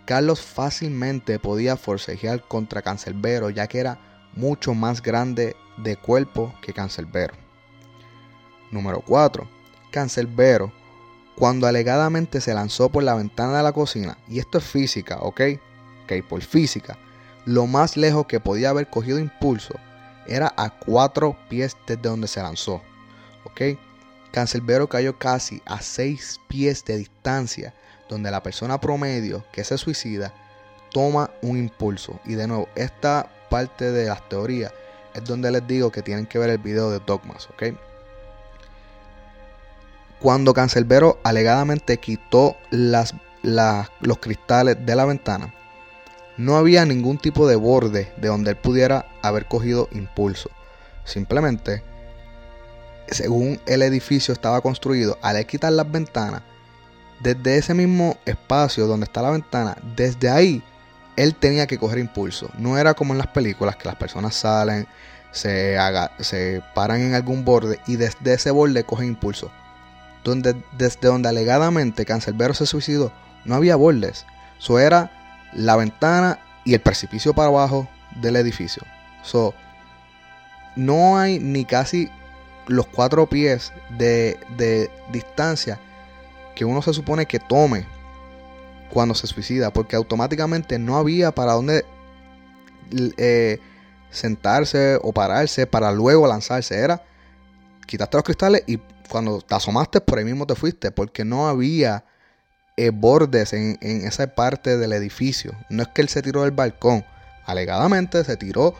Carlos 0.04 0.40
fácilmente 0.40 1.38
podía 1.38 1.76
forcejear 1.76 2.46
contra 2.46 2.82
Cancelbero 2.82 3.50
ya 3.50 3.66
que 3.66 3.80
era 3.80 3.98
mucho 4.34 4.74
más 4.74 5.02
grande 5.02 5.56
de 5.82 5.96
cuerpo 5.96 6.54
que 6.62 6.72
Cancelbero. 6.72 7.34
Número 8.70 9.02
4. 9.06 9.48
Cancelbero 9.90 10.72
cuando 11.36 11.66
alegadamente 11.66 12.40
se 12.40 12.52
lanzó 12.52 12.90
por 12.90 13.02
la 13.02 13.14
ventana 13.14 13.56
de 13.56 13.62
la 13.62 13.72
cocina, 13.72 14.18
y 14.28 14.38
esto 14.38 14.58
es 14.58 14.64
física, 14.64 15.18
¿ok? 15.20 15.40
Ok, 16.04 16.12
por 16.28 16.42
física, 16.42 16.98
lo 17.46 17.66
más 17.66 17.96
lejos 17.96 18.26
que 18.26 18.40
podía 18.40 18.70
haber 18.70 18.90
cogido 18.90 19.18
impulso 19.18 19.74
era 20.26 20.52
a 20.56 20.68
cuatro 20.68 21.36
pies 21.48 21.76
desde 21.86 22.02
donde 22.02 22.28
se 22.28 22.42
lanzó, 22.42 22.82
¿ok? 23.44 23.78
Cancelbero 24.32 24.88
cayó 24.88 25.18
casi 25.18 25.62
a 25.64 25.80
seis 25.80 26.38
pies 26.46 26.84
de 26.84 26.98
distancia, 26.98 27.74
donde 28.08 28.30
la 28.30 28.42
persona 28.42 28.80
promedio 28.80 29.44
que 29.50 29.64
se 29.64 29.78
suicida 29.78 30.34
toma 30.92 31.30
un 31.42 31.56
impulso. 31.56 32.20
Y 32.24 32.34
de 32.34 32.46
nuevo, 32.46 32.68
esta 32.74 33.30
parte 33.48 33.90
de 33.92 34.06
las 34.06 34.28
teorías 34.28 34.72
es 35.14 35.24
donde 35.24 35.50
les 35.50 35.66
digo 35.66 35.90
que 35.90 36.02
tienen 36.02 36.26
que 36.26 36.38
ver 36.38 36.50
el 36.50 36.58
video 36.58 36.90
de 36.90 37.00
Dogmas, 37.00 37.48
¿ok? 37.50 37.74
Cuando 40.20 40.52
Cancelbero 40.52 41.18
alegadamente 41.24 41.96
quitó 41.96 42.56
las, 42.70 43.14
los 43.42 44.18
cristales 44.18 44.76
de 44.84 44.94
la 44.96 45.06
ventana, 45.06 45.54
no 46.36 46.56
había 46.56 46.84
ningún 46.84 47.18
tipo 47.18 47.48
de 47.48 47.56
borde 47.56 48.12
de 48.16 48.28
donde 48.28 48.50
él 48.50 48.56
pudiera 48.56 49.06
haber 49.22 49.46
cogido 49.46 49.88
impulso. 49.92 50.50
Simplemente, 51.04 51.82
según 53.08 53.60
el 53.66 53.82
edificio 53.82 54.32
estaba 54.32 54.60
construido, 54.60 55.18
al 55.22 55.44
quitar 55.46 55.72
las 55.72 55.90
ventanas, 55.90 56.42
desde 57.20 57.58
ese 57.58 57.74
mismo 57.74 58.16
espacio 58.24 58.86
donde 58.86 59.04
está 59.04 59.22
la 59.22 59.30
ventana, 59.30 59.76
desde 59.96 60.30
ahí, 60.30 60.62
él 61.16 61.34
tenía 61.34 61.66
que 61.66 61.78
coger 61.78 61.98
impulso. 61.98 62.50
No 62.58 62.78
era 62.78 62.94
como 62.94 63.12
en 63.12 63.18
las 63.18 63.28
películas 63.28 63.76
que 63.76 63.88
las 63.88 63.96
personas 63.96 64.34
salen, 64.34 64.86
se, 65.32 65.78
haga, 65.78 66.12
se 66.18 66.62
paran 66.74 67.00
en 67.00 67.14
algún 67.14 67.44
borde 67.44 67.78
y 67.86 67.96
desde 67.96 68.34
ese 68.34 68.50
borde 68.50 68.84
cogen 68.84 69.08
impulso 69.08 69.50
donde, 70.24 70.56
desde 70.72 71.08
donde 71.08 71.28
alegadamente 71.28 72.04
Cancelbero 72.04 72.54
se 72.54 72.66
suicidó, 72.66 73.12
no 73.44 73.54
había 73.54 73.76
bordes. 73.76 74.26
Eso 74.58 74.78
era 74.78 75.10
la 75.52 75.76
ventana 75.76 76.38
y 76.64 76.74
el 76.74 76.80
precipicio 76.80 77.34
para 77.34 77.48
abajo 77.48 77.88
del 78.16 78.36
edificio. 78.36 78.82
So, 79.22 79.54
no 80.76 81.18
hay 81.18 81.38
ni 81.38 81.64
casi 81.64 82.10
los 82.66 82.86
cuatro 82.86 83.28
pies 83.28 83.72
de, 83.98 84.38
de, 84.56 84.90
distancia 85.10 85.78
que 86.54 86.64
uno 86.64 86.82
se 86.82 86.92
supone 86.92 87.26
que 87.26 87.38
tome 87.38 87.86
cuando 88.90 89.14
se 89.14 89.26
suicida, 89.26 89.72
porque 89.72 89.96
automáticamente 89.96 90.78
no 90.78 90.96
había 90.96 91.32
para 91.32 91.52
dónde 91.52 91.84
eh, 93.16 93.58
sentarse 94.10 94.98
o 95.02 95.12
pararse 95.12 95.66
para 95.66 95.92
luego 95.92 96.26
lanzarse. 96.26 96.76
Era 96.76 97.02
quitaste 97.86 98.16
los 98.16 98.24
cristales 98.24 98.62
y 98.66 98.78
cuando 99.08 99.40
te 99.40 99.54
asomaste 99.54 100.00
por 100.00 100.18
ahí 100.18 100.24
mismo 100.24 100.46
te 100.46 100.54
fuiste, 100.54 100.90
porque 100.92 101.24
no 101.24 101.48
había 101.48 102.04
eh, 102.76 102.90
bordes 102.90 103.52
en, 103.52 103.78
esa 103.80 104.26
parte 104.28 104.78
del 104.78 104.92
edificio. 104.92 105.52
No 105.68 105.82
es 105.82 105.88
que 105.88 106.02
él 106.02 106.08
se 106.08 106.22
tiró 106.22 106.42
del 106.42 106.52
balcón, 106.52 107.04
alegadamente 107.44 108.22
se 108.24 108.36
tiró 108.36 108.74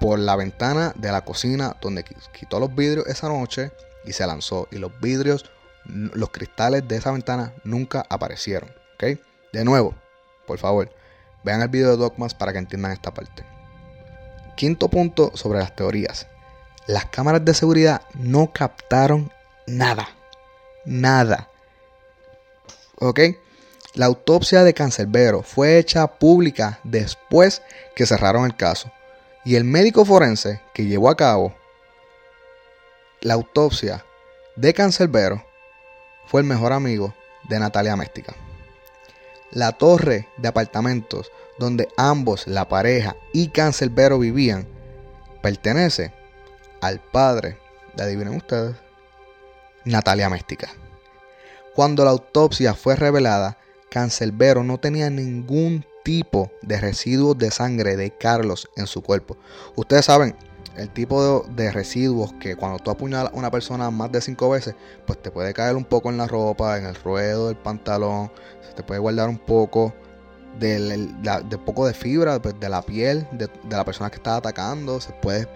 por 0.00 0.18
la 0.18 0.36
ventana 0.36 0.92
de 0.96 1.10
la 1.12 1.24
cocina 1.24 1.76
donde 1.80 2.04
quitó 2.04 2.60
los 2.60 2.74
vidrios 2.74 3.06
esa 3.06 3.28
noche 3.28 3.70
y 4.04 4.12
se 4.12 4.26
lanzó. 4.26 4.68
Y 4.70 4.78
los 4.78 5.00
vidrios, 5.00 5.44
los 5.84 6.30
cristales 6.30 6.86
de 6.86 6.96
esa 6.96 7.12
ventana 7.12 7.52
nunca 7.64 8.04
aparecieron. 8.10 8.68
¿ok? 8.94 9.18
De 9.56 9.64
nuevo, 9.64 9.94
por 10.46 10.58
favor, 10.58 10.90
vean 11.42 11.62
el 11.62 11.68
video 11.68 11.92
de 11.92 11.96
Dogmas 11.96 12.34
para 12.34 12.52
que 12.52 12.58
entiendan 12.58 12.92
esta 12.92 13.14
parte. 13.14 13.42
Quinto 14.54 14.90
punto 14.90 15.34
sobre 15.34 15.60
las 15.60 15.74
teorías. 15.74 16.26
Las 16.86 17.06
cámaras 17.06 17.42
de 17.42 17.54
seguridad 17.54 18.02
no 18.12 18.52
captaron 18.52 19.32
nada. 19.66 20.10
Nada. 20.84 21.48
¿Ok? 22.98 23.20
La 23.94 24.04
autopsia 24.04 24.62
de 24.62 24.74
Cancerbero 24.74 25.42
fue 25.42 25.78
hecha 25.78 26.06
pública 26.06 26.78
después 26.84 27.62
que 27.94 28.04
cerraron 28.04 28.44
el 28.44 28.56
caso. 28.56 28.92
Y 29.42 29.56
el 29.56 29.64
médico 29.64 30.04
forense 30.04 30.60
que 30.74 30.84
llevó 30.84 31.08
a 31.08 31.16
cabo 31.16 31.54
la 33.22 33.32
autopsia 33.32 34.04
de 34.54 34.74
Cancerbero 34.74 35.42
fue 36.26 36.42
el 36.42 36.46
mejor 36.46 36.74
amigo 36.74 37.14
de 37.48 37.58
Natalia 37.58 37.96
Méstica. 37.96 38.34
La 39.52 39.72
torre 39.72 40.28
de 40.36 40.48
apartamentos 40.48 41.30
donde 41.58 41.88
ambos, 41.96 42.46
la 42.46 42.68
pareja 42.68 43.16
y 43.32 43.48
Cancerbero 43.48 44.18
vivían, 44.18 44.66
pertenece 45.42 46.12
al 46.80 47.00
padre 47.00 47.58
de, 47.94 48.02
adivinen 48.02 48.36
ustedes, 48.36 48.76
Natalia 49.84 50.28
Méstica. 50.28 50.68
Cuando 51.74 52.04
la 52.04 52.10
autopsia 52.10 52.74
fue 52.74 52.96
revelada, 52.96 53.58
Cancelbero 53.90 54.64
no 54.64 54.78
tenía 54.78 55.10
ningún 55.10 55.84
tipo 56.04 56.50
de 56.62 56.80
residuos 56.80 57.38
de 57.38 57.50
sangre 57.50 57.96
de 57.96 58.10
Carlos 58.10 58.68
en 58.76 58.86
su 58.86 59.02
cuerpo. 59.02 59.36
Ustedes 59.74 60.06
saben, 60.06 60.36
el 60.76 60.90
tipo 60.90 61.46
de, 61.48 61.72
residuos 61.72 62.32
que 62.34 62.56
cuando 62.56 62.78
tú 62.78 62.90
apuñalas 62.90 63.32
a 63.32 63.36
una 63.36 63.50
persona 63.50 63.90
más 63.90 64.12
de 64.12 64.20
cinco 64.20 64.50
veces, 64.50 64.74
pues 65.06 65.20
te 65.20 65.30
puede 65.30 65.54
caer 65.54 65.76
un 65.76 65.84
poco 65.84 66.10
en 66.10 66.18
la 66.18 66.26
ropa, 66.26 66.78
en 66.78 66.86
el 66.86 66.94
ruedo 66.94 67.48
del 67.48 67.56
pantalón, 67.56 68.30
se 68.66 68.74
te 68.74 68.82
puede 68.82 69.00
guardar 69.00 69.28
un 69.28 69.38
poco 69.38 69.94
de, 70.58 71.08
poco 71.64 71.86
de 71.86 71.94
fibra 71.94 72.40
pues, 72.40 72.58
de 72.58 72.68
la 72.68 72.82
piel 72.82 73.26
de, 73.32 73.46
de 73.46 73.76
la 73.76 73.84
persona 73.84 74.10
que 74.10 74.16
está 74.16 74.36
atacando, 74.36 75.00
se 75.00 75.12
puede 75.12 75.48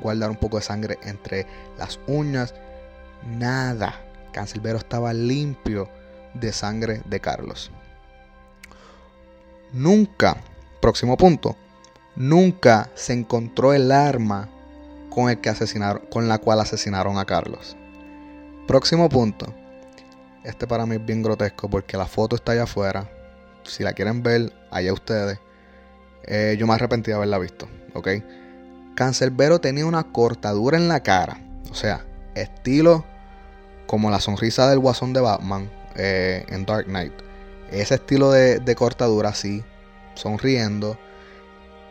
guardar 0.00 0.30
un 0.30 0.36
poco 0.36 0.56
de 0.56 0.62
sangre 0.62 0.98
entre 1.02 1.46
las 1.78 2.00
uñas. 2.06 2.54
Nada. 3.26 4.00
Cancelbero 4.32 4.78
estaba 4.78 5.12
limpio 5.12 5.88
de 6.34 6.52
sangre 6.52 7.02
de 7.04 7.20
Carlos. 7.20 7.70
Nunca, 9.72 10.36
próximo 10.80 11.16
punto, 11.16 11.56
nunca 12.16 12.90
se 12.94 13.12
encontró 13.12 13.72
el 13.72 13.90
arma 13.92 14.48
con, 15.14 15.30
el 15.30 15.40
que 15.40 15.48
asesinaron, 15.48 16.04
con 16.10 16.28
la 16.28 16.38
cual 16.38 16.60
asesinaron 16.60 17.18
a 17.18 17.24
Carlos. 17.24 17.76
Próximo 18.66 19.08
punto. 19.08 19.46
Este 20.42 20.66
para 20.66 20.84
mí 20.86 20.96
es 20.96 21.04
bien 21.04 21.22
grotesco 21.22 21.70
porque 21.70 21.96
la 21.96 22.06
foto 22.06 22.36
está 22.36 22.52
allá 22.52 22.64
afuera. 22.64 23.10
Si 23.64 23.82
la 23.82 23.92
quieren 23.92 24.22
ver, 24.22 24.52
allá 24.70 24.92
ustedes. 24.92 25.38
Eh, 26.24 26.56
yo 26.58 26.66
me 26.66 26.74
arrepentí 26.74 27.10
de 27.10 27.16
haberla 27.16 27.38
visto, 27.38 27.68
¿ok? 27.94 28.08
Cancerbero 28.94 29.60
tenía 29.60 29.86
una 29.86 30.04
cortadura 30.12 30.76
en 30.76 30.88
la 30.88 31.02
cara. 31.02 31.38
O 31.70 31.74
sea, 31.74 32.04
estilo 32.34 33.04
como 33.86 34.10
la 34.10 34.20
sonrisa 34.20 34.68
del 34.68 34.78
guasón 34.78 35.12
de 35.12 35.20
Batman 35.20 35.70
eh, 35.96 36.44
en 36.48 36.66
Dark 36.66 36.86
Knight. 36.86 37.12
Ese 37.70 37.94
estilo 37.94 38.30
de 38.30 38.74
cortadura 38.76 39.30
así, 39.30 39.64
sonriendo, 40.14 40.98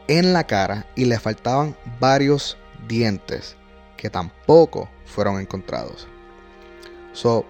en 0.07 0.33
la 0.33 0.45
cara 0.45 0.85
y 0.95 1.05
le 1.05 1.19
faltaban 1.19 1.75
varios 1.99 2.57
dientes 2.87 3.55
que 3.97 4.09
tampoco 4.09 4.89
fueron 5.05 5.39
encontrados. 5.39 6.07
So, 7.13 7.45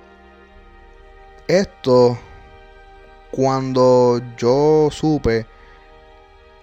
esto, 1.47 2.17
cuando 3.31 4.21
yo 4.37 4.89
supe 4.91 5.45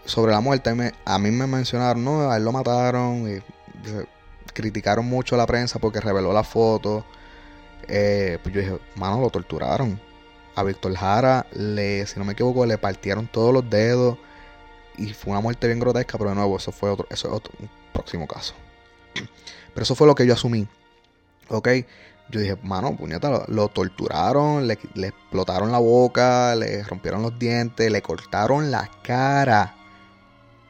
sobre 0.04 0.32
la 0.32 0.40
muerte, 0.40 0.70
a 1.04 1.18
mí 1.18 1.30
me 1.30 1.46
mencionaron, 1.46 2.04
no, 2.04 2.30
a 2.30 2.36
él 2.36 2.44
lo 2.44 2.52
mataron 2.52 3.28
y 3.28 3.42
criticaron 4.52 5.06
mucho 5.06 5.34
a 5.34 5.38
la 5.38 5.46
prensa 5.46 5.78
porque 5.78 6.00
reveló 6.00 6.32
la 6.32 6.44
foto. 6.44 7.04
Eh, 7.88 8.38
pues 8.42 8.54
yo 8.54 8.60
dije, 8.60 8.78
mano, 8.96 9.20
lo 9.20 9.30
torturaron. 9.30 10.00
A 10.56 10.62
Víctor 10.62 10.94
Jara, 10.94 11.46
le, 11.52 12.06
si 12.06 12.18
no 12.18 12.24
me 12.24 12.32
equivoco, 12.34 12.66
le 12.66 12.76
partieron 12.78 13.26
todos 13.26 13.52
los 13.52 13.68
dedos. 13.68 14.18
Y 14.98 15.14
fue 15.14 15.32
una 15.32 15.40
muerte 15.40 15.66
bien 15.66 15.80
grotesca, 15.80 16.18
pero 16.18 16.30
de 16.30 16.36
nuevo, 16.36 16.56
eso 16.56 16.72
fue 16.72 16.90
otro, 16.90 17.06
eso 17.10 17.28
es 17.28 17.34
otro 17.34 17.52
próximo 17.92 18.26
caso. 18.26 18.54
Pero 19.74 19.82
eso 19.82 19.94
fue 19.94 20.06
lo 20.06 20.14
que 20.14 20.26
yo 20.26 20.34
asumí. 20.34 20.66
Ok, 21.48 21.68
yo 22.30 22.40
dije, 22.40 22.56
mano, 22.62 22.96
puñeta, 22.96 23.44
lo, 23.48 23.68
torturaron, 23.68 24.68
le, 24.68 24.74
explotaron 24.74 25.72
la 25.72 25.78
boca, 25.78 26.54
le 26.54 26.82
rompieron 26.84 27.22
los 27.22 27.38
dientes, 27.38 27.90
le 27.90 28.02
cortaron 28.02 28.70
la 28.70 28.88
cara. 29.02 29.74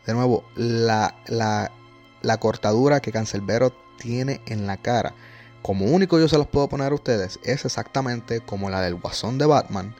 De 0.06 0.14
nuevo, 0.14 0.44
la, 0.56 1.14
la, 1.26 1.70
la 2.22 2.36
cortadura 2.38 3.00
que 3.00 3.12
Cancelbero 3.12 3.72
tiene 3.98 4.40
en 4.46 4.66
la 4.66 4.78
cara, 4.78 5.14
como 5.62 5.84
único 5.84 6.18
yo 6.18 6.28
se 6.28 6.38
los 6.38 6.46
puedo 6.46 6.68
poner 6.68 6.92
a 6.92 6.94
ustedes, 6.94 7.38
es 7.44 7.64
exactamente 7.64 8.40
como 8.40 8.70
la 8.70 8.80
del 8.80 8.94
guasón 8.94 9.36
de 9.36 9.46
Batman. 9.46 9.94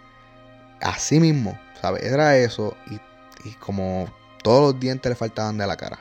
Así 0.80 1.20
mismo, 1.20 1.58
¿sabes? 1.80 2.02
Era 2.02 2.38
eso 2.38 2.74
y, 2.90 3.48
y, 3.48 3.52
como 3.54 4.06
todos 4.42 4.72
los 4.72 4.80
dientes 4.80 5.10
le 5.10 5.16
faltaban 5.16 5.58
de 5.58 5.66
la 5.66 5.76
cara. 5.76 5.98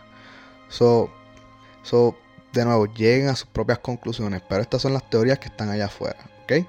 So, 0.69 1.09
so, 1.83 2.15
de 2.53 2.65
nuevo, 2.65 2.85
lleguen 2.85 3.29
a 3.29 3.35
sus 3.35 3.47
propias 3.47 3.79
conclusiones, 3.79 4.41
pero 4.47 4.61
estas 4.61 4.81
son 4.81 4.93
las 4.93 5.09
teorías 5.09 5.39
que 5.39 5.47
están 5.47 5.69
allá 5.69 5.85
afuera, 5.85 6.17
¿ok? 6.43 6.65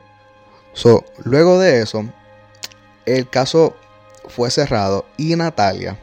So, 0.72 1.04
luego 1.24 1.58
de 1.58 1.82
eso, 1.82 2.04
el 3.06 3.28
caso 3.28 3.76
fue 4.28 4.50
cerrado 4.50 5.06
y 5.16 5.34
Natalia 5.36 5.98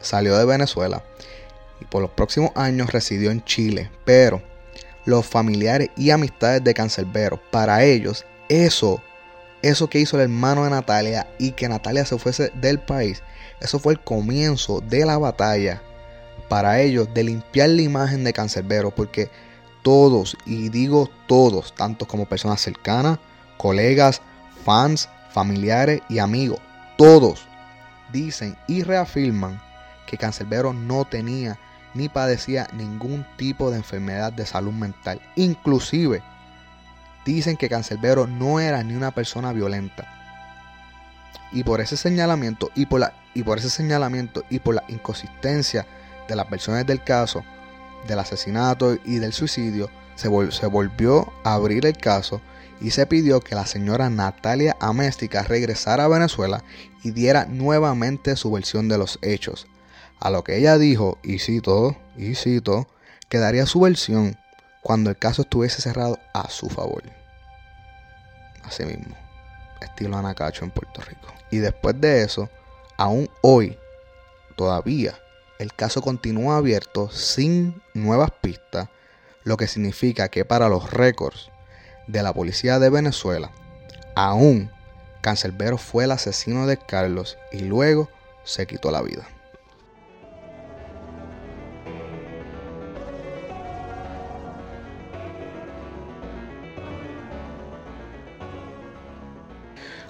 salió 0.00 0.36
de 0.36 0.44
Venezuela 0.44 1.02
y 1.80 1.84
por 1.84 2.02
los 2.02 2.10
próximos 2.10 2.50
años 2.54 2.92
residió 2.92 3.30
en 3.30 3.44
Chile, 3.44 3.90
pero 4.04 4.42
los 5.04 5.26
familiares 5.26 5.90
y 5.96 6.10
amistades 6.10 6.64
de 6.64 6.74
Cancerbero, 6.74 7.40
para 7.50 7.84
ellos, 7.84 8.24
eso, 8.48 9.02
eso 9.62 9.88
que 9.88 10.00
hizo 10.00 10.16
el 10.16 10.24
hermano 10.24 10.64
de 10.64 10.70
Natalia 10.70 11.26
y 11.38 11.52
que 11.52 11.68
Natalia 11.68 12.04
se 12.04 12.18
fuese 12.18 12.50
del 12.54 12.80
país, 12.80 13.22
eso 13.60 13.78
fue 13.78 13.94
el 13.94 14.00
comienzo 14.00 14.80
de 14.80 15.04
la 15.04 15.18
batalla 15.18 15.82
para 16.48 16.80
ellos 16.80 17.12
de 17.12 17.24
limpiar 17.24 17.70
la 17.70 17.82
imagen 17.82 18.24
de 18.24 18.32
Cancerbero, 18.32 18.90
porque 18.90 19.30
todos, 19.82 20.36
y 20.46 20.68
digo 20.68 21.08
todos, 21.26 21.74
tanto 21.74 22.06
como 22.06 22.26
personas 22.26 22.60
cercanas, 22.60 23.18
colegas, 23.56 24.20
fans, 24.64 25.08
familiares 25.32 26.00
y 26.08 26.18
amigos, 26.18 26.58
todos 26.96 27.46
dicen 28.12 28.56
y 28.66 28.82
reafirman 28.82 29.60
que 30.06 30.16
Cancerbero 30.16 30.72
no 30.72 31.04
tenía 31.04 31.58
ni 31.94 32.08
padecía 32.08 32.68
ningún 32.72 33.26
tipo 33.36 33.70
de 33.70 33.78
enfermedad 33.78 34.32
de 34.32 34.46
salud 34.46 34.72
mental. 34.72 35.20
Inclusive 35.34 36.22
dicen 37.24 37.56
que 37.56 37.68
Cancerbero 37.68 38.26
no 38.26 38.60
era 38.60 38.82
ni 38.82 38.94
una 38.94 39.10
persona 39.10 39.52
violenta. 39.52 40.12
Y 41.52 41.64
por 41.64 41.80
ese 41.80 41.96
señalamiento 41.96 42.70
y 42.74 42.86
por, 42.86 43.00
la, 43.00 43.12
y 43.34 43.42
por 43.42 43.58
ese 43.58 43.70
señalamiento 43.70 44.44
y 44.50 44.58
por 44.58 44.74
la 44.74 44.84
inconsistencia 44.88 45.86
de 46.28 46.36
las 46.36 46.48
versiones 46.48 46.86
del 46.86 47.02
caso, 47.02 47.44
del 48.06 48.18
asesinato 48.18 48.96
y 49.04 49.18
del 49.18 49.32
suicidio, 49.32 49.90
se, 50.14 50.28
se 50.52 50.66
volvió 50.66 51.32
a 51.44 51.54
abrir 51.54 51.86
el 51.86 51.96
caso 51.96 52.40
y 52.80 52.90
se 52.90 53.06
pidió 53.06 53.40
que 53.40 53.54
la 53.54 53.66
señora 53.66 54.10
Natalia 54.10 54.76
Améstica 54.80 55.42
regresara 55.42 56.04
a 56.04 56.08
Venezuela 56.08 56.62
y 57.02 57.10
diera 57.10 57.46
nuevamente 57.46 58.36
su 58.36 58.50
versión 58.50 58.88
de 58.88 58.98
los 58.98 59.18
hechos. 59.22 59.66
A 60.20 60.30
lo 60.30 60.44
que 60.44 60.56
ella 60.56 60.78
dijo, 60.78 61.18
y 61.22 61.38
cito, 61.38 61.96
y 62.16 62.34
cito, 62.34 62.88
que 63.28 63.38
daría 63.38 63.66
su 63.66 63.80
versión 63.80 64.38
cuando 64.82 65.10
el 65.10 65.18
caso 65.18 65.42
estuviese 65.42 65.82
cerrado 65.82 66.18
a 66.32 66.48
su 66.48 66.68
favor. 66.68 67.02
Así 68.62 68.84
mismo, 68.84 69.16
estilo 69.80 70.16
Anacacho 70.16 70.64
en 70.64 70.70
Puerto 70.70 71.00
Rico. 71.02 71.32
Y 71.50 71.58
después 71.58 72.00
de 72.00 72.22
eso, 72.22 72.48
aún 72.96 73.28
hoy, 73.42 73.78
todavía 74.56 75.14
el 75.58 75.72
caso 75.74 76.02
continúa 76.02 76.58
abierto 76.58 77.10
sin 77.10 77.82
nuevas 77.94 78.30
pistas, 78.30 78.88
lo 79.44 79.56
que 79.56 79.66
significa 79.66 80.28
que 80.28 80.44
para 80.44 80.68
los 80.68 80.90
récords 80.90 81.50
de 82.06 82.22
la 82.22 82.32
policía 82.32 82.78
de 82.78 82.90
Venezuela, 82.90 83.50
aún 84.14 84.70
Cancelbero 85.22 85.78
fue 85.78 86.04
el 86.04 86.12
asesino 86.12 86.66
de 86.66 86.76
Carlos 86.76 87.38
y 87.52 87.60
luego 87.60 88.08
se 88.44 88.66
quitó 88.66 88.90
la 88.90 89.02
vida. 89.02 89.26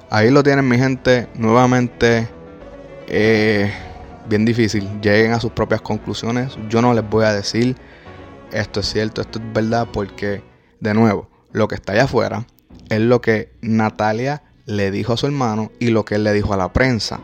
Ahí 0.09 0.30
lo 0.30 0.42
tienen 0.42 0.68
mi 0.68 0.78
gente, 0.78 1.28
nuevamente 1.34 2.28
eh, 3.09 3.72
bien 4.29 4.45
difícil. 4.45 4.89
Lleguen 5.01 5.33
a 5.33 5.41
sus 5.41 5.53
propias 5.53 5.81
conclusiones. 5.81 6.57
Yo 6.68 6.83
no 6.83 6.95
les 6.95 7.09
voy 7.09 7.24
a 7.24 7.33
decir 7.33 7.77
esto 8.53 8.81
es 8.81 8.87
cierto, 8.87 9.20
esto 9.20 9.39
es 9.39 9.53
verdad, 9.53 9.89
porque, 9.93 10.43
de 10.81 10.95
nuevo, 10.95 11.29
lo 11.53 11.68
que 11.68 11.74
está 11.74 11.93
allá 11.93 12.05
afuera 12.05 12.47
es 12.89 13.01
lo 13.01 13.20
que 13.20 13.53
Natalia 13.61 14.43
le 14.66 14.91
dijo 14.91 15.12
a 15.12 15.16
su 15.16 15.27
hermano 15.27 15.72
y 15.79 15.89
lo 15.89 16.05
que 16.05 16.16
él 16.16 16.24
le 16.24 16.33
dijo 16.33 16.55
a 16.55 16.57
la 16.57 16.72
prensa. 16.72 17.20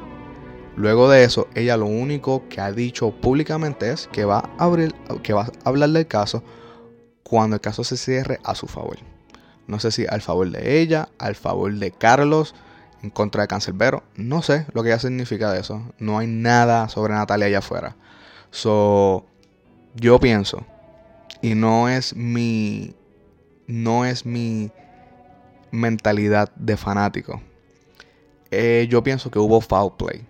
Luego 0.76 1.10
de 1.10 1.24
eso, 1.24 1.48
ella 1.54 1.76
lo 1.76 1.86
único 1.86 2.48
que 2.48 2.60
ha 2.60 2.72
dicho 2.72 3.10
públicamente 3.10 3.90
es 3.90 4.08
que 4.10 4.24
va 4.24 4.50
a, 4.58 4.64
abrir, 4.64 4.94
que 5.22 5.32
va 5.32 5.42
a 5.42 5.68
hablar 5.68 5.90
del 5.90 6.06
caso 6.06 6.42
cuando 7.22 7.56
el 7.56 7.60
caso 7.60 7.84
se 7.84 7.96
cierre 7.96 8.40
a 8.42 8.54
su 8.54 8.66
favor. 8.66 8.98
No 9.66 9.78
sé 9.78 9.90
si 9.90 10.06
al 10.06 10.22
favor 10.22 10.50
de 10.50 10.80
ella, 10.80 11.08
al 11.18 11.34
favor 11.34 11.72
de 11.74 11.90
Carlos, 11.92 12.54
en 13.02 13.10
contra 13.10 13.42
de 13.42 13.48
Cancelbero. 13.48 14.02
No 14.16 14.42
sé 14.42 14.66
lo 14.72 14.82
que 14.82 14.90
ya 14.90 14.98
significa 14.98 15.50
de 15.52 15.60
eso. 15.60 15.82
No 15.98 16.18
hay 16.18 16.26
nada 16.26 16.88
sobre 16.88 17.14
Natalia 17.14 17.46
allá 17.46 17.58
afuera. 17.58 17.96
So, 18.50 19.26
yo 19.94 20.18
pienso, 20.20 20.66
y 21.40 21.54
no 21.54 21.88
es 21.88 22.14
mi. 22.14 22.94
No 23.66 24.04
es 24.04 24.26
mi 24.26 24.70
mentalidad 25.70 26.52
de 26.56 26.76
fanático. 26.76 27.40
Eh, 28.50 28.86
yo 28.90 29.02
pienso 29.02 29.30
que 29.30 29.38
hubo 29.38 29.60
foul 29.60 29.96
play. 29.96 30.26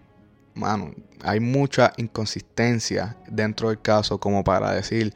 Mano, 0.54 0.92
hay 1.24 1.40
mucha 1.40 1.92
inconsistencia 1.96 3.16
dentro 3.26 3.68
del 3.70 3.80
caso 3.80 4.18
como 4.18 4.44
para 4.44 4.70
decir, 4.72 5.14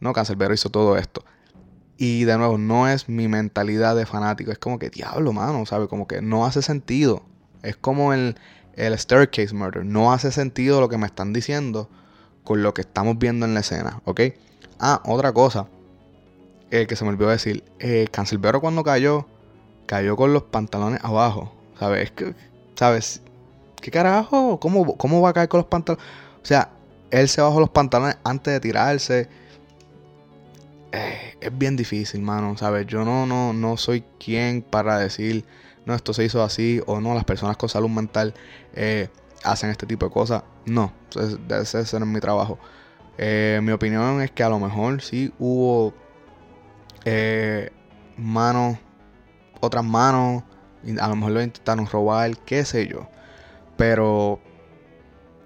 no, 0.00 0.12
Cancelbero 0.12 0.54
hizo 0.54 0.70
todo 0.70 0.96
esto. 0.96 1.24
Y 1.98 2.24
de 2.24 2.38
nuevo, 2.38 2.56
no 2.58 2.88
es 2.88 3.08
mi 3.08 3.28
mentalidad 3.28 3.96
de 3.96 4.06
fanático. 4.06 4.52
Es 4.52 4.58
como 4.58 4.78
que, 4.78 4.88
diablo, 4.88 5.32
mano, 5.32 5.66
¿sabe? 5.66 5.88
Como 5.88 6.06
que 6.06 6.22
no 6.22 6.46
hace 6.46 6.62
sentido. 6.62 7.24
Es 7.62 7.76
como 7.76 8.12
el, 8.12 8.36
el 8.74 8.96
Staircase 8.96 9.52
Murder. 9.52 9.84
No 9.84 10.12
hace 10.12 10.30
sentido 10.30 10.80
lo 10.80 10.88
que 10.88 10.96
me 10.96 11.06
están 11.06 11.32
diciendo 11.32 11.90
con 12.44 12.62
lo 12.62 12.72
que 12.72 12.82
estamos 12.82 13.18
viendo 13.18 13.44
en 13.44 13.54
la 13.54 13.60
escena, 13.60 14.00
¿ok? 14.04 14.20
Ah, 14.78 15.02
otra 15.04 15.32
cosa 15.32 15.66
eh, 16.70 16.86
que 16.86 16.96
se 16.96 17.04
me 17.04 17.10
olvidó 17.10 17.30
decir. 17.30 17.64
Eh, 17.78 18.06
Cancelbero 18.10 18.60
cuando 18.60 18.84
cayó, 18.84 19.26
cayó 19.86 20.16
con 20.16 20.32
los 20.32 20.44
pantalones 20.44 21.02
abajo. 21.02 21.52
¿Sabes? 21.78 22.12
¿Sabes? 22.74 23.22
¿Qué 23.80 23.90
carajo? 23.90 24.58
¿Cómo, 24.60 24.96
¿Cómo 24.96 25.20
va 25.20 25.30
a 25.30 25.32
caer 25.32 25.48
con 25.48 25.58
los 25.58 25.66
pantalones? 25.66 26.04
O 26.42 26.46
sea, 26.46 26.70
él 27.10 27.28
se 27.28 27.40
bajó 27.40 27.60
los 27.60 27.70
pantalones 27.70 28.16
antes 28.24 28.52
de 28.52 28.60
tirarse. 28.60 29.28
Eh, 30.92 31.36
es 31.40 31.56
bien 31.56 31.76
difícil, 31.76 32.22
mano, 32.22 32.56
¿sabes? 32.56 32.86
Yo 32.86 33.04
no, 33.04 33.26
no, 33.26 33.52
no 33.52 33.76
soy 33.76 34.04
quien 34.18 34.62
para 34.62 34.98
decir, 34.98 35.44
no, 35.84 35.94
esto 35.94 36.14
se 36.14 36.24
hizo 36.24 36.42
así 36.42 36.80
o 36.86 37.00
no, 37.00 37.14
las 37.14 37.24
personas 37.24 37.56
con 37.56 37.68
salud 37.68 37.90
mental 37.90 38.34
eh, 38.74 39.08
hacen 39.44 39.70
este 39.70 39.86
tipo 39.86 40.06
de 40.06 40.12
cosas. 40.12 40.44
No, 40.64 40.92
ese, 41.14 41.98
no 41.98 42.06
es 42.06 42.10
mi 42.12 42.20
trabajo. 42.20 42.58
Eh, 43.18 43.60
mi 43.62 43.72
opinión 43.72 44.22
es 44.22 44.30
que 44.30 44.42
a 44.42 44.48
lo 44.48 44.58
mejor 44.58 45.02
sí 45.02 45.32
hubo 45.38 45.92
manos, 48.16 48.78
otras 49.60 49.84
manos, 49.84 50.44
a 51.00 51.08
lo 51.08 51.16
mejor 51.16 51.32
lo 51.32 51.42
intentaron 51.42 51.86
robar, 51.86 52.36
qué 52.38 52.64
sé 52.64 52.86
yo. 52.86 53.08
Pero, 53.76 54.40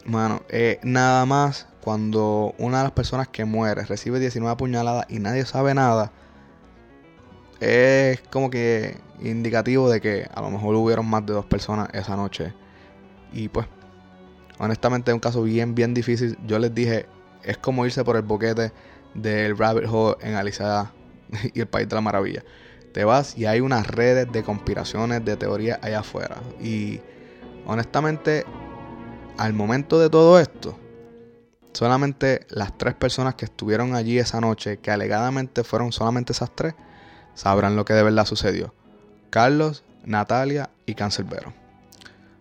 mano, 0.07 0.43
nada 0.82 1.26
más 1.26 1.68
cuando 1.83 2.55
una 2.59 2.78
de 2.78 2.85
las 2.85 2.93
personas 2.93 3.28
que 3.28 3.45
muere 3.45 3.85
recibe 3.85 4.20
19 4.20 4.57
puñaladas 4.57 5.07
y 5.09 5.18
nadie 5.18 5.45
sabe 5.45 5.74
nada, 5.74 6.12
es 7.61 8.20
como 8.30 8.51
que 8.51 8.97
indicativo 9.20 9.91
de 9.91 10.01
que 10.01 10.28
a 10.33 10.41
lo 10.43 10.51
mejor 10.51 10.76
hubieron 10.76 11.07
más 11.07 11.26
de 11.26 11.33
dos 11.33 11.45
personas 11.45 11.89
esa 11.93 12.16
noche. 12.16 12.55
Y 13.33 13.49
pues, 13.49 13.66
honestamente 14.59 15.11
es 15.11 15.14
un 15.14 15.20
caso 15.20 15.43
bien, 15.43 15.74
bien 15.74 15.93
difícil. 15.93 16.39
Yo 16.47 16.59
les 16.61 16.72
dije, 16.72 17.07
es 17.43 17.59
como 17.59 17.85
irse 17.85 18.05
por 18.05 18.16
el 18.16 18.22
boquete 18.22 18.72
del 19.14 19.59
rabbit 19.59 19.89
hole 19.91 20.16
en 20.20 20.35
Alicia 20.35 20.93
y 21.55 21.61
el 21.61 21.66
País 21.66 21.89
de 21.89 21.97
la 21.97 22.01
Maravilla. 22.01 22.45
Te 22.93 23.05
vas 23.05 23.37
y 23.37 23.47
hay 23.47 23.61
unas 23.61 23.87
redes 23.89 24.30
de 24.30 24.45
conspiraciones, 24.45 25.24
de 25.24 25.37
teorías 25.37 25.80
allá 25.83 26.01
afuera. 26.01 26.37
Y 26.61 27.01
honestamente, 27.66 28.45
al 29.37 29.53
momento 29.53 29.99
de 29.99 30.11
todo 30.11 30.39
esto, 30.39 30.78
Solamente 31.72 32.46
las 32.50 32.76
tres 32.76 32.94
personas 32.94 33.34
que 33.34 33.46
estuvieron 33.46 33.94
allí 33.94 34.18
esa 34.18 34.40
noche, 34.40 34.78
que 34.78 34.90
alegadamente 34.90 35.64
fueron 35.64 35.92
solamente 35.92 36.32
esas 36.32 36.54
tres, 36.54 36.74
sabrán 37.34 37.76
lo 37.76 37.84
que 37.84 37.94
de 37.94 38.02
verdad 38.02 38.26
sucedió. 38.26 38.74
Carlos, 39.30 39.82
Natalia 40.04 40.70
y 40.84 40.94
Cancelbero. 40.94 41.54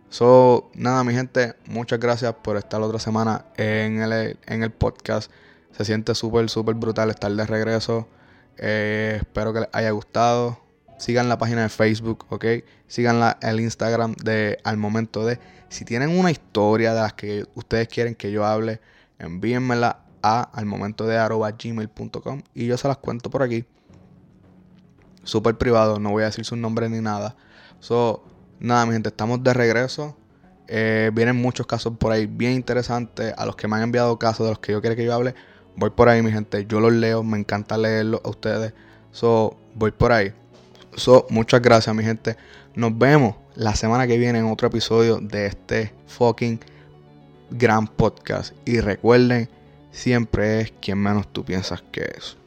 So, 0.09 0.69
nada, 0.73 1.05
mi 1.05 1.13
gente, 1.13 1.55
muchas 1.67 1.97
gracias 1.97 2.34
por 2.43 2.57
estar 2.57 2.82
otra 2.82 2.99
semana 2.99 3.45
en 3.55 4.01
el, 4.01 4.38
en 4.45 4.63
el 4.63 4.71
podcast. 4.71 5.32
Se 5.71 5.86
siente 5.86 6.13
súper, 6.15 6.49
súper 6.49 6.75
brutal 6.75 7.09
estar 7.09 7.32
de 7.32 7.45
regreso. 7.45 8.09
Eh, 8.57 9.19
espero 9.21 9.53
que 9.53 9.61
les 9.61 9.69
haya 9.71 9.91
gustado. 9.91 10.59
Sigan 10.97 11.29
la 11.29 11.38
página 11.38 11.63
de 11.63 11.69
Facebook, 11.69 12.25
¿ok? 12.29 12.45
Sigan 12.88 13.38
el 13.41 13.61
Instagram 13.61 14.13
de 14.15 14.59
Al 14.65 14.75
Momento 14.75 15.25
de. 15.25 15.39
Si 15.69 15.86
tienen 15.86 16.09
una 16.09 16.29
historia 16.29 16.93
de 16.93 16.99
las 16.99 17.13
que 17.13 17.45
ustedes 17.55 17.88
quieren 17.88 18.13
que 18.13 18.32
yo 18.34 18.45
hable, 18.45 18.82
envíenmela 19.22 19.99
a 20.22 20.41
al 20.41 20.65
momento 20.65 21.07
de 21.07 21.17
gmail.com 21.17 22.41
y 22.53 22.67
yo 22.67 22.78
se 22.78 22.88
las 22.88 22.97
cuento 22.97 23.30
por 23.30 23.43
aquí. 23.43 23.65
Súper 25.24 25.57
privado, 25.57 25.99
no 25.99 26.11
voy 26.11 26.24
a 26.24 26.28
decir 26.28 26.45
su 26.45 26.55
nombre 26.55 26.89
ni 26.89 26.99
nada. 26.99 27.36
So, 27.80 28.24
nada, 28.59 28.86
mi 28.86 28.93
gente, 28.93 29.09
estamos 29.09 29.43
de 29.43 29.53
regreso. 29.53 30.17
Eh, 30.67 31.11
vienen 31.13 31.36
muchos 31.36 31.67
casos 31.67 31.93
por 31.97 32.11
ahí 32.11 32.26
bien 32.26 32.53
interesantes. 32.53 33.34
A 33.38 33.45
los 33.45 33.55
que 33.55 33.67
me 33.67 33.76
han 33.76 33.84
enviado 33.84 34.17
casos 34.17 34.45
de 34.45 34.51
los 34.51 34.59
que 34.59 34.72
yo 34.72 34.82
quiero 34.82 34.95
que 34.95 35.05
yo 35.05 35.13
hable, 35.13 35.36
voy 35.76 35.91
por 35.91 36.09
ahí, 36.09 36.22
mi 36.22 36.32
gente. 36.32 36.65
Yo 36.65 36.80
los 36.80 36.91
leo, 36.91 37.24
me 37.24 37.38
encanta 37.38 37.78
leerlos 37.78 38.22
a 38.24 38.30
ustedes. 38.30 38.74
So, 39.11 39.57
voy 39.76 39.91
por 39.91 40.11
ahí. 40.11 40.34
So, 40.95 41.28
muchas 41.30 41.61
gracias, 41.61 41.95
mi 41.95 42.03
gente. 42.03 42.36
Nos 42.74 42.97
vemos 42.97 43.36
la 43.55 43.76
semana 43.76 44.07
que 44.07 44.17
viene 44.17 44.39
en 44.39 44.45
otro 44.45 44.67
episodio 44.67 45.19
de 45.19 45.45
este 45.45 45.93
fucking 46.07 46.59
gran 47.52 47.88
podcast. 47.88 48.56
Y 48.66 48.80
recuerden, 48.80 49.49
siempre 49.91 50.62
es 50.62 50.72
quien 50.82 50.97
menos 50.97 51.32
tú 51.32 51.45
piensas 51.45 51.84
que 51.91 52.02
es. 52.18 52.38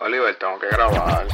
Oliver, 0.00 0.38
tengo 0.38 0.58
que 0.60 0.68
grabar. 0.68 1.26